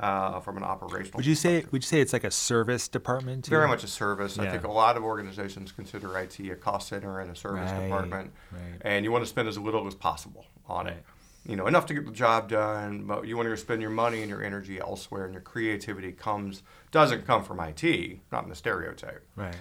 uh, 0.00 0.38
from 0.40 0.56
an 0.56 0.62
operational. 0.62 1.16
Would 1.16 1.26
you 1.26 1.34
say 1.34 1.64
would 1.70 1.82
you 1.82 1.86
say 1.86 2.00
it's 2.00 2.12
like 2.12 2.24
a 2.24 2.30
service 2.30 2.88
department? 2.88 3.44
too? 3.44 3.50
Very 3.50 3.66
much 3.66 3.82
a 3.82 3.88
service. 3.88 4.38
I 4.38 4.48
think 4.48 4.64
a 4.64 4.70
lot 4.70 4.96
of 4.96 5.02
organizations 5.04 5.72
consider 5.72 6.16
IT 6.18 6.38
a 6.40 6.54
cost 6.56 6.88
center 6.88 7.20
and 7.20 7.30
a 7.30 7.34
service 7.34 7.70
Right, 7.70 7.84
department, 7.84 8.32
right. 8.52 8.60
and 8.82 9.04
you 9.04 9.10
want 9.10 9.24
to 9.24 9.28
spend 9.28 9.48
as 9.48 9.58
little 9.58 9.86
as 9.86 9.94
possible 9.94 10.46
on 10.68 10.86
Right. 10.86 10.94
it. 10.96 11.04
You 11.46 11.56
know, 11.56 11.66
enough 11.66 11.86
to 11.86 11.94
get 11.94 12.04
the 12.04 12.12
job 12.12 12.48
done, 12.50 13.04
but 13.04 13.26
you 13.26 13.36
want 13.36 13.48
to 13.48 13.56
spend 13.56 13.80
your 13.80 13.90
money 13.90 14.20
and 14.20 14.28
your 14.28 14.42
energy 14.42 14.78
elsewhere, 14.78 15.24
and 15.24 15.32
your 15.32 15.40
creativity 15.40 16.12
comes 16.12 16.62
doesn't 16.90 17.26
come 17.26 17.42
from 17.42 17.58
IT, 17.60 18.20
not 18.30 18.42
in 18.42 18.50
the 18.50 18.54
stereotype. 18.54 19.26
Right. 19.34 19.54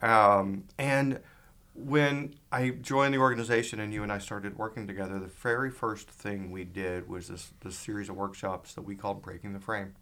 Um, 0.00 0.64
and 0.78 1.20
when 1.74 2.34
I 2.52 2.70
joined 2.70 3.12
the 3.14 3.18
organization 3.18 3.80
and 3.80 3.92
you 3.92 4.02
and 4.02 4.12
I 4.12 4.18
started 4.18 4.56
working 4.56 4.86
together, 4.86 5.18
the 5.18 5.26
very 5.26 5.70
first 5.70 6.08
thing 6.08 6.50
we 6.50 6.64
did 6.64 7.08
was 7.08 7.28
this, 7.28 7.52
this 7.60 7.76
series 7.76 8.08
of 8.08 8.16
workshops 8.16 8.74
that 8.74 8.82
we 8.82 8.94
called 8.94 9.20
Breaking 9.22 9.52
the 9.52 9.60
Frame. 9.60 9.94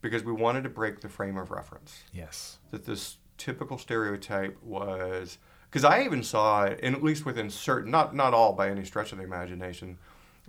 Because 0.00 0.24
we 0.24 0.32
wanted 0.32 0.64
to 0.64 0.70
break 0.70 1.00
the 1.00 1.08
frame 1.08 1.36
of 1.36 1.50
reference. 1.50 2.02
Yes. 2.12 2.58
That 2.70 2.86
this 2.86 3.18
typical 3.38 3.78
stereotype 3.78 4.60
was, 4.62 5.38
because 5.76 5.84
I 5.84 6.04
even 6.04 6.22
saw 6.22 6.64
and 6.64 6.96
at 6.96 7.02
least 7.02 7.26
within 7.26 7.50
certain, 7.50 7.90
not, 7.90 8.14
not 8.16 8.32
all 8.32 8.54
by 8.54 8.70
any 8.70 8.82
stretch 8.82 9.12
of 9.12 9.18
the 9.18 9.24
imagination, 9.24 9.98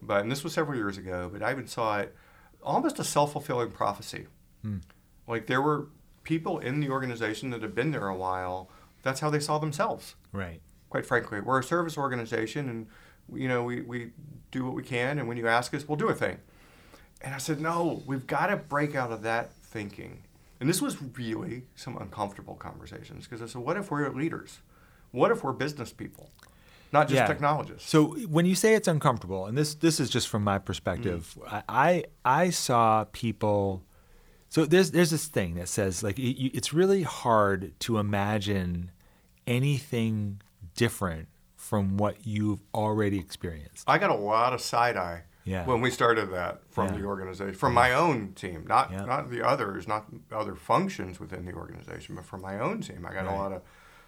but, 0.02 0.22
and 0.22 0.32
this 0.32 0.42
was 0.42 0.54
several 0.54 0.78
years 0.78 0.98
ago, 0.98 1.30
but 1.30 1.44
I 1.44 1.52
even 1.52 1.68
saw 1.68 1.98
it 2.00 2.16
almost 2.64 2.98
a 2.98 3.04
self 3.04 3.34
fulfilling 3.34 3.72
prophecy. 3.72 4.28
Hmm. 4.62 4.78
Like 5.28 5.48
there 5.48 5.62
were 5.62 5.90
people 6.24 6.60
in 6.60 6.80
the 6.80 6.90
organization 6.90 7.50
that 7.50 7.62
had 7.62 7.76
been 7.76 7.92
there 7.92 8.08
a 8.08 8.16
while, 8.16 8.70
that's 9.04 9.20
how 9.20 9.30
they 9.30 9.42
saw 9.42 9.58
themselves 9.58 10.16
Right. 10.32 10.62
quite 10.90 11.06
frankly. 11.06 11.42
We're 11.42 11.60
a 11.60 11.64
service 11.64 11.98
organization, 11.98 12.70
and 12.70 12.88
you 13.38 13.50
know 13.50 13.64
we, 13.64 13.82
we 13.82 14.12
do 14.52 14.64
what 14.64 14.76
we 14.76 14.84
can, 14.84 15.20
and 15.20 15.28
when 15.28 15.36
you 15.36 15.50
ask 15.50 15.74
us, 15.74 15.90
we'll 15.90 15.98
do 15.98 16.08
a 16.08 16.16
thing. 16.16 16.38
And 17.20 17.36
I 17.36 17.38
said, 17.40 17.60
no, 17.60 18.02
we've 18.06 18.28
got 18.28 18.48
to 18.48 18.56
break 18.56 18.96
out 18.96 19.12
of 19.12 19.24
that 19.24 19.52
thinking. 19.62 20.24
And 20.62 20.70
this 20.70 20.82
was 20.82 20.96
really 21.18 21.64
some 21.76 21.98
uncomfortable 21.98 22.56
conversations 22.56 23.26
because 23.26 23.42
I 23.42 23.48
said, 23.48 23.62
what 23.62 23.76
if 23.76 23.92
we're 23.92 24.10
leaders? 24.10 24.60
What 25.12 25.32
if 25.32 25.44
we're 25.44 25.54
business 25.54 25.92
people, 25.94 26.30
not 26.92 27.08
just 27.08 27.16
Yeah. 27.16 27.28
technologists? 27.28 27.90
So 27.90 28.16
when 28.28 28.46
you 28.46 28.56
say 28.56 28.74
it's 28.76 28.88
uncomfortable, 28.88 29.46
and 29.46 29.58
this 29.58 29.76
this 29.76 30.00
is 30.00 30.10
just 30.10 30.28
from 30.28 30.44
my 30.44 30.60
perspective, 30.60 31.38
Mm. 31.40 31.64
I 31.70 32.04
I 32.26 32.50
saw 32.50 33.06
people. 33.12 33.84
So 34.50 34.66
there's 34.66 34.92
there's 34.92 35.10
this 35.12 35.28
thing 35.28 35.56
that 35.56 35.68
says 35.70 36.04
like 36.04 36.18
it, 36.20 36.38
you- 36.38 36.52
it's 36.54 36.74
really 36.74 37.04
hard 37.04 37.78
to 37.82 37.98
imagine 37.98 38.92
anything 39.46 40.42
different 40.76 41.28
from 41.56 41.98
what 41.98 42.26
you've 42.28 42.62
already 42.74 43.18
experienced. 43.20 43.84
I 43.88 43.98
got 43.98 44.10
a 44.10 44.16
lot 44.16 44.54
of 44.54 44.62
side 44.62 44.96
eye 44.96 45.24
Yeah. 45.44 45.66
when 45.66 45.82
we 45.82 45.90
started 45.90 46.32
that 46.32 46.62
from 46.70 46.88
Yeah. 46.88 46.98
the 47.00 47.06
organization, 47.06 47.56
from 47.56 47.74
my 47.74 47.94
own 47.94 48.34
team, 48.34 48.66
not 48.68 48.92
Yeah. 48.92 49.06
not 49.06 49.30
the 49.30 49.42
others, 49.42 49.88
not 49.88 50.06
other 50.32 50.56
functions 50.56 51.20
within 51.20 51.46
the 51.46 51.54
organization, 51.54 52.16
but 52.16 52.26
from 52.26 52.42
my 52.42 52.60
own 52.60 52.82
team. 52.82 53.06
I 53.06 53.14
got 53.14 53.26
Right. 53.26 53.34
a 53.34 53.38
lot 53.38 53.52
of 53.54 53.62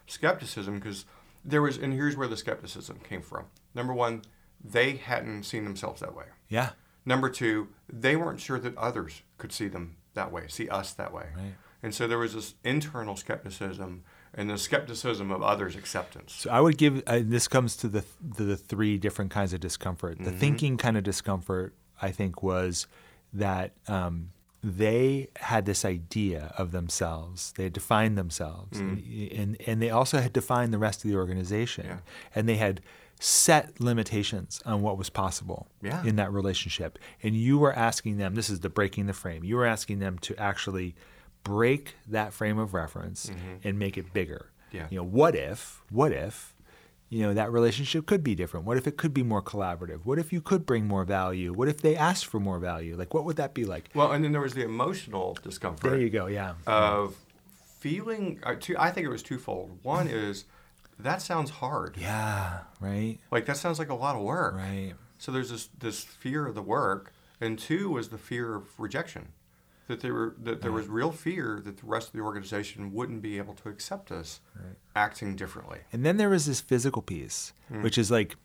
skepticism 0.10 0.76
because 0.76 1.06
there 1.46 1.62
was, 1.62 1.78
and 1.78 1.94
here's 1.94 2.18
where 2.18 2.28
the 2.28 2.38
skepticism 2.38 3.00
came 3.08 3.22
from. 3.22 3.46
Number 3.74 3.94
one, 3.94 4.24
they 4.64 4.98
hadn't 4.98 5.44
seen 5.44 5.64
themselves 5.64 6.02
that 6.02 6.16
way. 6.16 6.26
Yeah. 6.50 6.72
Number 7.06 7.30
two, 7.30 7.70
they 7.92 8.16
weren't 8.16 8.42
sure 8.42 8.60
that 8.60 8.78
others 8.78 9.22
could 9.38 9.52
see 9.52 9.68
them 9.68 9.96
that 10.16 10.32
way, 10.32 10.48
see 10.48 10.68
us 10.70 10.94
that 10.94 11.14
way. 11.14 11.28
Right. 11.36 11.54
And 11.82 11.96
so 11.96 12.08
there 12.08 12.18
was 12.18 12.34
this 12.34 12.56
internal 12.64 13.16
skepticism 13.16 14.04
and 14.34 14.50
the 14.50 14.58
skepticism 14.58 15.32
of 15.32 15.42
others' 15.42 15.76
acceptance. 15.78 16.34
So 16.34 16.50
I 16.50 16.60
would 16.60 16.78
give 16.78 17.02
uh, 17.08 17.22
this 17.24 17.48
comes 17.48 17.78
to 17.78 17.88
the 17.88 18.04
to 18.36 18.44
the 18.44 18.58
three 18.58 18.98
different 18.98 19.32
kinds 19.32 19.54
of 19.54 19.62
discomfort. 19.62 20.18
The 20.18 20.26
Mm-hmm. 20.26 20.40
thinking 20.40 20.78
kind 20.78 20.98
of 20.98 21.04
discomfort, 21.04 21.74
I 22.02 22.12
think, 22.12 22.44
was 22.44 22.86
that 23.32 23.72
um, 23.88 24.32
they 24.64 25.30
had 25.38 25.66
this 25.66 25.86
idea 25.86 26.54
of 26.58 26.72
themselves. 26.72 27.54
They 27.56 27.64
had 27.64 27.74
defined 27.74 28.18
themselves, 28.18 28.80
and, 28.80 28.98
and 29.32 29.58
and 29.66 29.82
they 29.82 29.90
also 29.90 30.20
had 30.20 30.34
defined 30.34 30.74
the 30.74 30.78
rest 30.78 31.04
of 31.06 31.10
the 31.12 31.18
organization, 31.18 31.86
Mm. 31.86 31.90
Yeah. 31.90 31.98
and 32.36 32.50
they 32.50 32.58
had 32.58 32.82
set 33.22 33.80
limitations 33.82 34.62
on 34.66 34.82
what 34.82 34.98
was 34.98 35.10
possible 35.10 35.68
Yeah. 35.82 36.04
in 36.06 36.16
that 36.18 36.32
relationship. 36.32 36.98
And 37.24 37.36
you 37.36 37.58
were 37.60 37.74
asking 37.74 38.18
them. 38.18 38.36
This 38.36 38.50
is 38.50 38.62
the 38.62 38.70
breaking 38.70 39.08
the 39.08 39.14
frame. 39.14 39.44
You 39.44 39.58
were 39.58 39.66
asking 39.66 40.00
them 40.00 40.18
to 40.20 40.36
actually 40.38 40.96
break 41.44 41.96
that 42.08 42.34
frame 42.34 42.58
of 42.58 42.74
reference 42.74 43.32
and 43.64 43.78
make 43.80 43.98
it 43.98 44.14
bigger. 44.14 44.52
Mm-hmm. 44.68 44.78
Yeah. 44.78 44.88
You 44.90 44.98
know, 45.00 45.04
what 45.06 45.36
if, 45.36 45.82
what 45.90 46.12
if, 46.12 46.54
you 47.10 47.24
know, 47.24 47.34
that 47.34 47.52
relationship 47.52 48.06
could 48.06 48.24
be 48.24 48.36
different? 48.36 48.66
What 48.66 48.78
if 48.78 48.88
it 48.88 48.98
could 48.98 49.14
be 49.14 49.24
more 49.24 49.42
collaborative? 49.42 50.02
What 50.06 50.20
if 50.20 50.32
you 50.32 50.42
could 50.42 50.66
bring 50.66 50.86
more 50.88 51.04
value? 51.04 51.52
What 51.54 51.68
if 51.68 51.82
they 51.82 51.96
asked 51.96 52.26
for 52.28 52.40
more 52.40 52.60
value? 52.60 52.96
Like, 52.96 53.14
what 53.14 53.26
would 53.26 53.38
that 53.38 53.54
be 53.54 53.66
like? 53.66 53.90
Well, 53.96 54.12
and 54.12 54.24
then 54.24 54.32
there 54.32 54.42
was 54.42 54.54
the 54.54 54.64
emotional 54.64 55.38
discomfort. 55.44 55.90
There 55.90 56.00
you 56.00 56.10
go. 56.10 56.28
Yeah. 56.28 56.54
of 56.68 57.16
feeling 57.80 58.40
uh, 58.44 58.56
two, 58.60 58.76
i 58.78 58.92
think 58.92 59.06
it 59.06 59.10
was 59.10 59.24
twofold 59.24 59.78
one 59.84 60.08
is 60.26 60.44
that 61.00 61.22
sounds 61.22 61.50
hard 61.50 61.96
yeah. 61.98 62.60
Right. 62.82 63.18
like 63.32 63.46
that 63.46 63.56
sounds 63.58 63.80
like 63.80 63.90
a 63.90 63.94
lot 63.96 64.16
of 64.18 64.22
work 64.22 64.56
Right. 64.56 64.94
so 65.18 65.32
there's 65.32 65.50
this 65.50 65.70
this 65.80 66.04
fear 66.04 66.46
of 66.46 66.56
the 66.56 66.62
work 66.62 67.14
and 67.40 67.58
two 67.58 67.90
was 67.90 68.10
the 68.10 68.18
fear 68.18 68.54
of 68.56 68.64
rejection 68.78 69.30
that 69.90 70.00
there 70.00 70.14
were 70.14 70.36
that 70.42 70.62
there 70.62 70.72
was 70.72 70.88
real 70.88 71.12
fear 71.12 71.62
that 71.66 71.78
the 71.78 71.86
rest 71.86 72.08
of 72.08 72.14
the 72.14 72.22
organization 72.22 72.94
wouldn't 72.94 73.22
be 73.22 73.38
able 73.38 73.54
to 73.56 73.68
accept 73.70 74.12
us 74.12 74.40
acting 74.96 75.36
differently. 75.36 75.80
And 75.92 76.06
then 76.06 76.16
there 76.18 76.30
was 76.30 76.46
this 76.46 76.62
physical 76.62 77.02
piece, 77.02 77.52
Hmm. 77.68 77.84
which 77.84 77.98
is 77.98 78.10
like, 78.10 78.36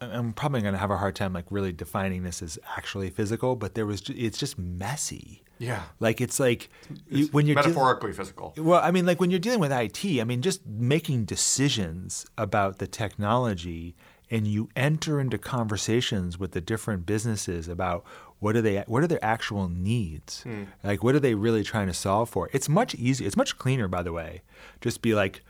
I'm 0.00 0.32
probably 0.32 0.60
going 0.62 0.74
to 0.74 0.78
have 0.80 0.90
a 0.90 0.96
hard 0.98 1.14
time 1.14 1.32
like 1.32 1.46
really 1.50 1.72
defining 1.72 2.24
this 2.24 2.42
as 2.42 2.58
actually 2.76 3.08
physical, 3.10 3.54
but 3.54 3.74
there 3.74 3.86
was, 3.86 4.02
it's 4.08 4.36
just 4.36 4.58
messy. 4.58 5.44
yeah. 5.58 5.82
Like 6.00 6.20
it's 6.20 6.40
like 6.40 6.68
you, 7.08 7.26
when 7.28 7.46
you're 7.46 7.54
metaphorically 7.54 8.12
physical. 8.12 8.52
Well, 8.56 8.80
I 8.82 8.90
mean, 8.90 9.06
like 9.06 9.20
when 9.20 9.30
you're 9.30 9.38
dealing 9.38 9.60
with 9.60 9.70
IT, 9.72 10.04
I 10.20 10.24
mean, 10.24 10.42
just 10.42 10.66
making 10.66 11.24
decisions 11.26 12.26
about 12.36 12.78
the 12.78 12.88
technology, 12.88 13.94
and 14.28 14.46
you 14.46 14.68
enter 14.74 15.20
into 15.20 15.38
conversations 15.38 16.36
with 16.38 16.50
the 16.52 16.60
different 16.60 17.06
businesses 17.06 17.68
about 17.68 18.02
what 18.42 18.56
are 18.56 18.60
they, 18.60 18.82
what 18.88 19.04
are 19.04 19.06
their 19.06 19.24
actual 19.24 19.68
needs, 19.68 20.42
hmm. 20.42 20.64
like 20.82 21.04
what 21.04 21.14
are 21.14 21.20
they 21.20 21.34
really 21.34 21.62
trying 21.62 21.86
to 21.86 21.94
solve 21.94 22.28
for. 22.28 22.50
It's 22.52 22.68
much 22.68 22.92
easier. 22.96 23.24
It's 23.24 23.36
much 23.36 23.56
cleaner, 23.56 23.86
by 23.86 24.02
the 24.02 24.12
way. 24.12 24.42
Just 24.80 25.00
be 25.00 25.14
like, 25.14 25.42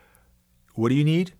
what 0.74 0.90
do 0.90 0.94
you 0.94 1.02
need? 1.02 1.32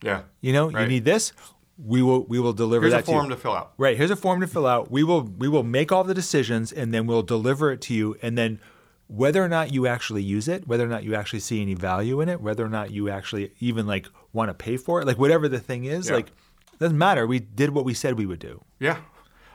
yeah 0.00 0.22
You 0.40 0.52
know, 0.52 0.70
you 0.70 0.86
need 0.86 1.04
this. 1.04 1.32
we 1.76 2.02
will 2.02 2.22
we 2.26 2.38
will 2.38 2.52
deliver 2.52 2.82
Here's 2.86 2.92
that 2.92 3.02
a 3.02 3.12
form 3.14 3.28
to 3.30 3.34
to 3.34 3.40
fill 3.40 3.52
out. 3.52 3.72
Right. 3.78 3.96
Here's 3.96 4.12
a 4.12 4.16
form 4.16 4.40
to 4.42 4.46
fill 4.46 4.64
out. 4.64 4.92
We 4.92 5.02
will 5.02 5.22
we 5.22 5.48
will 5.48 5.64
make 5.64 5.90
all 5.90 6.04
the 6.04 6.14
decisions 6.14 6.70
and 6.70 6.94
then 6.94 7.08
we'll 7.08 7.24
deliver 7.24 7.72
it 7.72 7.80
to 7.82 7.94
you. 7.94 8.16
And 8.22 8.38
then 8.38 8.60
whether 9.08 9.42
or 9.42 9.48
not 9.48 9.72
you 9.72 9.88
actually 9.88 10.22
use 10.22 10.46
it, 10.46 10.68
whether 10.68 10.84
or 10.84 10.88
not 10.88 11.02
you 11.02 11.16
actually 11.16 11.40
see 11.40 11.60
any 11.60 11.74
value 11.74 12.20
in 12.20 12.28
it, 12.28 12.40
whether 12.40 12.64
or 12.64 12.68
not 12.68 12.92
you 12.92 13.10
actually 13.10 13.50
even 13.58 13.88
like 13.88 14.06
want 14.32 14.50
to 14.50 14.54
pay 14.54 14.76
for 14.76 15.00
it, 15.00 15.06
like 15.08 15.18
whatever 15.18 15.48
the 15.48 15.58
thing 15.58 15.84
is, 15.84 16.08
Yeah. 16.08 16.14
like 16.14 16.30
doesn't 16.78 16.96
matter. 16.96 17.26
We 17.26 17.40
did 17.40 17.70
what 17.70 17.84
we 17.84 17.92
said 17.92 18.16
we 18.16 18.26
would 18.26 18.38
do. 18.38 18.62
Yeah. 18.78 18.98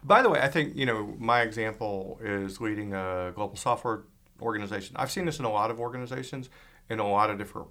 By 0.08 0.22
the 0.22 0.30
way, 0.30 0.40
I 0.40 0.48
think 0.48 0.76
you 0.76 0.86
know 0.86 1.16
my 1.20 1.42
example 1.42 2.20
is 2.24 2.62
leading 2.62 2.94
a 2.94 3.32
global 3.36 3.58
software 3.58 4.04
organization. 4.42 4.96
I've 4.98 5.12
seen 5.12 5.26
this 5.26 5.40
in 5.40 5.46
a 5.46 5.52
lot 5.52 5.70
of 5.72 5.80
organizations 5.80 6.50
in 6.90 7.00
a 7.00 7.08
lot 7.08 7.30
of 7.30 7.38
different. 7.38 7.68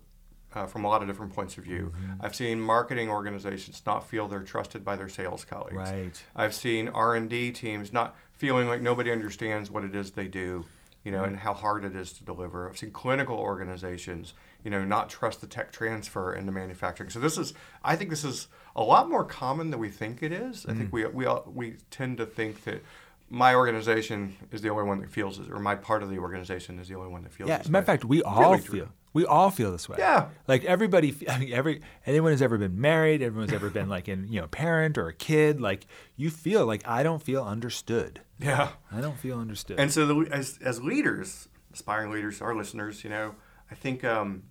Uh, 0.55 0.64
from 0.64 0.84
a 0.84 0.89
lot 0.89 1.03
of 1.03 1.09
different 1.09 1.34
points 1.34 1.59
of 1.59 1.64
view, 1.64 1.93
Mm-hmm. 1.95 2.24
I've 2.24 2.34
seen 2.34 2.59
marketing 2.61 3.11
organizations 3.11 3.82
not 3.84 4.09
feel 4.09 4.26
they're 4.26 4.41
trusted 4.43 4.82
by 4.84 4.97
their 4.97 5.09
sales 5.09 5.45
colleagues. 5.45 5.76
Right. 5.76 6.24
I've 6.34 6.55
seen 6.55 6.89
R 6.89 7.14
and 7.14 7.28
D 7.28 7.51
teams 7.53 7.93
not 7.93 8.16
feeling 8.32 8.66
like 8.66 8.80
nobody 8.80 9.11
understands 9.11 9.70
what 9.70 9.84
it 9.84 9.95
is 9.95 10.12
they 10.12 10.28
do, 10.28 10.64
you 11.05 11.12
know, 11.12 11.24
and 11.24 11.37
how 11.37 11.53
hard 11.53 11.84
it 11.84 11.95
is 11.95 12.12
to 12.14 12.24
deliver. 12.24 12.70
I've 12.70 12.78
seen 12.78 12.91
clinical 12.91 13.37
organizations, 13.37 14.32
you 14.67 14.71
know, 14.71 14.85
not 14.85 15.09
trust 15.09 15.41
the 15.41 15.47
tech 15.47 15.71
transfer 15.71 16.35
into 16.35 16.51
manufacturing. 16.51 17.09
So 17.11 17.21
this 17.21 17.39
is, 17.39 17.55
I 17.85 17.95
think, 17.95 18.11
this 18.11 18.25
is 18.25 18.49
a 18.75 18.83
lot 18.83 19.09
more 19.09 19.25
common 19.25 19.71
than 19.71 19.79
we 19.79 19.91
think 19.91 20.25
it 20.25 20.33
is. 20.33 20.67
I 20.69 20.73
Mm. 20.73 20.79
think 20.79 20.93
we 20.93 21.07
we 21.07 21.25
all, 21.25 21.45
we 21.55 21.77
tend 21.91 22.19
to 22.19 22.27
think 22.27 22.64
that 22.64 22.83
my 23.31 23.55
organization 23.55 24.37
is 24.51 24.61
the 24.62 24.69
only 24.71 24.85
one 24.85 25.01
that 25.03 25.11
feels 25.11 25.39
this, 25.39 25.49
or 25.49 25.59
my 25.61 25.75
part 25.77 26.03
of 26.03 26.11
the 26.11 26.19
organization 26.19 26.79
is 26.81 26.89
the 26.89 26.97
only 26.97 27.11
one 27.17 27.23
that 27.23 27.33
feels. 27.33 27.49
Yeah, 27.49 27.59
this 27.59 27.69
matter 27.69 27.83
of 27.83 27.87
fact, 27.87 28.05
we 28.05 28.23
all 28.23 28.41
Really 28.51 28.62
true. 28.62 28.81
feel 28.81 28.89
we 29.12 29.25
all 29.25 29.51
feel 29.51 29.73
this 29.73 29.89
way. 29.89 29.97
Yeah. 29.99 30.29
like 30.47 30.64
everybody. 30.64 31.14
I 31.31 31.39
mean, 31.39 31.53
every 31.53 31.81
anyone 32.05 32.33
who's 32.33 32.43
ever 32.43 32.59
been 32.59 32.79
married, 32.81 33.23
everyone's 33.23 33.53
ever 33.53 33.71
been 33.71 33.89
like 33.89 34.09
in 34.09 34.29
you 34.29 34.41
know 34.41 34.45
a 34.45 34.49
parent 34.49 34.99
or 34.99 35.07
a 35.09 35.14
kid. 35.14 35.61
Like 35.61 35.87
you 36.17 36.29
feel 36.31 36.67
like 36.67 36.83
I 36.87 37.03
don't 37.03 37.23
feel 37.23 37.43
understood. 37.45 38.21
Yeah. 38.39 38.71
I 38.93 39.01
don't 39.01 39.19
feel 39.19 39.39
understood. 39.39 39.79
And 39.81 39.91
so, 39.93 40.07
the, 40.07 40.17
as 40.31 40.59
as 40.62 40.83
leaders, 40.83 41.49
aspiring 41.73 42.11
leaders, 42.11 42.43
our 42.43 42.55
listeners, 42.55 43.03
you 43.05 43.11
know, 43.11 43.35
I 43.71 43.75
think 43.75 44.05
um, 44.05 44.43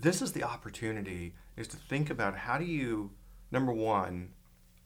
this 0.00 0.22
is 0.22 0.32
the 0.32 0.42
opportunity 0.42 1.34
is 1.56 1.68
to 1.68 1.76
think 1.76 2.10
about 2.10 2.36
how 2.36 2.58
do 2.58 2.64
you, 2.64 3.10
number 3.50 3.72
one, 3.72 4.30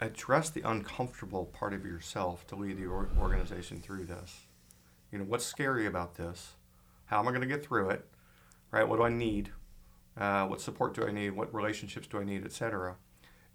address 0.01 0.51
the 0.51 0.69
uncomfortable 0.69 1.47
part 1.47 1.73
of 1.73 1.85
yourself 1.85 2.47
to 2.49 2.57
lead 2.57 2.79
the 2.79 2.87
or- 2.87 3.11
organization 3.21 3.81
through 3.81 4.05
this. 4.07 4.47
You 5.13 5.19
know, 5.19 5.25
what's 5.25 5.47
scary 5.47 5.87
about 5.87 6.17
this? 6.17 6.55
How 7.07 7.21
am 7.21 7.29
I 7.29 7.31
going 7.31 7.43
to 7.43 7.47
get 7.47 7.65
through 7.65 7.91
it? 7.91 8.07
Right? 8.73 8.89
What 8.89 8.97
do 8.97 9.05
I 9.05 9.09
need? 9.09 9.53
Uh, 10.19 10.47
what 10.47 10.61
support 10.61 10.95
do 10.95 11.07
I 11.07 11.13
need? 11.13 11.31
What 11.31 11.55
relationships 11.55 12.09
do 12.09 12.19
I 12.19 12.25
need, 12.25 12.45
etc? 12.45 12.97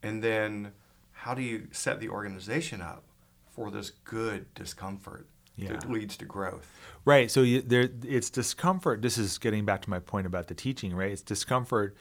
And 0.01 0.23
then, 0.23 0.71
how 1.11 1.33
do 1.33 1.41
you 1.41 1.67
set 1.71 1.99
the 1.99 2.09
organization 2.09 2.81
up 2.81 3.03
for 3.45 3.69
this 3.69 3.89
good 3.89 4.53
discomfort 4.53 5.27
Yeah. 5.61 5.73
that 5.73 5.89
leads 5.89 6.17
to 6.17 6.25
growth? 6.25 6.71
Right. 7.05 7.29
So 7.31 7.41
you, 7.41 7.61
there, 7.61 7.89
it's 8.03 8.29
discomfort. 8.29 9.01
This 9.01 9.17
is 9.17 9.37
getting 9.37 9.65
back 9.65 9.81
to 9.83 9.89
my 9.89 9.99
point 9.99 10.27
about 10.27 10.47
the 10.47 10.53
teaching, 10.53 10.95
right? 10.95 11.11
It's 11.11 11.21
discomfort 11.21 11.95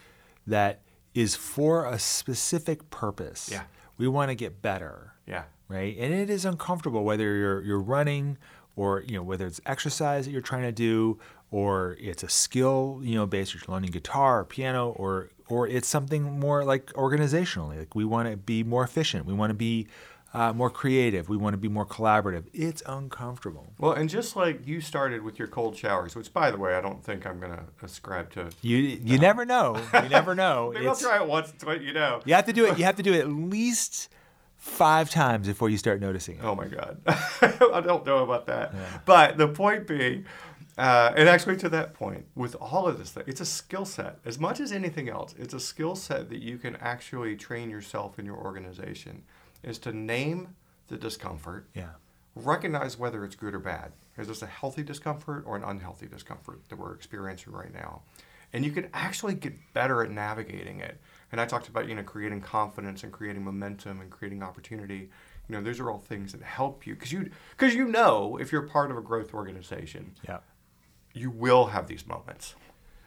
that 0.46 0.80
is 1.14 1.34
for 1.34 1.86
a 1.86 1.98
specific 1.98 2.90
purpose. 2.90 3.48
Yeah. 3.50 3.62
We 3.96 4.09
want 4.09 4.30
to 4.30 4.34
get 4.34 4.62
better, 4.62 5.14
Yeah. 5.26 5.44
right? 5.68 5.96
And 5.98 6.12
it 6.14 6.30
is 6.30 6.44
uncomfortable 6.44 7.04
whether 7.04 7.34
you're 7.36 7.62
you're 7.62 7.80
running 7.80 8.38
or 8.76 9.02
you 9.02 9.14
know 9.14 9.22
whether 9.22 9.46
it's 9.46 9.61
exercise 9.66 10.24
that 10.26 10.30
you're 10.30 10.40
trying 10.40 10.62
to 10.62 10.70
do 10.72 11.18
or 11.50 11.96
it's 11.98 12.22
a 12.22 12.28
skill 12.28 13.00
you 13.02 13.16
know 13.16 13.26
based 13.26 13.52
you're 13.54 13.62
learning 13.66 13.90
guitar 13.90 14.40
or 14.40 14.44
piano 14.44 14.90
or 14.90 15.30
or 15.48 15.66
it's 15.66 15.88
something 15.88 16.22
more 16.38 16.64
like 16.64 16.92
organizationally 16.92 17.76
like 17.78 17.94
we 17.96 18.04
want 18.04 18.30
to 18.30 18.36
be 18.36 18.62
more 18.62 18.84
efficient 18.84 19.26
we 19.26 19.32
want 19.34 19.50
to 19.50 19.54
be 19.54 19.88
uh, 20.34 20.52
more 20.52 20.68
creative 20.70 21.28
we 21.28 21.36
want 21.36 21.54
to 21.54 21.58
be 21.58 21.68
more 21.68 21.86
collaborative 21.86 22.44
it's 22.52 22.82
uncomfortable 22.86 23.72
Well, 23.78 23.92
and 23.92 24.10
just 24.10 24.36
like 24.36 24.66
you 24.66 24.80
started 24.80 25.22
with 25.22 25.38
your 25.38 25.48
cold 25.48 25.76
showers, 25.76 26.14
which, 26.14 26.32
by 26.32 26.50
the 26.50 26.58
way, 26.58 26.74
I 26.74 26.80
don't 26.80 27.02
think 27.02 27.26
I'm 27.26 27.40
going 27.40 27.52
to 27.52 27.64
ascribe 27.82 28.30
to. 28.32 28.50
You 28.62 28.76
you 28.76 29.18
never 29.18 29.44
know. 29.46 29.80
You 29.94 30.08
never 30.08 30.34
know. 30.42 30.70
Maybe 30.74 30.86
I'll 30.86 30.96
try 30.96 31.22
it 31.22 31.26
once 31.28 31.52
to 31.52 31.66
let 31.66 31.82
you 31.82 31.92
know. 31.92 32.20
you 32.26 32.34
have 32.34 32.46
to 32.46 32.52
do 32.52 32.66
it. 32.66 32.78
You 32.78 32.84
have 32.84 32.96
to 32.96 33.02
do 33.02 33.12
it 33.12 33.20
at 33.20 33.28
least 33.28 34.08
five 34.56 35.08
times 35.08 35.46
before 35.46 35.70
you 35.70 35.78
start 35.78 36.00
noticing 36.00 36.36
it. 36.36 36.44
Oh 36.44 36.54
my 36.54 36.66
God. 36.66 37.00
I 37.06 37.80
don't 37.80 38.04
know 38.04 38.18
about 38.24 38.46
that. 38.46 38.74
But 39.06 39.38
the 39.38 39.48
point 39.48 39.86
being, 39.86 40.26
uh, 40.76 41.12
and 41.16 41.28
actually 41.28 41.56
to 41.58 41.68
that 41.70 41.94
point, 41.94 42.26
with 42.34 42.54
all 42.56 42.86
of 42.86 42.98
this 42.98 43.10
thing, 43.12 43.24
it's 43.26 43.40
a 43.40 43.46
skill 43.46 43.84
set. 43.84 44.18
As 44.24 44.38
much 44.38 44.60
as 44.60 44.72
anything 44.72 45.08
else, 45.08 45.34
it's 45.38 45.54
a 45.54 45.60
skill 45.60 45.94
set 45.96 46.28
that 46.30 46.40
you 46.42 46.58
can 46.58 46.76
actually 46.76 47.36
train 47.36 47.70
yourself 47.70 48.18
in 48.18 48.26
your 48.26 48.36
organization, 48.36 49.22
is 49.62 49.78
to 49.80 49.92
name 49.92 50.54
the 50.88 50.96
discomfort, 50.96 51.66
Yeah. 51.74 51.90
recognize 52.34 52.98
whether 52.98 53.24
it's 53.24 53.34
good 53.36 53.54
or 53.54 53.59
bad. 53.59 53.92
Is 54.16 54.28
this 54.28 54.42
a 54.42 54.46
healthy 54.46 54.82
discomfort 54.82 55.44
or 55.46 55.56
an 55.56 55.62
unhealthy 55.64 56.06
discomfort 56.06 56.61
that 56.68 56.76
we're 56.78 56.94
experiencing 56.94 57.52
right 57.52 57.72
now? 57.72 58.02
And 58.52 58.64
you 58.64 58.72
can 58.72 58.88
actually 58.94 59.34
get 59.34 59.54
better 59.74 60.02
at 60.02 60.11
navigating 60.11 60.80
it. 60.80 60.98
And 61.30 61.40
I 61.40 61.44
talked 61.46 61.68
about, 61.68 61.86
you 61.88 61.94
know, 61.94 62.02
creating 62.02 62.40
confidence 62.40 63.02
and 63.04 63.12
creating 63.12 63.44
momentum 63.44 64.00
and 64.00 64.11
creating 64.11 64.42
opportunity. 64.42 65.11
You 65.48 65.56
know, 65.56 65.62
those 65.62 65.78
are 65.80 65.90
all 65.90 65.98
things 65.98 66.32
that 66.32 66.42
help 66.42 66.86
you 66.86 66.94
because 66.94 67.12
you 67.12 67.30
because 67.56 67.74
you 67.74 67.86
know 67.86 68.38
if 68.38 68.50
you're 68.50 68.62
part 68.62 68.90
of 68.90 68.96
a 68.96 69.02
growth 69.02 69.34
organization, 69.34 70.14
Yeah. 70.26 70.38
you 71.12 71.30
will 71.30 71.66
have 71.66 71.86
these 71.88 72.06
moments. 72.06 72.54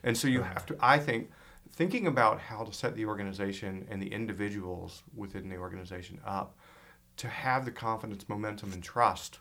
And 0.03 0.15
so 0.17 0.27
you 0.27 0.41
have 0.43 0.65
to, 0.67 0.77
I 0.79 0.97
think, 0.99 1.31
thinking 1.71 2.07
about 2.07 2.39
how 2.39 2.63
to 2.63 2.73
set 2.73 2.95
the 2.95 3.05
organization 3.05 3.87
and 3.89 4.01
the 4.01 4.11
individuals 4.13 5.03
within 5.15 5.49
the 5.49 5.57
organization 5.57 6.19
up 6.25 6.57
to 7.17 7.27
have 7.27 7.65
the 7.65 7.71
confidence, 7.71 8.27
momentum, 8.27 8.73
and 8.73 8.83
trust 8.83 9.39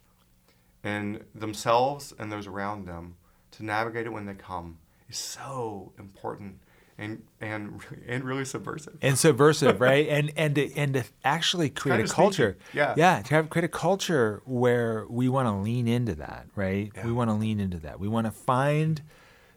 in 0.84 1.24
themselves 1.34 2.12
and 2.18 2.30
those 2.32 2.46
around 2.46 2.86
them 2.86 3.16
to 3.52 3.64
navigate 3.64 4.06
it 4.06 4.12
when 4.12 4.26
they 4.26 4.34
come 4.34 4.78
is 5.08 5.18
so 5.18 5.92
important 5.98 6.60
and 7.00 7.22
and 7.40 7.80
and 8.06 8.24
really 8.24 8.44
subversive. 8.44 8.96
And 9.02 9.18
subversive, 9.18 9.80
right? 9.80 10.06
And 10.08 10.32
and 10.36 10.54
to, 10.54 10.72
and 10.76 10.94
to 10.94 11.04
actually 11.24 11.70
create 11.70 11.96
kinda 11.96 12.12
a 12.12 12.14
culture. 12.14 12.56
Yeah. 12.72 12.94
Yeah. 12.96 13.22
To 13.22 13.34
have 13.34 13.50
create 13.50 13.64
a 13.64 13.68
culture 13.68 14.42
where 14.44 15.06
we 15.08 15.28
want 15.28 15.48
to 15.48 15.52
lean 15.52 15.88
into 15.88 16.14
that, 16.16 16.46
right? 16.54 16.92
Yeah. 16.94 17.06
We 17.06 17.12
want 17.12 17.30
to 17.30 17.34
lean 17.34 17.58
into 17.58 17.78
that. 17.78 17.98
We 17.98 18.08
want 18.08 18.26
to 18.26 18.30
find 18.30 19.02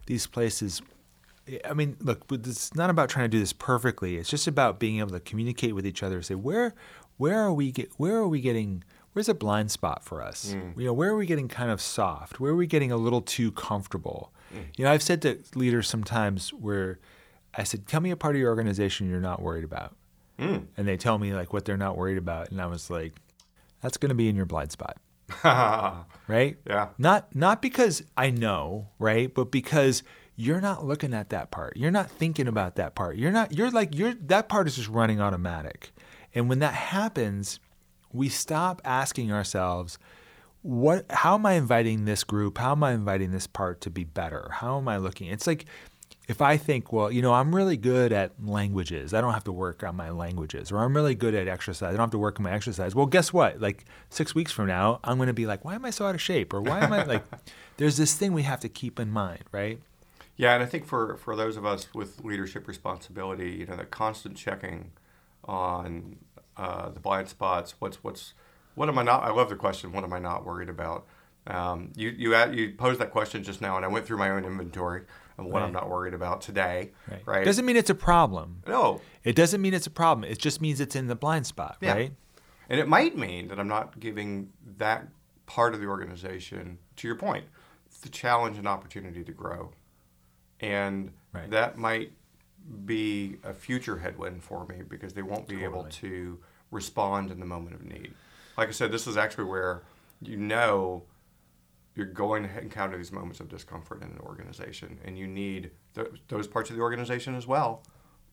these 0.08 0.26
places. 0.26 0.82
I 1.70 1.74
mean, 1.74 1.98
look, 2.00 2.26
it's 2.32 2.74
not 2.76 2.90
about 2.90 3.10
trying 3.10 3.26
to 3.26 3.30
do 3.30 3.40
this 3.40 3.54
perfectly. 3.54 4.18
It's 4.18 4.30
just 4.30 4.48
about 4.48 4.80
being 4.80 5.00
able 5.00 5.12
to 5.12 5.20
communicate 5.20 5.76
with 5.76 5.86
each 5.86 6.02
other. 6.02 6.16
And 6.18 6.26
say 6.26 6.36
where, 6.36 6.74
where 7.18 7.40
are 7.40 7.54
we 7.54 7.72
get, 7.72 7.92
where 7.98 8.16
are 8.16 8.28
we 8.28 8.40
getting? 8.42 8.84
Where's 9.12 9.30
a 9.30 9.34
blind 9.34 9.70
spot 9.70 10.04
for 10.04 10.22
us? 10.24 10.56
You 10.76 10.86
know, 10.86 10.94
where 10.94 11.10
are 11.12 11.16
we 11.18 11.26
getting 11.26 11.48
kind 11.48 11.70
of 11.70 11.80
soft? 11.82 12.40
Where 12.40 12.52
are 12.54 12.56
we 12.56 12.66
getting 12.66 12.92
a 12.92 12.98
little 12.98 13.22
too 13.22 13.52
comfortable? 13.52 14.32
You 14.76 14.86
know, 14.86 14.92
I've 14.92 15.04
said 15.04 15.22
to 15.24 15.40
leaders 15.56 15.88
sometimes 15.88 16.52
where 16.54 17.00
I 17.56 17.64
said, 17.64 17.88
"Tell 17.88 18.02
me 18.02 18.12
a 18.12 18.16
part 18.16 18.36
of 18.36 18.40
your 18.42 18.50
organization 18.50 19.10
you're 19.10 19.20
not 19.20 19.42
worried 19.42 19.64
about," 19.64 19.96
Mm. 20.40 20.66
and 20.78 20.88
they 20.88 20.98
tell 20.98 21.18
me 21.20 21.34
like 21.34 21.54
what 21.54 21.66
they're 21.66 21.78
not 21.78 21.98
worried 21.98 22.18
about, 22.18 22.50
and 22.52 22.60
I 22.62 22.66
was 22.68 22.90
like, 22.90 23.14
"That's 23.82 23.98
going 23.98 24.10
to 24.10 24.16
be 24.16 24.30
in 24.30 24.36
your 24.36 24.46
blind 24.46 24.72
spot." 24.72 24.98
right? 26.28 26.58
Yeah. 26.68 26.90
Not 26.98 27.36
not 27.36 27.62
because 27.62 28.04
I 28.18 28.30
know, 28.30 28.90
right? 29.00 29.34
But 29.34 29.52
because 29.52 30.04
you're 30.36 30.62
not 30.62 30.86
looking 30.86 31.14
at 31.14 31.30
that 31.30 31.52
part. 31.52 31.78
You're 31.78 31.92
not 31.92 32.10
thinking 32.10 32.48
about 32.48 32.76
that 32.76 32.96
part. 32.96 33.18
You're 33.18 33.32
not 33.32 33.56
you're 33.56 33.72
like 33.72 33.96
you're 33.96 34.14
that 34.14 34.50
part 34.50 34.68
is 34.68 34.76
just 34.76 34.90
running 34.90 35.22
automatic. 35.22 35.92
And 36.34 36.50
when 36.50 36.60
that 36.60 36.74
happens, 36.74 37.60
we 38.12 38.30
stop 38.30 38.82
asking 38.84 39.32
ourselves, 39.32 40.00
what 40.62 41.06
how 41.12 41.36
am 41.36 41.46
I 41.46 41.54
inviting 41.54 42.06
this 42.06 42.24
group? 42.24 42.58
How 42.58 42.72
am 42.72 42.84
I 42.84 42.94
inviting 42.94 43.32
this 43.32 43.48
part 43.48 43.82
to 43.82 43.90
be 43.90 44.04
better? 44.04 44.50
How 44.52 44.78
am 44.78 44.88
I 44.88 44.98
looking? 44.98 45.28
It's 45.28 45.46
like 45.46 45.66
if 46.28 46.42
I 46.42 46.56
think, 46.56 46.94
well, 46.94 47.12
you 47.12 47.22
know, 47.22 47.34
I'm 47.34 47.54
really 47.54 47.76
good 47.76 48.14
at 48.14 48.32
languages. 48.42 49.14
I 49.14 49.20
don't 49.20 49.34
have 49.34 49.44
to 49.44 49.52
work 49.52 49.84
on 49.84 49.98
my 49.98 50.10
languages. 50.10 50.72
Or 50.72 50.78
I'm 50.78 50.96
really 50.96 51.16
good 51.16 51.36
at 51.36 51.50
exercise. 51.50 51.90
I 51.90 51.92
don't 51.92 52.00
have 52.00 52.12
to 52.12 52.18
work 52.18 52.40
on 52.40 52.46
my 52.46 52.54
exercise. 52.54 52.96
Well, 52.96 53.08
guess 53.08 53.34
what? 53.34 53.60
Like 53.60 53.84
6 54.10 54.34
weeks 54.34 54.52
from 54.54 54.68
now, 54.68 55.02
I'm 55.04 55.18
going 55.18 55.28
to 55.28 55.34
be 55.34 55.46
like, 55.46 55.66
why 55.66 55.76
am 55.76 55.84
I 55.84 55.90
so 55.90 56.06
out 56.06 56.16
of 56.16 56.22
shape? 56.22 56.54
Or 56.54 56.62
why 56.62 56.80
am 56.80 56.94
I 56.94 57.04
like 57.04 57.24
there's 57.78 57.98
this 57.98 58.14
thing 58.16 58.32
we 58.32 58.44
have 58.44 58.62
to 58.62 58.70
keep 58.70 59.02
in 59.02 59.12
mind, 59.12 59.44
right? 59.52 59.80
Yeah, 60.36 60.54
and 60.54 60.64
I 60.64 60.66
think 60.66 60.86
for, 60.86 61.16
for 61.18 61.36
those 61.36 61.58
of 61.58 61.66
us 61.66 61.94
with 61.94 62.24
leadership 62.24 62.68
responsibility, 62.68 63.52
you 63.52 63.66
know, 63.68 63.76
the 63.76 63.86
constant 63.86 64.36
checking 64.36 64.92
on 65.46 66.18
uh, 66.58 66.90
the 66.90 67.00
blind 67.00 67.30
spots. 67.30 67.76
What's 67.80 68.04
what's 68.04 68.34
what 68.76 68.90
am 68.90 68.98
I 68.98 69.04
not? 69.04 69.24
I 69.24 69.32
love 69.32 69.50
the 69.50 69.56
question. 69.56 69.92
What 69.92 70.04
am 70.04 70.14
I 70.14 70.20
not 70.20 70.46
worried 70.46 70.70
about? 70.70 71.06
Um, 71.46 71.92
you 71.96 72.10
you 72.10 72.36
at, 72.36 72.54
you 72.54 72.74
posed 72.74 73.00
that 73.02 73.12
question 73.12 73.44
just 73.44 73.62
now, 73.62 73.76
and 73.76 73.86
I 73.86 73.88
went 73.88 74.06
through 74.06 74.18
my 74.18 74.30
own 74.30 74.46
inventory 74.46 75.02
of 75.38 75.46
what 75.46 75.64
I'm 75.64 75.74
not 75.74 75.90
worried 75.90 76.14
about 76.14 76.42
today. 76.42 76.92
Right? 77.26 77.44
Doesn't 77.44 77.66
mean 77.66 77.76
it's 77.76 77.90
a 77.90 77.96
problem. 77.96 78.62
no, 78.68 79.02
It 79.24 79.36
doesn't 79.36 79.62
mean 79.62 79.74
it's 79.74 79.88
a 79.88 79.92
problem. 79.92 80.30
It 80.30 80.38
just 80.38 80.62
means 80.62 80.80
it's 80.80 80.96
in 80.96 81.08
the 81.08 81.16
blind 81.16 81.48
spot, 81.48 81.78
Yeah. 81.82 81.94
right? 81.94 82.14
And 82.70 82.80
it 82.80 82.88
might 82.88 83.18
mean 83.18 83.48
that 83.48 83.60
I'm 83.60 83.68
not 83.68 84.00
giving 84.00 84.50
that 84.78 85.08
part 85.48 85.74
of 85.74 85.82
the 85.82 85.88
organization, 85.88 86.78
to 86.98 87.08
your 87.08 87.16
point, 87.18 87.46
the 88.04 88.10
challenge 88.10 88.60
and 88.60 88.68
opportunity 88.68 89.24
to 89.24 89.32
grow. 89.32 89.72
And 90.64 91.12
Right. 91.34 91.50
that 91.50 91.78
might 91.78 92.14
be 92.86 93.38
a 93.44 93.54
future 93.54 93.98
headwind 93.98 94.44
for 94.44 94.66
me 94.66 94.84
because 94.88 95.14
they 95.14 95.22
won't 95.22 95.48
be 95.48 95.64
able 95.64 95.84
to 95.86 96.40
respond 96.72 97.32
in 97.32 97.40
the 97.40 97.46
moment 97.46 97.76
of 97.76 97.84
need. 97.84 98.14
Like 98.58 98.70
I 98.70 98.72
said, 98.72 98.92
this 98.92 99.08
is 99.08 99.18
actually 99.18 99.46
where 99.46 99.82
you 100.22 100.38
know 100.38 101.04
you're 101.96 102.06
going 102.06 102.44
to 102.44 102.62
encounter 102.62 102.98
these 102.98 103.12
moments 103.12 103.40
of 103.40 103.50
discomfort 103.50 104.02
in 104.02 104.10
an 104.10 104.20
organization, 104.20 105.00
and 105.04 105.18
you 105.18 105.28
need 105.28 105.72
th- 105.96 106.08
those 106.28 106.48
parts 106.48 106.70
of 106.70 106.76
the 106.76 106.82
organization 106.82 107.36
as 107.36 107.46
well 107.46 107.84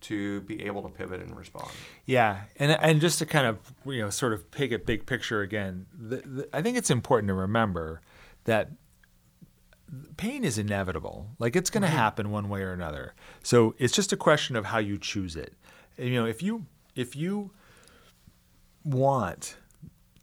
to 0.02 0.40
be 0.42 0.64
able 0.64 0.82
to 0.82 0.88
pivot 0.88 1.20
and 1.20 1.36
respond. 1.36 1.70
Yeah, 2.06 2.42
and 2.56 2.72
and 2.72 3.00
just 3.00 3.18
to 3.18 3.26
kind 3.26 3.46
of 3.46 3.58
you 3.84 4.00
know 4.00 4.10
sort 4.10 4.32
of 4.32 4.50
take 4.50 4.72
a 4.72 4.78
big 4.78 5.06
picture 5.06 5.40
again, 5.42 5.86
the, 5.92 6.16
the, 6.16 6.48
I 6.52 6.62
think 6.62 6.76
it's 6.78 6.90
important 6.90 7.28
to 7.28 7.34
remember 7.34 8.00
that 8.44 8.70
pain 10.16 10.44
is 10.44 10.58
inevitable. 10.58 11.30
Like 11.38 11.56
it's 11.56 11.70
going 11.70 11.82
to 11.82 11.88
happen 11.88 12.30
one 12.30 12.48
way 12.48 12.62
or 12.62 12.72
another. 12.72 13.14
So 13.42 13.74
it's 13.78 13.94
just 13.94 14.12
a 14.12 14.16
question 14.16 14.56
of 14.56 14.66
how 14.66 14.78
you 14.78 14.98
choose 14.98 15.36
it. 15.36 15.54
You 15.98 16.14
know, 16.14 16.26
if 16.26 16.42
you 16.42 16.66
if 16.94 17.16
you 17.16 17.50
want 18.84 19.56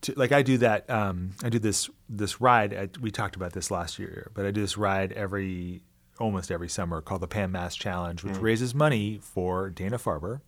to, 0.01 0.13
like 0.15 0.31
I 0.31 0.41
do 0.41 0.57
that, 0.59 0.89
um, 0.89 1.31
I 1.43 1.49
do 1.49 1.59
this 1.59 1.89
this 2.09 2.41
ride. 2.41 2.73
I, 2.73 2.89
we 2.99 3.11
talked 3.11 3.35
about 3.35 3.53
this 3.53 3.69
last 3.69 3.99
year, 3.99 4.31
but 4.33 4.45
I 4.45 4.51
do 4.51 4.61
this 4.61 4.77
ride 4.77 5.11
every 5.11 5.83
almost 6.19 6.51
every 6.51 6.69
summer 6.69 7.01
called 7.01 7.21
the 7.21 7.27
Pan 7.27 7.51
Mass 7.51 7.75
Challenge, 7.75 8.23
which 8.23 8.37
raises 8.37 8.73
money 8.73 9.19
for 9.21 9.69
Dana 9.69 9.97
Farber. 9.97 10.41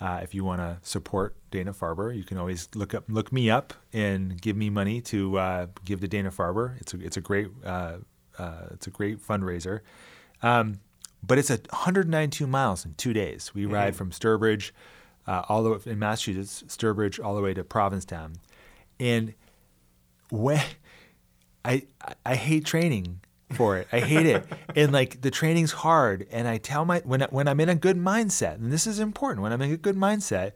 Uh, 0.00 0.20
if 0.22 0.34
you 0.34 0.44
want 0.44 0.60
to 0.60 0.78
support 0.82 1.36
Dana 1.50 1.74
Farber, 1.74 2.16
you 2.16 2.24
can 2.24 2.38
always 2.38 2.68
look 2.74 2.94
up, 2.94 3.04
look 3.08 3.30
me 3.30 3.50
up, 3.50 3.74
and 3.92 4.40
give 4.40 4.56
me 4.56 4.70
money 4.70 5.02
to 5.02 5.38
uh, 5.38 5.66
give 5.84 6.00
to 6.00 6.08
Dana 6.08 6.30
Farber. 6.30 6.80
It's 6.80 6.94
a 6.94 7.00
it's 7.04 7.16
a 7.18 7.20
great 7.20 7.48
uh, 7.64 7.98
uh, 8.40 8.68
it's 8.72 8.86
a 8.86 8.90
great 8.90 9.18
fundraiser. 9.18 9.80
Um, 10.42 10.80
but 11.22 11.38
it's 11.38 11.50
a 11.50 11.58
192 11.70 12.46
miles 12.46 12.84
in 12.84 12.94
two 12.94 13.12
days. 13.12 13.52
We 13.54 13.66
ride 13.66 13.94
from 13.94 14.10
Sturbridge, 14.10 14.70
uh, 15.26 15.42
all 15.48 15.62
the 15.62 15.70
way 15.70 15.78
in 15.84 15.98
Massachusetts, 15.98 16.64
Sturbridge, 16.74 17.22
all 17.22 17.34
the 17.34 17.42
way 17.42 17.52
to 17.52 17.62
Provincetown, 17.62 18.36
and 18.98 19.34
when 20.30 20.62
I 21.64 21.82
I 22.24 22.36
hate 22.36 22.64
training 22.64 23.20
for 23.52 23.76
it. 23.76 23.88
I 23.92 24.00
hate 24.00 24.26
it. 24.26 24.44
And 24.76 24.92
like 24.92 25.20
the 25.20 25.32
training's 25.32 25.72
hard. 25.72 26.26
And 26.30 26.46
I 26.46 26.58
tell 26.58 26.84
my 26.84 27.00
when 27.00 27.22
I, 27.22 27.26
when 27.26 27.48
I'm 27.48 27.58
in 27.58 27.68
a 27.68 27.74
good 27.74 27.96
mindset, 27.96 28.54
and 28.54 28.72
this 28.72 28.86
is 28.86 29.00
important. 29.00 29.42
When 29.42 29.52
I'm 29.52 29.60
in 29.62 29.72
a 29.72 29.76
good 29.76 29.96
mindset, 29.96 30.52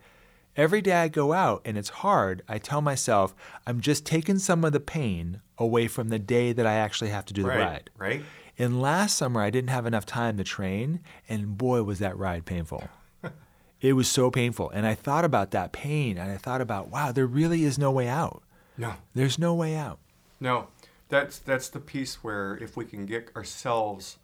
every 0.56 0.80
day 0.80 0.92
I 0.92 1.08
go 1.08 1.32
out 1.32 1.62
and 1.64 1.76
it's 1.78 1.88
hard. 1.88 2.42
I 2.48 2.58
tell 2.58 2.80
myself 2.80 3.34
I'm 3.66 3.80
just 3.80 4.04
taking 4.06 4.38
some 4.38 4.64
of 4.64 4.72
the 4.72 4.80
pain 4.80 5.40
away 5.58 5.88
from 5.88 6.08
the 6.08 6.18
day 6.18 6.52
that 6.52 6.66
I 6.66 6.74
actually 6.74 7.10
have 7.10 7.24
to 7.26 7.34
do 7.34 7.42
the 7.42 7.48
Right, 7.48 7.58
ride. 7.58 7.90
right. 7.98 8.22
And 8.58 8.80
last 8.80 9.16
summer 9.16 9.40
I 9.40 9.50
didn't 9.50 9.70
have 9.70 9.86
enough 9.86 10.06
time 10.06 10.36
to 10.36 10.44
train, 10.44 11.00
and 11.28 11.58
boy 11.58 11.82
was 11.82 11.98
that 11.98 12.16
ride 12.16 12.44
painful. 12.44 12.88
it 13.80 13.94
was 13.94 14.08
so 14.08 14.30
painful. 14.30 14.70
And 14.70 14.86
I 14.86 14.94
thought 14.94 15.24
about 15.24 15.50
that 15.52 15.72
pain, 15.72 16.16
and 16.18 16.30
I 16.30 16.36
thought 16.36 16.60
about 16.60 16.88
wow, 16.88 17.10
there 17.12 17.26
really 17.26 17.64
is 17.64 17.78
no 17.78 17.90
way 17.90 18.06
out. 18.08 18.42
No, 18.76 18.94
There's 19.14 19.38
no 19.38 19.54
way 19.54 19.74
out. 19.76 19.98
no. 20.40 20.68
That's 21.10 21.38
that's 21.38 21.68
the 21.68 21.80
piece 21.80 22.24
where 22.24 22.56
if 22.56 22.76
we 22.76 22.86
can 22.86 23.04
get 23.06 23.30
ourselves, 23.36 24.18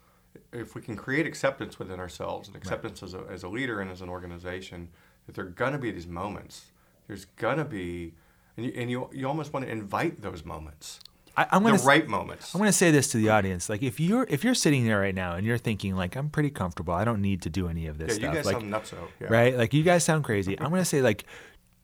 if 0.51 0.73
we 0.75 0.81
can 0.81 0.95
create 0.97 1.25
acceptance 1.27 1.77
within 1.77 1.99
ourselves 1.99 2.47
and 2.47 2.57
acceptance 2.57 3.03
as, 3.03 3.13
a, 3.13 3.23
as 3.29 3.43
a 3.43 3.47
leader 3.47 3.79
and 3.79 3.89
as 3.91 4.01
an 4.01 4.09
organization, 4.09 4.89
that 5.25 5.35
there 5.35 5.45
are 5.45 5.49
gonna 5.49 5.77
be 5.77 5.91
these 5.91 6.07
moments. 6.07 6.65
There's 7.07 7.25
gonna 7.25 7.65
be, 7.65 8.13
and 8.57 8.65
you 8.65 8.73
and 8.75 8.91
you, 8.91 9.09
you 9.13 9.27
almost 9.27 9.53
want 9.53 9.65
to 9.65 9.71
invite 9.71 10.21
those 10.21 10.45
moments, 10.45 10.99
I, 11.37 11.47
I'm 11.51 11.63
the 11.63 11.69
gonna 11.69 11.81
s- 11.81 11.85
right 11.85 12.07
moments. 12.07 12.53
I'm 12.53 12.59
going 12.59 12.69
to 12.69 12.77
say 12.77 12.91
this 12.91 13.07
to 13.09 13.17
the 13.17 13.29
audience: 13.29 13.69
like, 13.69 13.81
if 13.83 13.99
you're 13.99 14.25
if 14.29 14.43
you're 14.43 14.55
sitting 14.55 14.85
there 14.85 14.99
right 14.99 15.15
now 15.15 15.35
and 15.35 15.45
you're 15.45 15.57
thinking, 15.57 15.95
like, 15.95 16.15
I'm 16.15 16.29
pretty 16.29 16.49
comfortable, 16.49 16.93
I 16.93 17.05
don't 17.05 17.21
need 17.21 17.41
to 17.43 17.49
do 17.49 17.67
any 17.67 17.87
of 17.87 17.97
this 17.97 18.09
yeah, 18.09 18.13
you 18.15 18.19
stuff, 18.21 18.33
guys 18.35 18.45
like, 18.45 18.55
sound 18.61 18.73
nutso. 18.73 19.07
Yeah. 19.19 19.27
right? 19.29 19.57
Like, 19.57 19.73
you 19.73 19.83
guys 19.83 20.03
sound 20.03 20.23
crazy. 20.23 20.59
I'm 20.59 20.69
going 20.69 20.81
to 20.81 20.85
say, 20.85 21.01
like, 21.01 21.25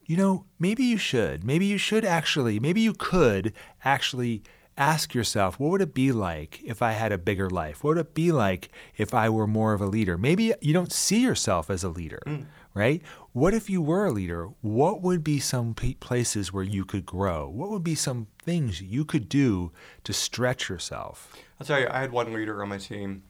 you 0.06 0.18
know, 0.18 0.46
maybe 0.60 0.84
you 0.84 0.98
should, 0.98 1.44
maybe 1.44 1.66
you 1.66 1.78
should 1.78 2.04
actually, 2.04 2.60
maybe 2.60 2.82
you 2.82 2.94
could 2.94 3.54
actually 3.84 4.44
ask 4.78 5.16
yourself, 5.16 5.60
what 5.60 5.72
would 5.72 5.82
it 5.82 5.94
be 5.94 6.12
like 6.12 6.62
if 6.64 6.82
I 6.82 6.92
had 6.92 7.12
a 7.12 7.18
bigger 7.18 7.50
life? 7.50 7.84
What 7.84 7.96
would 7.96 8.06
it 8.06 8.14
be 8.14 8.32
like 8.32 8.70
if 8.96 9.14
I 9.14 9.30
were 9.30 9.48
more 9.48 9.74
of 9.74 9.82
a 9.82 9.88
leader? 9.88 10.18
Maybe 10.18 10.54
you 10.62 10.74
don't 10.74 10.92
see 10.92 11.22
yourself 11.22 11.70
as 11.70 11.84
a 11.84 11.90
leader, 11.90 12.22
mm. 12.26 12.46
right? 12.74 13.02
What 13.38 13.54
if 13.54 13.70
you 13.70 13.84
were 13.84 14.08
a 14.08 14.12
leader? 14.12 14.50
What 14.62 15.04
would 15.04 15.24
be 15.24 15.40
some 15.40 15.76
places 15.76 16.52
where 16.52 16.64
you 16.64 16.84
could 16.84 17.06
grow? 17.06 17.48
What 17.48 17.70
would 17.70 17.84
be 17.84 17.94
some 17.94 18.26
things 18.42 18.82
you 18.82 19.06
could 19.06 19.30
do 19.30 19.72
to 20.06 20.12
stretch 20.12 20.70
yourself? 20.70 21.36
I'll 21.62 21.68
tell 21.68 21.80
you, 21.80 21.88
I 21.88 22.00
had 22.00 22.12
one 22.12 22.34
leader 22.34 22.64
on 22.64 22.70
my 22.70 22.80
team 22.80 23.22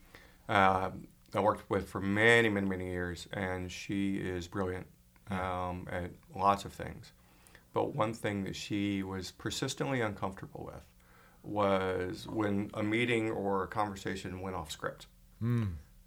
uh, 0.48 0.92
I 1.34 1.40
worked 1.40 1.68
with 1.68 1.90
for 1.90 2.00
many, 2.00 2.48
many, 2.48 2.66
many 2.66 2.86
years, 2.86 3.28
and 3.34 3.70
she 3.70 4.16
is 4.16 4.48
brilliant 4.48 4.86
um, 5.30 5.86
at 5.92 6.10
lots 6.34 6.64
of 6.64 6.72
things. 6.72 7.12
But 7.74 7.94
one 7.94 8.14
thing 8.14 8.44
that 8.44 8.56
she 8.56 9.02
was 9.02 9.32
persistently 9.32 10.00
uncomfortable 10.00 10.64
with 10.72 10.86
was 11.42 12.26
when 12.26 12.70
a 12.72 12.82
meeting 12.82 13.30
or 13.30 13.62
a 13.62 13.68
conversation 13.68 14.40
went 14.40 14.56
off 14.56 14.72
script. 14.72 15.06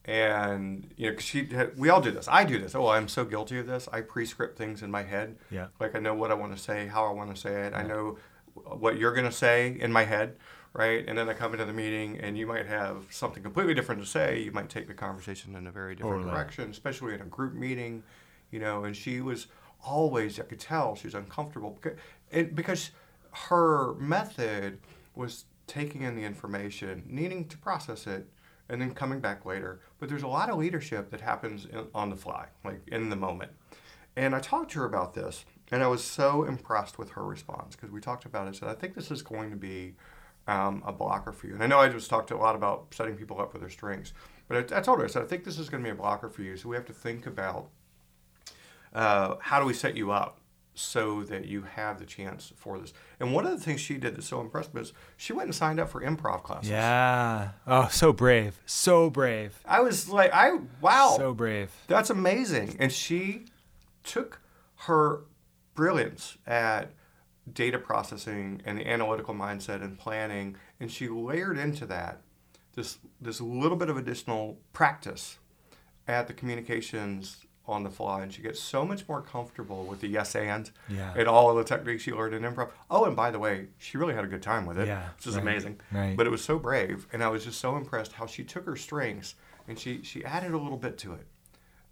And 0.06 0.91
you 0.97 1.10
know, 1.10 1.14
'cause 1.16 1.24
she 1.24 1.45
had, 1.45 1.78
we 1.78 1.89
all 1.89 2.02
do 2.02 2.12
this. 2.12 2.28
I 2.28 2.43
do 2.43 2.58
this. 2.58 2.74
Oh, 2.74 2.88
I'm 2.88 3.08
so 3.08 3.24
guilty 3.24 3.60
of 3.60 3.68
this. 3.68 3.88
I 3.91 4.02
pre-script 4.02 4.58
things 4.58 4.82
in 4.82 4.89
my 4.89 5.04
head. 5.04 5.38
Yeah. 5.52 5.68
Like 5.80 5.95
I 5.95 5.99
know 5.99 6.16
what 6.16 6.32
I 6.32 6.34
want 6.34 6.56
to 6.56 6.62
say, 6.62 6.88
how 6.88 7.06
I 7.06 7.12
want 7.12 7.34
to 7.36 7.39
say 7.39 7.68
it. 7.68 7.74
I 7.74 7.84
know 7.84 8.18
what 8.54 8.97
you're 8.97 9.14
going 9.14 9.28
to 9.28 9.32
say 9.32 9.78
in 9.80 9.91
my 9.91 10.04
head, 10.04 10.36
right? 10.74 11.06
And 11.08 11.18
then 11.18 11.30
I 11.30 11.34
come 11.34 11.54
into 11.54 11.66
the 11.66 11.74
meeting, 11.74 12.20
and 12.20 12.38
you 12.38 12.47
might 12.47 12.66
have 12.66 13.06
something 13.10 13.41
completely 13.43 13.74
different 13.74 14.02
to 14.02 14.08
say. 14.08 14.41
You 14.41 14.52
might 14.52 14.70
take 14.70 14.88
the 14.88 14.93
conversation 14.93 15.56
in 15.56 15.68
a 15.68 15.72
very 15.72 15.95
different 15.95 16.26
direction, 16.26 16.70
especially 16.72 17.14
in 17.14 17.22
a 17.22 17.26
group 17.26 17.54
meeting, 17.54 18.04
you 18.49 18.60
know. 18.60 18.84
And 18.84 18.95
she 18.95 19.22
was 19.22 19.47
always, 19.86 20.39
I 20.39 20.43
could 20.43 20.60
tell, 20.60 20.95
she 20.95 21.08
was 21.08 21.16
uncomfortable 21.16 21.78
because, 21.82 21.97
it, 22.32 22.56
because 22.56 22.91
her 23.32 23.93
method 23.95 24.80
was 25.16 25.45
taking 25.68 26.02
in 26.02 26.16
the 26.16 26.24
information, 26.24 27.04
needing 27.08 27.47
to 27.47 27.58
process 27.58 28.06
it, 28.08 28.28
and 28.72 28.82
then 28.82 28.93
coming 28.93 29.19
back 29.19 29.45
later. 29.45 29.82
But 29.99 30.09
there's 30.09 30.24
a 30.24 30.28
lot 30.28 30.49
of 30.49 30.57
leadership 30.57 31.11
that 31.11 31.22
happens 31.22 31.65
in, 31.65 31.86
on 31.93 32.09
the 32.09 32.15
fly, 32.15 32.47
like 32.63 32.82
in 32.88 33.09
the 33.09 33.15
moment. 33.15 33.51
And 34.15 34.34
I 34.34 34.39
talked 34.39 34.72
to 34.72 34.80
her 34.80 34.86
about 34.86 35.13
this, 35.13 35.45
and 35.72 35.84
I 35.84 35.88
was 35.88 36.03
so 36.03 36.43
impressed 36.43 36.97
with 36.97 37.11
her 37.11 37.24
response 37.24 37.76
because 37.76 37.91
we 37.91 38.01
talked 38.01 38.26
about 38.26 38.47
it. 38.47 38.49
I 38.49 38.53
said, 38.53 38.69
I 38.69 38.74
think 38.74 38.95
this 38.95 39.11
is 39.11 39.22
going 39.22 39.51
to 39.51 39.57
be 39.57 39.95
um, 40.47 40.82
a 40.86 40.91
blocker 40.91 41.32
for 41.32 41.47
you. 41.47 41.53
And 41.53 41.63
I 41.63 41.67
know 41.67 41.80
I 41.80 41.89
just 41.89 42.09
talked 42.09 42.32
a 42.32 42.38
lot 42.38 42.55
about 42.55 42.88
setting 42.91 43.15
people 43.15 43.39
up 43.39 43.51
for 43.51 43.57
their 43.57 43.69
strengths, 43.69 44.13
but 44.47 44.74
I, 44.74 44.80
I 44.80 44.82
told 44.82 44.99
her, 44.99 45.05
I 45.05 45.07
said, 45.07 45.22
I 45.22 45.26
think 45.26 45.43
this 45.43 45.59
is 45.59 45.69
going 45.69 45.84
to 45.84 45.88
be 45.88 45.91
a 45.91 45.95
blocker 45.95 46.30
for 46.30 46.41
you. 46.41 46.57
So 46.57 46.69
we 46.69 46.76
have 46.76 46.86
to 46.86 46.93
think 46.93 47.26
about 47.26 47.69
uh, 48.93 49.36
how 49.39 49.59
do 49.59 49.65
we 49.65 49.74
set 49.74 49.95
you 49.95 50.11
up 50.11 50.40
so 50.74 51.24
that 51.24 51.45
you 51.45 51.63
have 51.63 51.99
the 51.99 52.05
chance 52.05 52.53
for 52.55 52.80
this. 52.80 52.93
And 53.19 53.34
one 53.34 53.45
of 53.45 53.51
the 53.51 53.63
things 53.63 53.82
she 53.82 53.97
did 53.97 54.15
that 54.15 54.24
so 54.24 54.39
impressed 54.39 54.74
me 54.74 54.82
is 54.82 54.93
she 55.17 55.34
went 55.34 55.47
and 55.47 55.55
signed 55.55 55.80
up 55.80 55.89
for 55.89 56.01
improv 56.01 56.43
classes. 56.43 56.69
Yeah. 56.69 57.49
Oh, 57.67 57.89
so 57.91 58.13
brave. 58.13 58.59
So 58.65 59.09
brave. 59.09 59.59
I 59.65 59.82
was 59.82 60.09
like, 60.09 60.32
I 60.34 60.59
wow. 60.80 61.15
So 61.17 61.34
brave. 61.34 61.72
That's 61.88 62.09
amazing. 62.09 62.78
And 62.80 62.91
she 62.91 63.45
took 64.03 64.41
her 64.76 65.22
brilliance 65.76 66.38
at 66.47 66.91
data 67.51 67.78
processing 67.78 68.61
and 68.65 68.78
the 68.78 68.88
analytical 68.88 69.34
mindset 69.34 69.84
and 69.84 69.97
planning, 69.97 70.55
and 70.80 70.91
she 70.91 71.07
layered 71.07 71.57
into 71.57 71.86
that 71.88 72.22
this 72.76 72.99
this 73.19 73.41
little 73.41 73.78
bit 73.78 73.89
of 73.89 73.97
additional 73.97 74.57
practice 74.74 75.38
at 76.07 76.28
the 76.28 76.34
communications 76.34 77.45
on 77.68 77.84
the 77.84 77.89
fly, 77.89 78.24
and 78.24 78.34
she 78.34 78.41
gets 78.41 78.59
so 78.59 78.84
much 78.86 79.07
more 79.07 79.22
comfortable 79.22 79.86
with 79.86 80.01
the 80.01 80.07
yes 80.07 80.36
and 80.36 80.72
Yeah. 80.89 81.14
and 81.16 81.28
all 81.28 81.49
of 81.51 81.57
the 81.57 81.64
techniques 81.64 82.03
she 82.03 82.12
learned 82.12 82.34
in 82.34 82.41
improv. 82.43 82.70
Oh, 82.89 83.05
and 83.05 83.16
by 83.16 83.30
the 83.32 83.39
way, 83.39 83.68
she 83.78 83.97
really 83.97 84.16
had 84.16 84.24
a 84.24 84.28
good 84.28 84.41
time 84.41 84.66
with 84.66 84.80
it, 84.80 84.88
Yeah, 84.88 85.09
which 85.16 85.28
is 85.28 85.36
right, 85.36 85.41
amazing. 85.43 85.80
right. 85.91 86.18
But 86.18 86.26
it 86.28 86.32
was 86.32 86.43
so 86.43 86.57
brave, 86.57 87.07
and 87.14 87.24
I 87.24 87.30
was 87.30 87.45
just 87.45 87.59
so 87.59 87.78
impressed 87.78 88.14
how 88.14 88.26
she 88.26 88.43
took 88.43 88.66
her 88.66 88.76
strengths 88.76 89.36
and 89.68 89.78
she 89.78 90.01
she 90.01 90.26
added 90.26 90.51
a 90.53 90.57
little 90.57 90.78
bit 90.78 90.97
to 90.99 91.14
it, 91.14 91.28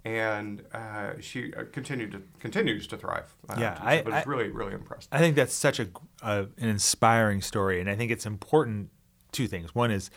and 0.04 0.64
uh, 0.74 1.12
she 1.20 1.54
uh, 1.54 1.64
continued 1.72 2.12
to 2.14 2.22
continues 2.40 2.88
to 2.88 2.98
thrive. 2.98 3.36
Uh, 3.48 3.56
Yeah, 3.60 3.76
to- 3.76 3.86
I- 3.88 4.02
but 4.02 4.14
it's 4.14 4.28
really 4.28 4.50
really 4.50 4.74
impressed. 4.74 5.08
I 5.12 5.20
think 5.20 5.36
that's 5.36 5.54
such 5.54 5.80
a, 5.80 5.88
a 6.24 6.48
an 6.58 6.68
inspiring 6.70 7.42
story, 7.42 7.80
and 7.80 7.90
I 7.90 7.96
think 7.96 8.12
it's 8.12 8.26
important. 8.26 8.90
Two 9.32 9.48
things. 9.48 9.76
One 9.76 9.92
is, 9.92 10.10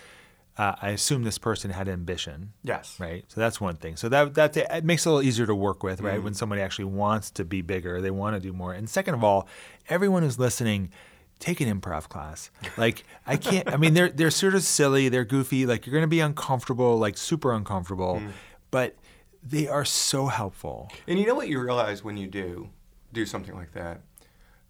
uh, 0.59 0.75
I 0.83 0.91
assume 0.91 1.23
this 1.23 1.39
person 1.39 1.71
had 1.71 1.89
ambition, 1.89 2.53
yes, 2.63 2.97
right? 3.01 3.25
So 3.29 3.41
that's 3.41 3.61
one 3.61 3.77
thing. 3.77 3.97
So 3.97 4.09
that 4.11 4.35
that 4.35 4.57
it 4.57 4.85
makes 4.85 5.07
it 5.07 5.09
a 5.09 5.13
little 5.13 5.27
easier 5.27 5.47
to 5.47 5.55
work 5.55 5.83
with, 5.83 5.99
Mm-hmm. 5.99 6.07
right? 6.07 6.23
When 6.23 6.35
somebody 6.35 6.61
actually 6.63 6.87
wants 6.87 7.31
to 7.33 7.45
be 7.45 7.63
bigger, 7.63 8.01
they 8.01 8.11
want 8.11 8.37
to 8.37 8.41
do 8.41 8.53
more. 8.53 8.73
And 8.73 8.89
second 8.89 9.15
of 9.15 9.25
all, 9.25 9.49
everyone 9.89 10.23
who's 10.23 10.39
listening. 10.39 10.91
Take 11.39 11.61
an 11.61 11.81
improv 11.81 12.09
class. 12.09 12.51
Like 12.77 13.03
I 13.27 13.37
can't. 13.37 13.67
I 13.73 13.77
mean, 13.77 13.95
they're 13.95 14.11
they're 14.11 14.31
sort 14.31 14.55
of 14.55 14.63
silly. 14.63 15.09
They're 15.09 15.25
goofy. 15.25 15.67
Like 15.67 15.87
you're 15.87 15.95
gonna 15.95 16.07
be 16.07 16.21
uncomfortable, 16.21 16.99
like 16.99 17.19
super 17.19 17.53
uncomfortable. 17.53 18.21
Mm. 18.23 18.31
But 18.71 18.95
they 19.43 19.67
are 19.67 19.85
so 19.85 20.27
helpful. 20.29 20.89
And 21.09 21.19
you 21.19 21.27
know 21.27 21.35
what 21.35 21.49
you 21.49 21.61
realize 21.61 22.05
when 22.05 22.17
you 22.17 22.29
do 22.29 22.69
do 23.13 23.27
something 23.27 23.57
like 23.57 23.73
that, 23.73 24.03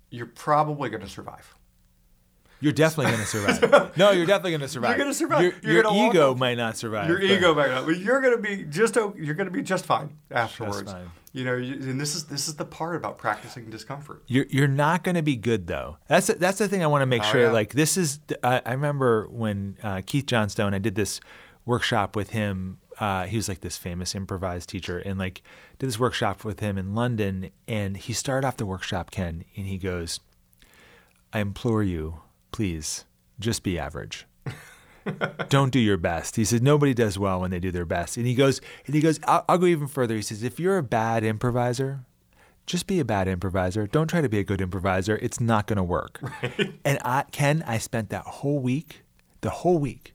you're 0.09 0.24
probably 0.24 0.89
going 0.89 1.03
to 1.03 1.09
survive. 1.11 1.55
You're 2.62 2.72
definitely 2.72 3.12
going 3.12 3.24
to 3.24 3.26
survive. 3.58 3.96
no, 3.98 4.10
you're 4.12 4.24
definitely 4.26 4.52
going 4.52 4.60
to 4.62 4.68
survive. 4.68 4.90
You're 4.90 4.98
gonna 5.04 5.14
survive. 5.14 5.42
Your, 5.62 5.82
your 5.84 5.94
ego 6.08 6.34
might 6.34 6.56
not 6.56 6.76
survive. 6.76 7.08
Your 7.08 7.20
ego 7.20 7.54
might 7.54 7.70
not, 7.70 7.84
but 7.86 7.98
you're 7.98 8.20
gonna 8.20 8.38
be 8.38 8.64
just 8.64 8.94
you're 8.96 9.34
gonna 9.34 9.50
be 9.50 9.62
just 9.62 9.84
fine 9.84 10.16
afterwards. 10.30 10.90
fine. 10.92 11.10
You 11.34 11.44
know, 11.44 11.54
and 11.54 11.98
this 12.00 12.14
is 12.14 12.24
this 12.26 12.46
is 12.46 12.56
the 12.56 12.64
part 12.66 12.94
about 12.94 13.16
practicing 13.18 13.70
discomfort. 13.70 14.22
You're 14.26 14.44
you're 14.50 14.68
not 14.68 15.02
going 15.02 15.14
to 15.14 15.22
be 15.22 15.34
good 15.34 15.66
though. 15.66 15.96
That's 16.06 16.26
that's 16.26 16.58
the 16.58 16.68
thing 16.68 16.82
I 16.84 16.86
want 16.86 17.02
to 17.02 17.06
make 17.06 17.22
Oh, 17.22 17.32
sure. 17.32 17.40
yeah. 17.44 17.50
Like 17.50 17.72
this 17.72 17.96
is. 17.96 18.20
I, 18.44 18.60
I 18.66 18.72
remember 18.72 19.26
when 19.30 19.78
uh, 19.82 20.02
Keith 20.04 20.26
Johnstone. 20.26 20.74
I 20.74 20.78
did 20.78 20.94
this 20.94 21.20
workshop 21.64 22.14
with 22.16 22.30
him. 22.30 22.78
Uh, 23.00 23.24
he 23.24 23.36
was 23.38 23.48
like 23.48 23.62
this 23.62 23.78
famous 23.78 24.14
improvised 24.14 24.68
teacher, 24.68 24.98
and 24.98 25.18
like 25.18 25.40
did 25.78 25.86
this 25.86 25.98
workshop 25.98 26.44
with 26.44 26.60
him 26.60 26.76
in 26.76 26.94
London. 26.94 27.48
And 27.66 27.96
he 27.96 28.12
started 28.12 28.46
off 28.46 28.58
the 28.58 28.66
workshop, 28.66 29.10
Ken, 29.10 29.46
and 29.56 29.66
he 29.66 29.78
goes, 29.78 30.20
"I 31.32 31.38
implore 31.40 31.82
you, 31.82 32.20
please, 32.53 33.05
just 33.40 33.62
be 33.62 33.78
average." 33.78 34.26
don't 35.48 35.72
do 35.72 35.78
your 35.78 35.96
best. 35.96 36.36
He 36.36 36.44
says 36.44 36.62
nobody 36.62 36.94
does 36.94 37.18
well 37.18 37.40
when 37.40 37.50
they 37.50 37.59
do 37.59 37.70
their 37.70 37.84
best. 37.84 38.16
And 38.16 38.26
he 38.26 38.34
goes, 38.34 38.61
and 38.86 38.94
he 38.94 39.00
goes, 39.00 39.18
I'll, 39.24 39.44
I'll 39.48 39.59
go 39.59 39.66
even 39.66 39.88
further. 39.88 40.14
He 40.16 40.22
says, 40.22 40.42
if 40.42 40.61
you're 40.61 40.78
a 40.78 40.82
bad 40.82 41.24
improviser, 41.24 42.05
just 42.66 42.86
be 42.86 43.00
a 43.00 43.05
bad 43.05 43.28
improviser. 43.28 43.86
Don't 43.86 44.09
try 44.09 44.20
to 44.20 44.28
be 44.28 44.38
a 44.38 44.44
good 44.44 44.61
improviser. 44.61 45.18
It's 45.20 45.40
not 45.40 45.66
going 45.66 45.78
to 45.78 45.82
work. 45.82 46.20
And 46.84 46.98
I, 47.05 47.24
Ken, 47.30 47.62
I 47.66 47.78
spent 47.78 48.11
that 48.11 48.24
whole 48.24 48.59
week, 48.59 49.03
the 49.40 49.50
whole 49.50 49.78
week, 49.78 50.14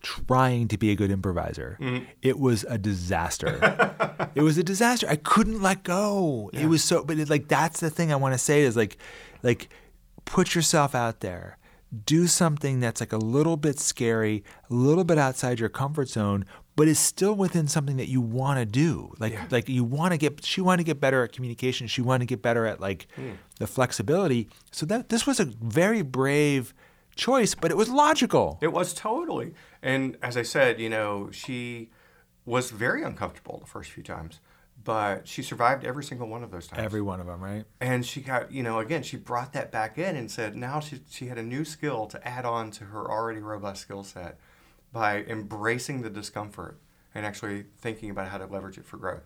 trying 0.00 0.68
to 0.68 0.78
be 0.78 0.90
a 0.90 0.94
good 0.94 1.10
improviser. 1.10 1.76
Mm-hmm. 1.80 2.04
It 2.22 2.38
was 2.38 2.64
a 2.64 2.78
disaster. 2.78 4.30
it 4.34 4.42
was 4.42 4.58
a 4.58 4.62
disaster. 4.62 5.08
I 5.08 5.16
couldn't 5.16 5.60
let 5.60 5.82
go. 5.82 6.50
It 6.52 6.66
was 6.66 6.84
so, 6.84 7.04
but 7.04 7.18
it, 7.18 7.28
like 7.28 7.48
that's 7.48 7.80
the 7.80 7.90
thing 7.90 8.12
I 8.12 8.16
want 8.16 8.34
to 8.34 8.38
say 8.38 8.62
is 8.62 8.76
like, 8.76 8.96
like, 9.42 9.68
put 10.28 10.54
yourself 10.54 10.94
out 10.94 11.20
there. 11.20 11.58
Do 12.04 12.26
something 12.26 12.80
that's 12.80 13.00
like 13.00 13.12
a 13.12 13.18
little 13.18 13.56
bit 13.56 13.80
scary, 13.80 14.44
a 14.70 14.74
little 14.74 15.04
bit 15.04 15.16
outside 15.16 15.58
your 15.58 15.70
comfort 15.70 16.08
zone, 16.08 16.44
but 16.76 16.86
is 16.86 16.98
still 16.98 17.34
within 17.34 17.66
something 17.66 17.96
that 17.96 18.08
you 18.08 18.20
want 18.20 18.58
to 18.58 18.66
do. 18.66 19.14
Like, 19.18 19.50
like 19.50 19.68
you 19.68 19.84
want 19.84 20.12
to 20.12 20.18
get. 20.18 20.44
She 20.44 20.60
wanted 20.60 20.78
to 20.78 20.84
get 20.84 21.00
better 21.00 21.24
at 21.24 21.32
communication. 21.32 21.86
She 21.86 22.02
wanted 22.02 22.20
to 22.20 22.26
get 22.26 22.42
better 22.42 22.66
at 22.66 22.78
like 22.78 23.08
hmm. 23.16 23.32
the 23.58 23.66
flexibility. 23.66 24.48
So 24.70 24.84
that 24.86 25.08
this 25.08 25.26
was 25.26 25.40
a 25.40 25.46
very 25.46 26.02
brave 26.02 26.74
choice, 27.16 27.54
but 27.54 27.70
it 27.70 27.76
was 27.76 27.88
logical. 27.88 28.58
It 28.60 28.72
was 28.72 28.92
totally. 28.92 29.54
And 29.82 30.18
as 30.22 30.36
I 30.36 30.42
said, 30.42 30.80
you 30.80 30.90
know, 30.90 31.30
she 31.32 31.90
was 32.44 32.70
very 32.70 33.02
uncomfortable 33.02 33.58
the 33.58 33.66
first 33.66 33.90
few 33.90 34.02
times, 34.02 34.40
but 34.88 35.28
she 35.28 35.42
survived 35.42 35.84
every 35.84 36.02
single 36.02 36.26
one 36.26 36.42
of 36.42 36.50
those 36.50 36.66
times. 36.66 36.82
Every 36.82 37.02
one 37.02 37.20
of 37.20 37.26
them, 37.26 37.44
right? 37.44 37.66
and 37.78 38.06
she 38.06 38.22
got, 38.22 38.50
you 38.50 38.62
know, 38.62 38.78
again, 38.78 39.02
she 39.02 39.18
brought 39.18 39.52
that 39.52 39.70
back 39.70 39.98
in 39.98 40.16
and 40.16 40.30
said 40.30 40.56
now 40.56 40.80
she, 40.80 41.00
she 41.10 41.26
had 41.26 41.36
a 41.36 41.42
new 41.42 41.62
skill 41.62 42.06
to 42.06 42.26
add 42.26 42.46
on 42.46 42.70
to 42.70 42.84
her 42.84 43.06
already 43.10 43.40
robust 43.40 43.82
skill 43.82 44.02
set 44.02 44.38
by 44.90 45.24
embracing 45.24 46.00
the 46.00 46.08
discomfort 46.08 46.78
and 47.14 47.26
actually 47.26 47.66
thinking 47.76 48.08
about 48.08 48.28
how 48.28 48.38
to 48.38 48.46
leverage 48.46 48.78
it 48.78 48.86
for 48.86 48.96
growth. 48.96 49.24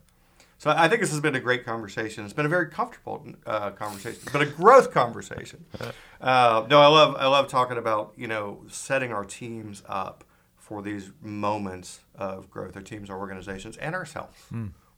So 0.59 0.71
I 0.71 0.89
think 0.89 1.01
this 1.01 1.13
has 1.13 1.21
been 1.21 1.37
a 1.37 1.41
great 1.41 1.65
conversation. 1.65 2.25
It's 2.25 2.35
been 2.35 2.47
a 2.47 2.49
very 2.49 2.69
comfortable 2.69 3.25
uh, 3.47 3.71
conversation, 3.71 4.21
but 4.33 4.43
a 4.43 4.47
growth 4.47 4.91
conversation. 4.91 5.65
Uh, 6.21 6.65
no, 6.71 6.81
I 6.81 6.87
love 6.87 7.17
I 7.19 7.27
love 7.27 7.49
talking 7.49 7.77
about 7.77 8.13
you 8.17 8.29
know 8.29 8.63
setting 8.69 9.13
our 9.13 9.25
teams 9.25 9.83
up 9.89 10.23
for 10.57 10.81
these 10.81 11.11
moments 11.21 11.99
of 12.15 12.49
growth, 12.49 12.77
our 12.77 12.83
teams, 12.83 13.11
our 13.11 13.19
organizations, 13.19 13.77
and 13.79 13.93
ourselves 13.93 14.39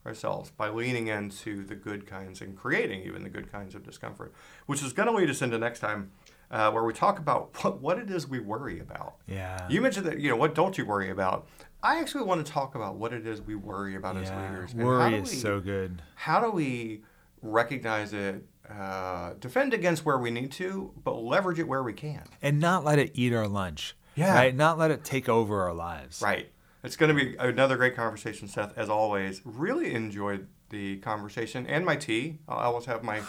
ourselves 0.07 0.51
by 0.51 0.69
leaning 0.69 1.07
into 1.09 1.65
the 1.65 1.75
good 1.75 2.07
kinds 2.07 2.41
and 2.41 2.57
creating 2.57 3.03
even 3.03 3.23
the 3.23 3.29
good 3.31 3.51
kinds 3.51 3.75
of 3.75 3.83
discomfort, 3.83 4.33
which 4.67 4.83
is 4.83 4.93
going 4.93 5.09
to 5.09 5.15
lead 5.15 5.31
us 5.31 5.43
into 5.43 5.59
next 5.59 5.81
time. 5.81 6.11
Uh, 6.51 6.71
where 6.71 6.85
we 6.85 6.93
talk 6.93 7.19
about 7.19 7.51
what, 7.65 7.81
what 7.81 7.99
it 7.99 8.09
is 8.11 8.29
we 8.29 8.39
worry 8.39 8.79
about. 8.79 9.15
Yeah. 9.27 9.67
You 9.69 9.81
mentioned 9.81 10.07
that, 10.07 10.21
you 10.21 10.29
know, 10.29 10.37
what 10.37 10.55
don't 10.55 10.77
you 10.79 10.85
worry 10.85 11.11
about? 11.11 11.49
I 11.83 11.99
actually 11.99 12.23
want 12.25 12.45
to 12.47 12.53
talk 12.53 12.75
about 12.77 12.95
what 12.97 13.13
it 13.13 13.27
is 13.27 13.41
we 13.43 13.57
worry 13.57 13.97
about 13.97 14.17
as 14.19 14.29
Yeah, 14.29 14.51
leaders. 14.51 14.73
and 14.73 14.83
how 14.83 14.87
worry 14.87 15.15
is 15.17 15.31
we- 15.31 15.37
so 15.37 15.59
good. 15.59 16.03
How 16.15 16.41
do 16.41 16.51
we 16.51 17.03
recognize 17.43 18.13
it, 18.13 18.45
uh, 18.71 19.33
defend 19.41 19.75
against 19.75 20.05
where 20.05 20.19
we 20.19 20.31
need 20.31 20.53
to, 20.53 20.93
but 21.03 21.15
leverage 21.17 21.59
it 21.59 21.67
where 21.67 21.83
we 21.83 21.93
can? 21.93 22.23
And 22.41 22.61
not 22.61 22.85
let 22.85 22.99
it 22.99 23.13
eat 23.15 23.33
our 23.33 23.49
lunch. 23.49 23.97
Yeah. 24.15 24.35
Right? 24.35 24.55
Not 24.55 24.79
let 24.79 24.91
it 24.93 25.03
take 25.03 25.29
over 25.29 25.63
our 25.63 25.75
lives. 25.75 26.23
Right. 26.23 26.53
It's 26.85 26.97
going 26.97 27.17
to 27.17 27.25
be 27.25 27.35
another 27.37 27.77
great 27.77 27.97
conversation, 27.97 28.47
Seth, 28.47 28.77
as 28.77 28.89
always. 28.89 29.41
Really 29.45 29.95
enjoyed 29.95 30.47
the 30.71 30.99
conversation 30.99 31.67
and 31.67 31.85
my 31.85 31.97
tea. 31.97 32.39
I'll 32.49 32.59
always 32.59 32.85
have 32.87 33.03
my 33.03 33.23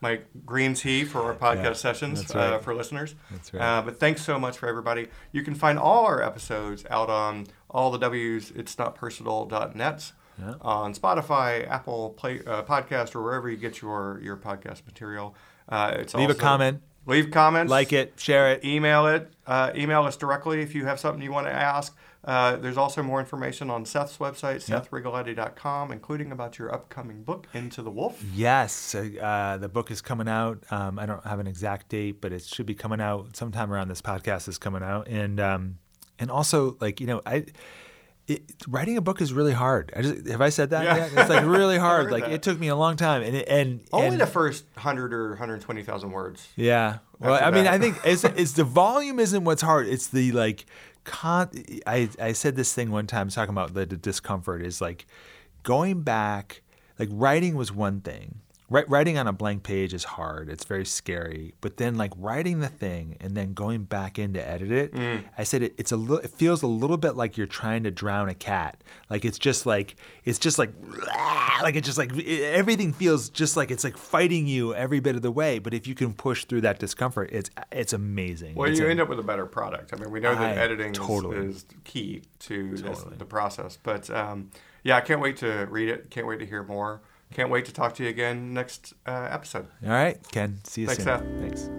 my 0.00 0.20
green 0.46 0.74
tea 0.74 1.04
for 1.04 1.22
our 1.22 1.34
podcast 1.34 1.64
Yeah, 1.64 1.72
sessions 1.72 2.20
that's 2.20 2.34
right. 2.34 2.52
uh, 2.54 2.58
for 2.60 2.72
listeners. 2.74 3.14
That's 3.32 3.52
right. 3.52 3.60
Uh, 3.78 3.82
but 3.82 3.98
thanks 3.98 4.22
so 4.22 4.38
much 4.38 4.56
for 4.56 4.68
everybody. 4.68 5.08
You 5.32 5.42
can 5.42 5.54
find 5.56 5.76
all 5.78 6.06
our 6.06 6.22
episodes 6.22 6.84
out 6.88 7.10
on 7.10 7.46
all 7.68 7.90
the 7.90 7.98
W's, 7.98 8.52
it's 8.52 8.78
not 8.78 8.94
personal.net, 8.94 10.12
Yeah. 10.38 10.54
on 10.60 10.94
Spotify, 10.94 11.68
Apple 11.68 12.10
Play 12.10 12.40
uh, 12.46 12.62
Podcast, 12.62 13.16
or 13.16 13.22
wherever 13.22 13.50
you 13.50 13.56
get 13.56 13.82
your, 13.82 14.20
your 14.22 14.36
podcast 14.36 14.86
material. 14.86 15.34
Uh, 15.68 15.94
it's 15.98 16.14
Leave 16.14 16.30
a 16.30 16.34
comment. 16.34 16.80
Leave 17.06 17.30
comments. 17.32 17.68
Like 17.70 17.92
it, 17.92 18.12
share 18.20 18.52
it. 18.52 18.64
Email 18.64 19.06
it. 19.08 19.32
Uh, 19.46 19.72
email 19.74 20.04
us 20.04 20.16
directly 20.16 20.60
if 20.62 20.74
you 20.76 20.84
have 20.86 21.00
something 21.00 21.22
you 21.22 21.32
want 21.32 21.46
to 21.48 21.52
ask. 21.52 21.96
Uh, 22.24 22.56
there's 22.56 22.76
also 22.76 23.02
more 23.02 23.20
information 23.20 23.70
on 23.70 23.84
Seth's 23.84 24.18
website, 24.18 24.68
Yep. 24.68 24.90
sethrigoletti.com, 24.90 25.92
including 25.92 26.32
about 26.32 26.58
your 26.58 26.72
upcoming 26.74 27.22
book, 27.22 27.46
Into 27.54 27.80
the 27.82 27.90
Wolf. 27.90 28.22
Yes, 28.34 28.94
uh, 28.94 29.56
the 29.60 29.68
book 29.68 29.90
is 29.90 30.00
coming 30.00 30.28
out. 30.28 30.62
Um, 30.70 30.98
I 30.98 31.06
don't 31.06 31.24
have 31.24 31.38
an 31.38 31.46
exact 31.46 31.88
date, 31.88 32.20
but 32.20 32.32
it 32.32 32.42
should 32.42 32.66
be 32.66 32.74
coming 32.74 33.00
out 33.00 33.36
sometime 33.36 33.72
around 33.72 33.88
this 33.88 34.02
podcast 34.02 34.48
is 34.48 34.58
coming 34.58 34.82
out. 34.82 35.06
And 35.08 35.38
um, 35.40 35.78
and 36.18 36.30
also, 36.30 36.76
like 36.80 37.00
you 37.00 37.06
know, 37.06 37.22
I 37.24 37.46
it, 38.26 38.42
writing 38.68 38.98
a 38.98 39.00
book 39.00 39.22
is 39.22 39.32
really 39.32 39.54
hard. 39.54 39.90
I 39.96 40.02
just, 40.02 40.26
have 40.26 40.42
I 40.42 40.50
said 40.50 40.70
that 40.70 40.84
Yeah. 40.84 40.96
yet? 40.96 41.10
It's 41.16 41.30
like 41.30 41.46
really 41.46 41.78
hard. 41.78 42.10
like 42.10 42.24
that. 42.24 42.32
it 42.32 42.42
took 42.42 42.58
me 42.58 42.68
a 42.68 42.76
long 42.76 42.96
time, 42.96 43.22
and 43.22 43.36
and 43.36 43.80
Only 43.92 44.08
and, 44.08 44.20
the 44.20 44.26
first 44.26 44.64
100 44.74 45.14
or 45.14 45.30
120,000 45.30 46.10
words. 46.10 46.46
Yeah. 46.56 46.98
Well, 47.20 47.40
I 47.42 47.50
mean. 47.50 47.66
I 47.66 47.78
think 47.78 47.96
it's, 48.04 48.22
it's 48.24 48.52
the 48.52 48.64
volume 48.64 49.18
isn't 49.18 49.44
what's 49.44 49.62
hard. 49.62 49.88
It's 49.88 50.08
the 50.08 50.30
like 50.32 50.66
con. 51.08 51.50
I 51.86 52.08
I 52.20 52.32
said 52.32 52.54
this 52.54 52.72
thing 52.72 52.90
one 52.90 53.06
time 53.06 53.28
talking 53.30 53.54
about 53.54 53.74
the, 53.74 53.86
the 53.86 53.96
discomfort 53.96 54.62
is 54.62 54.80
like 54.80 55.06
going 55.62 56.02
back. 56.02 56.62
Like 56.98 57.08
writing 57.12 57.56
was 57.56 57.72
one 57.72 58.00
thing. 58.00 58.40
Wri- 58.70 58.84
writing 58.86 59.16
on 59.16 59.26
a 59.26 59.32
blank 59.32 59.62
page 59.62 59.94
is 59.94 60.04
hard. 60.04 60.50
It's 60.50 60.64
very 60.64 60.84
scary. 60.84 61.54
But 61.62 61.78
then 61.78 61.96
like 61.96 62.12
writing 62.18 62.60
the 62.60 62.68
thing 62.68 63.16
and 63.18 63.34
then 63.34 63.54
going 63.54 63.84
back 63.84 64.18
in 64.18 64.34
to 64.34 64.46
edit 64.46 64.70
it. 64.70 64.92
Mm. 64.92 65.24
I 65.38 65.44
said 65.44 65.62
it, 65.62 65.74
it's 65.78 65.90
a 65.90 65.96
little. 65.96 66.18
It 66.18 66.30
feels 66.30 66.62
a 66.62 66.66
little 66.66 66.98
bit 66.98 67.16
like 67.16 67.38
you're 67.38 67.46
trying 67.46 67.84
to 67.84 67.90
drown 67.90 68.28
a 68.28 68.34
cat. 68.34 68.84
Like 69.08 69.24
it's 69.24 69.38
just 69.38 69.64
like 69.64 69.96
it's 70.24 70.38
just 70.38 70.58
like 70.58 70.70
like 71.62 71.76
it 71.76 71.84
just 71.84 71.96
like 71.96 72.14
it- 72.16 72.42
everything 72.52 72.92
feels 72.92 73.30
just 73.30 73.56
like 73.56 73.70
it's 73.70 73.84
like 73.84 73.96
fighting 73.96 74.46
you 74.46 74.74
every 74.74 75.00
bit 75.00 75.16
of 75.16 75.22
the 75.22 75.32
way. 75.32 75.58
But 75.58 75.72
if 75.72 75.86
you 75.86 75.94
can 75.94 76.12
push 76.12 76.44
through 76.44 76.60
that 76.62 76.78
discomfort, 76.78 77.30
it's 77.32 77.50
it's 77.72 77.94
amazing. 77.94 78.54
Well, 78.54 78.68
It's 78.68 78.78
you 78.78 78.86
a- 78.86 78.90
end 78.90 79.00
up 79.00 79.08
with 79.08 79.18
a 79.18 79.22
better 79.22 79.46
product. 79.46 79.94
I 79.94 79.96
mean, 79.96 80.10
we 80.10 80.20
know 80.20 80.34
that 80.34 80.58
I- 80.58 80.60
editing 80.60 80.92
is- 80.92 80.98
totally. 80.98 81.36
is, 81.46 81.64
key 81.84 82.22
to 82.40 82.76
this, 82.76 83.02
the 83.16 83.24
process. 83.24 83.78
But 83.82 84.10
um, 84.10 84.50
yeah, 84.84 84.96
I 84.96 85.00
can't 85.00 85.20
wait 85.22 85.38
to 85.38 85.66
read 85.70 85.88
it. 85.88 86.10
Can't 86.10 86.26
wait 86.26 86.38
to 86.40 86.46
hear 86.46 86.62
more. 86.62 87.00
Can't 87.34 87.50
wait 87.50 87.66
to 87.66 87.72
talk 87.72 87.94
to 87.96 88.02
you 88.02 88.08
again 88.08 88.54
next 88.54 88.94
uh, 89.06 89.28
episode. 89.30 89.66
All 89.84 89.90
right, 89.90 90.18
Ken. 90.32 90.58
See 90.64 90.82
you 90.82 90.86
Thanks, 90.86 91.04
soon. 91.04 91.18
Seth. 91.18 91.40
Thanks. 91.40 91.70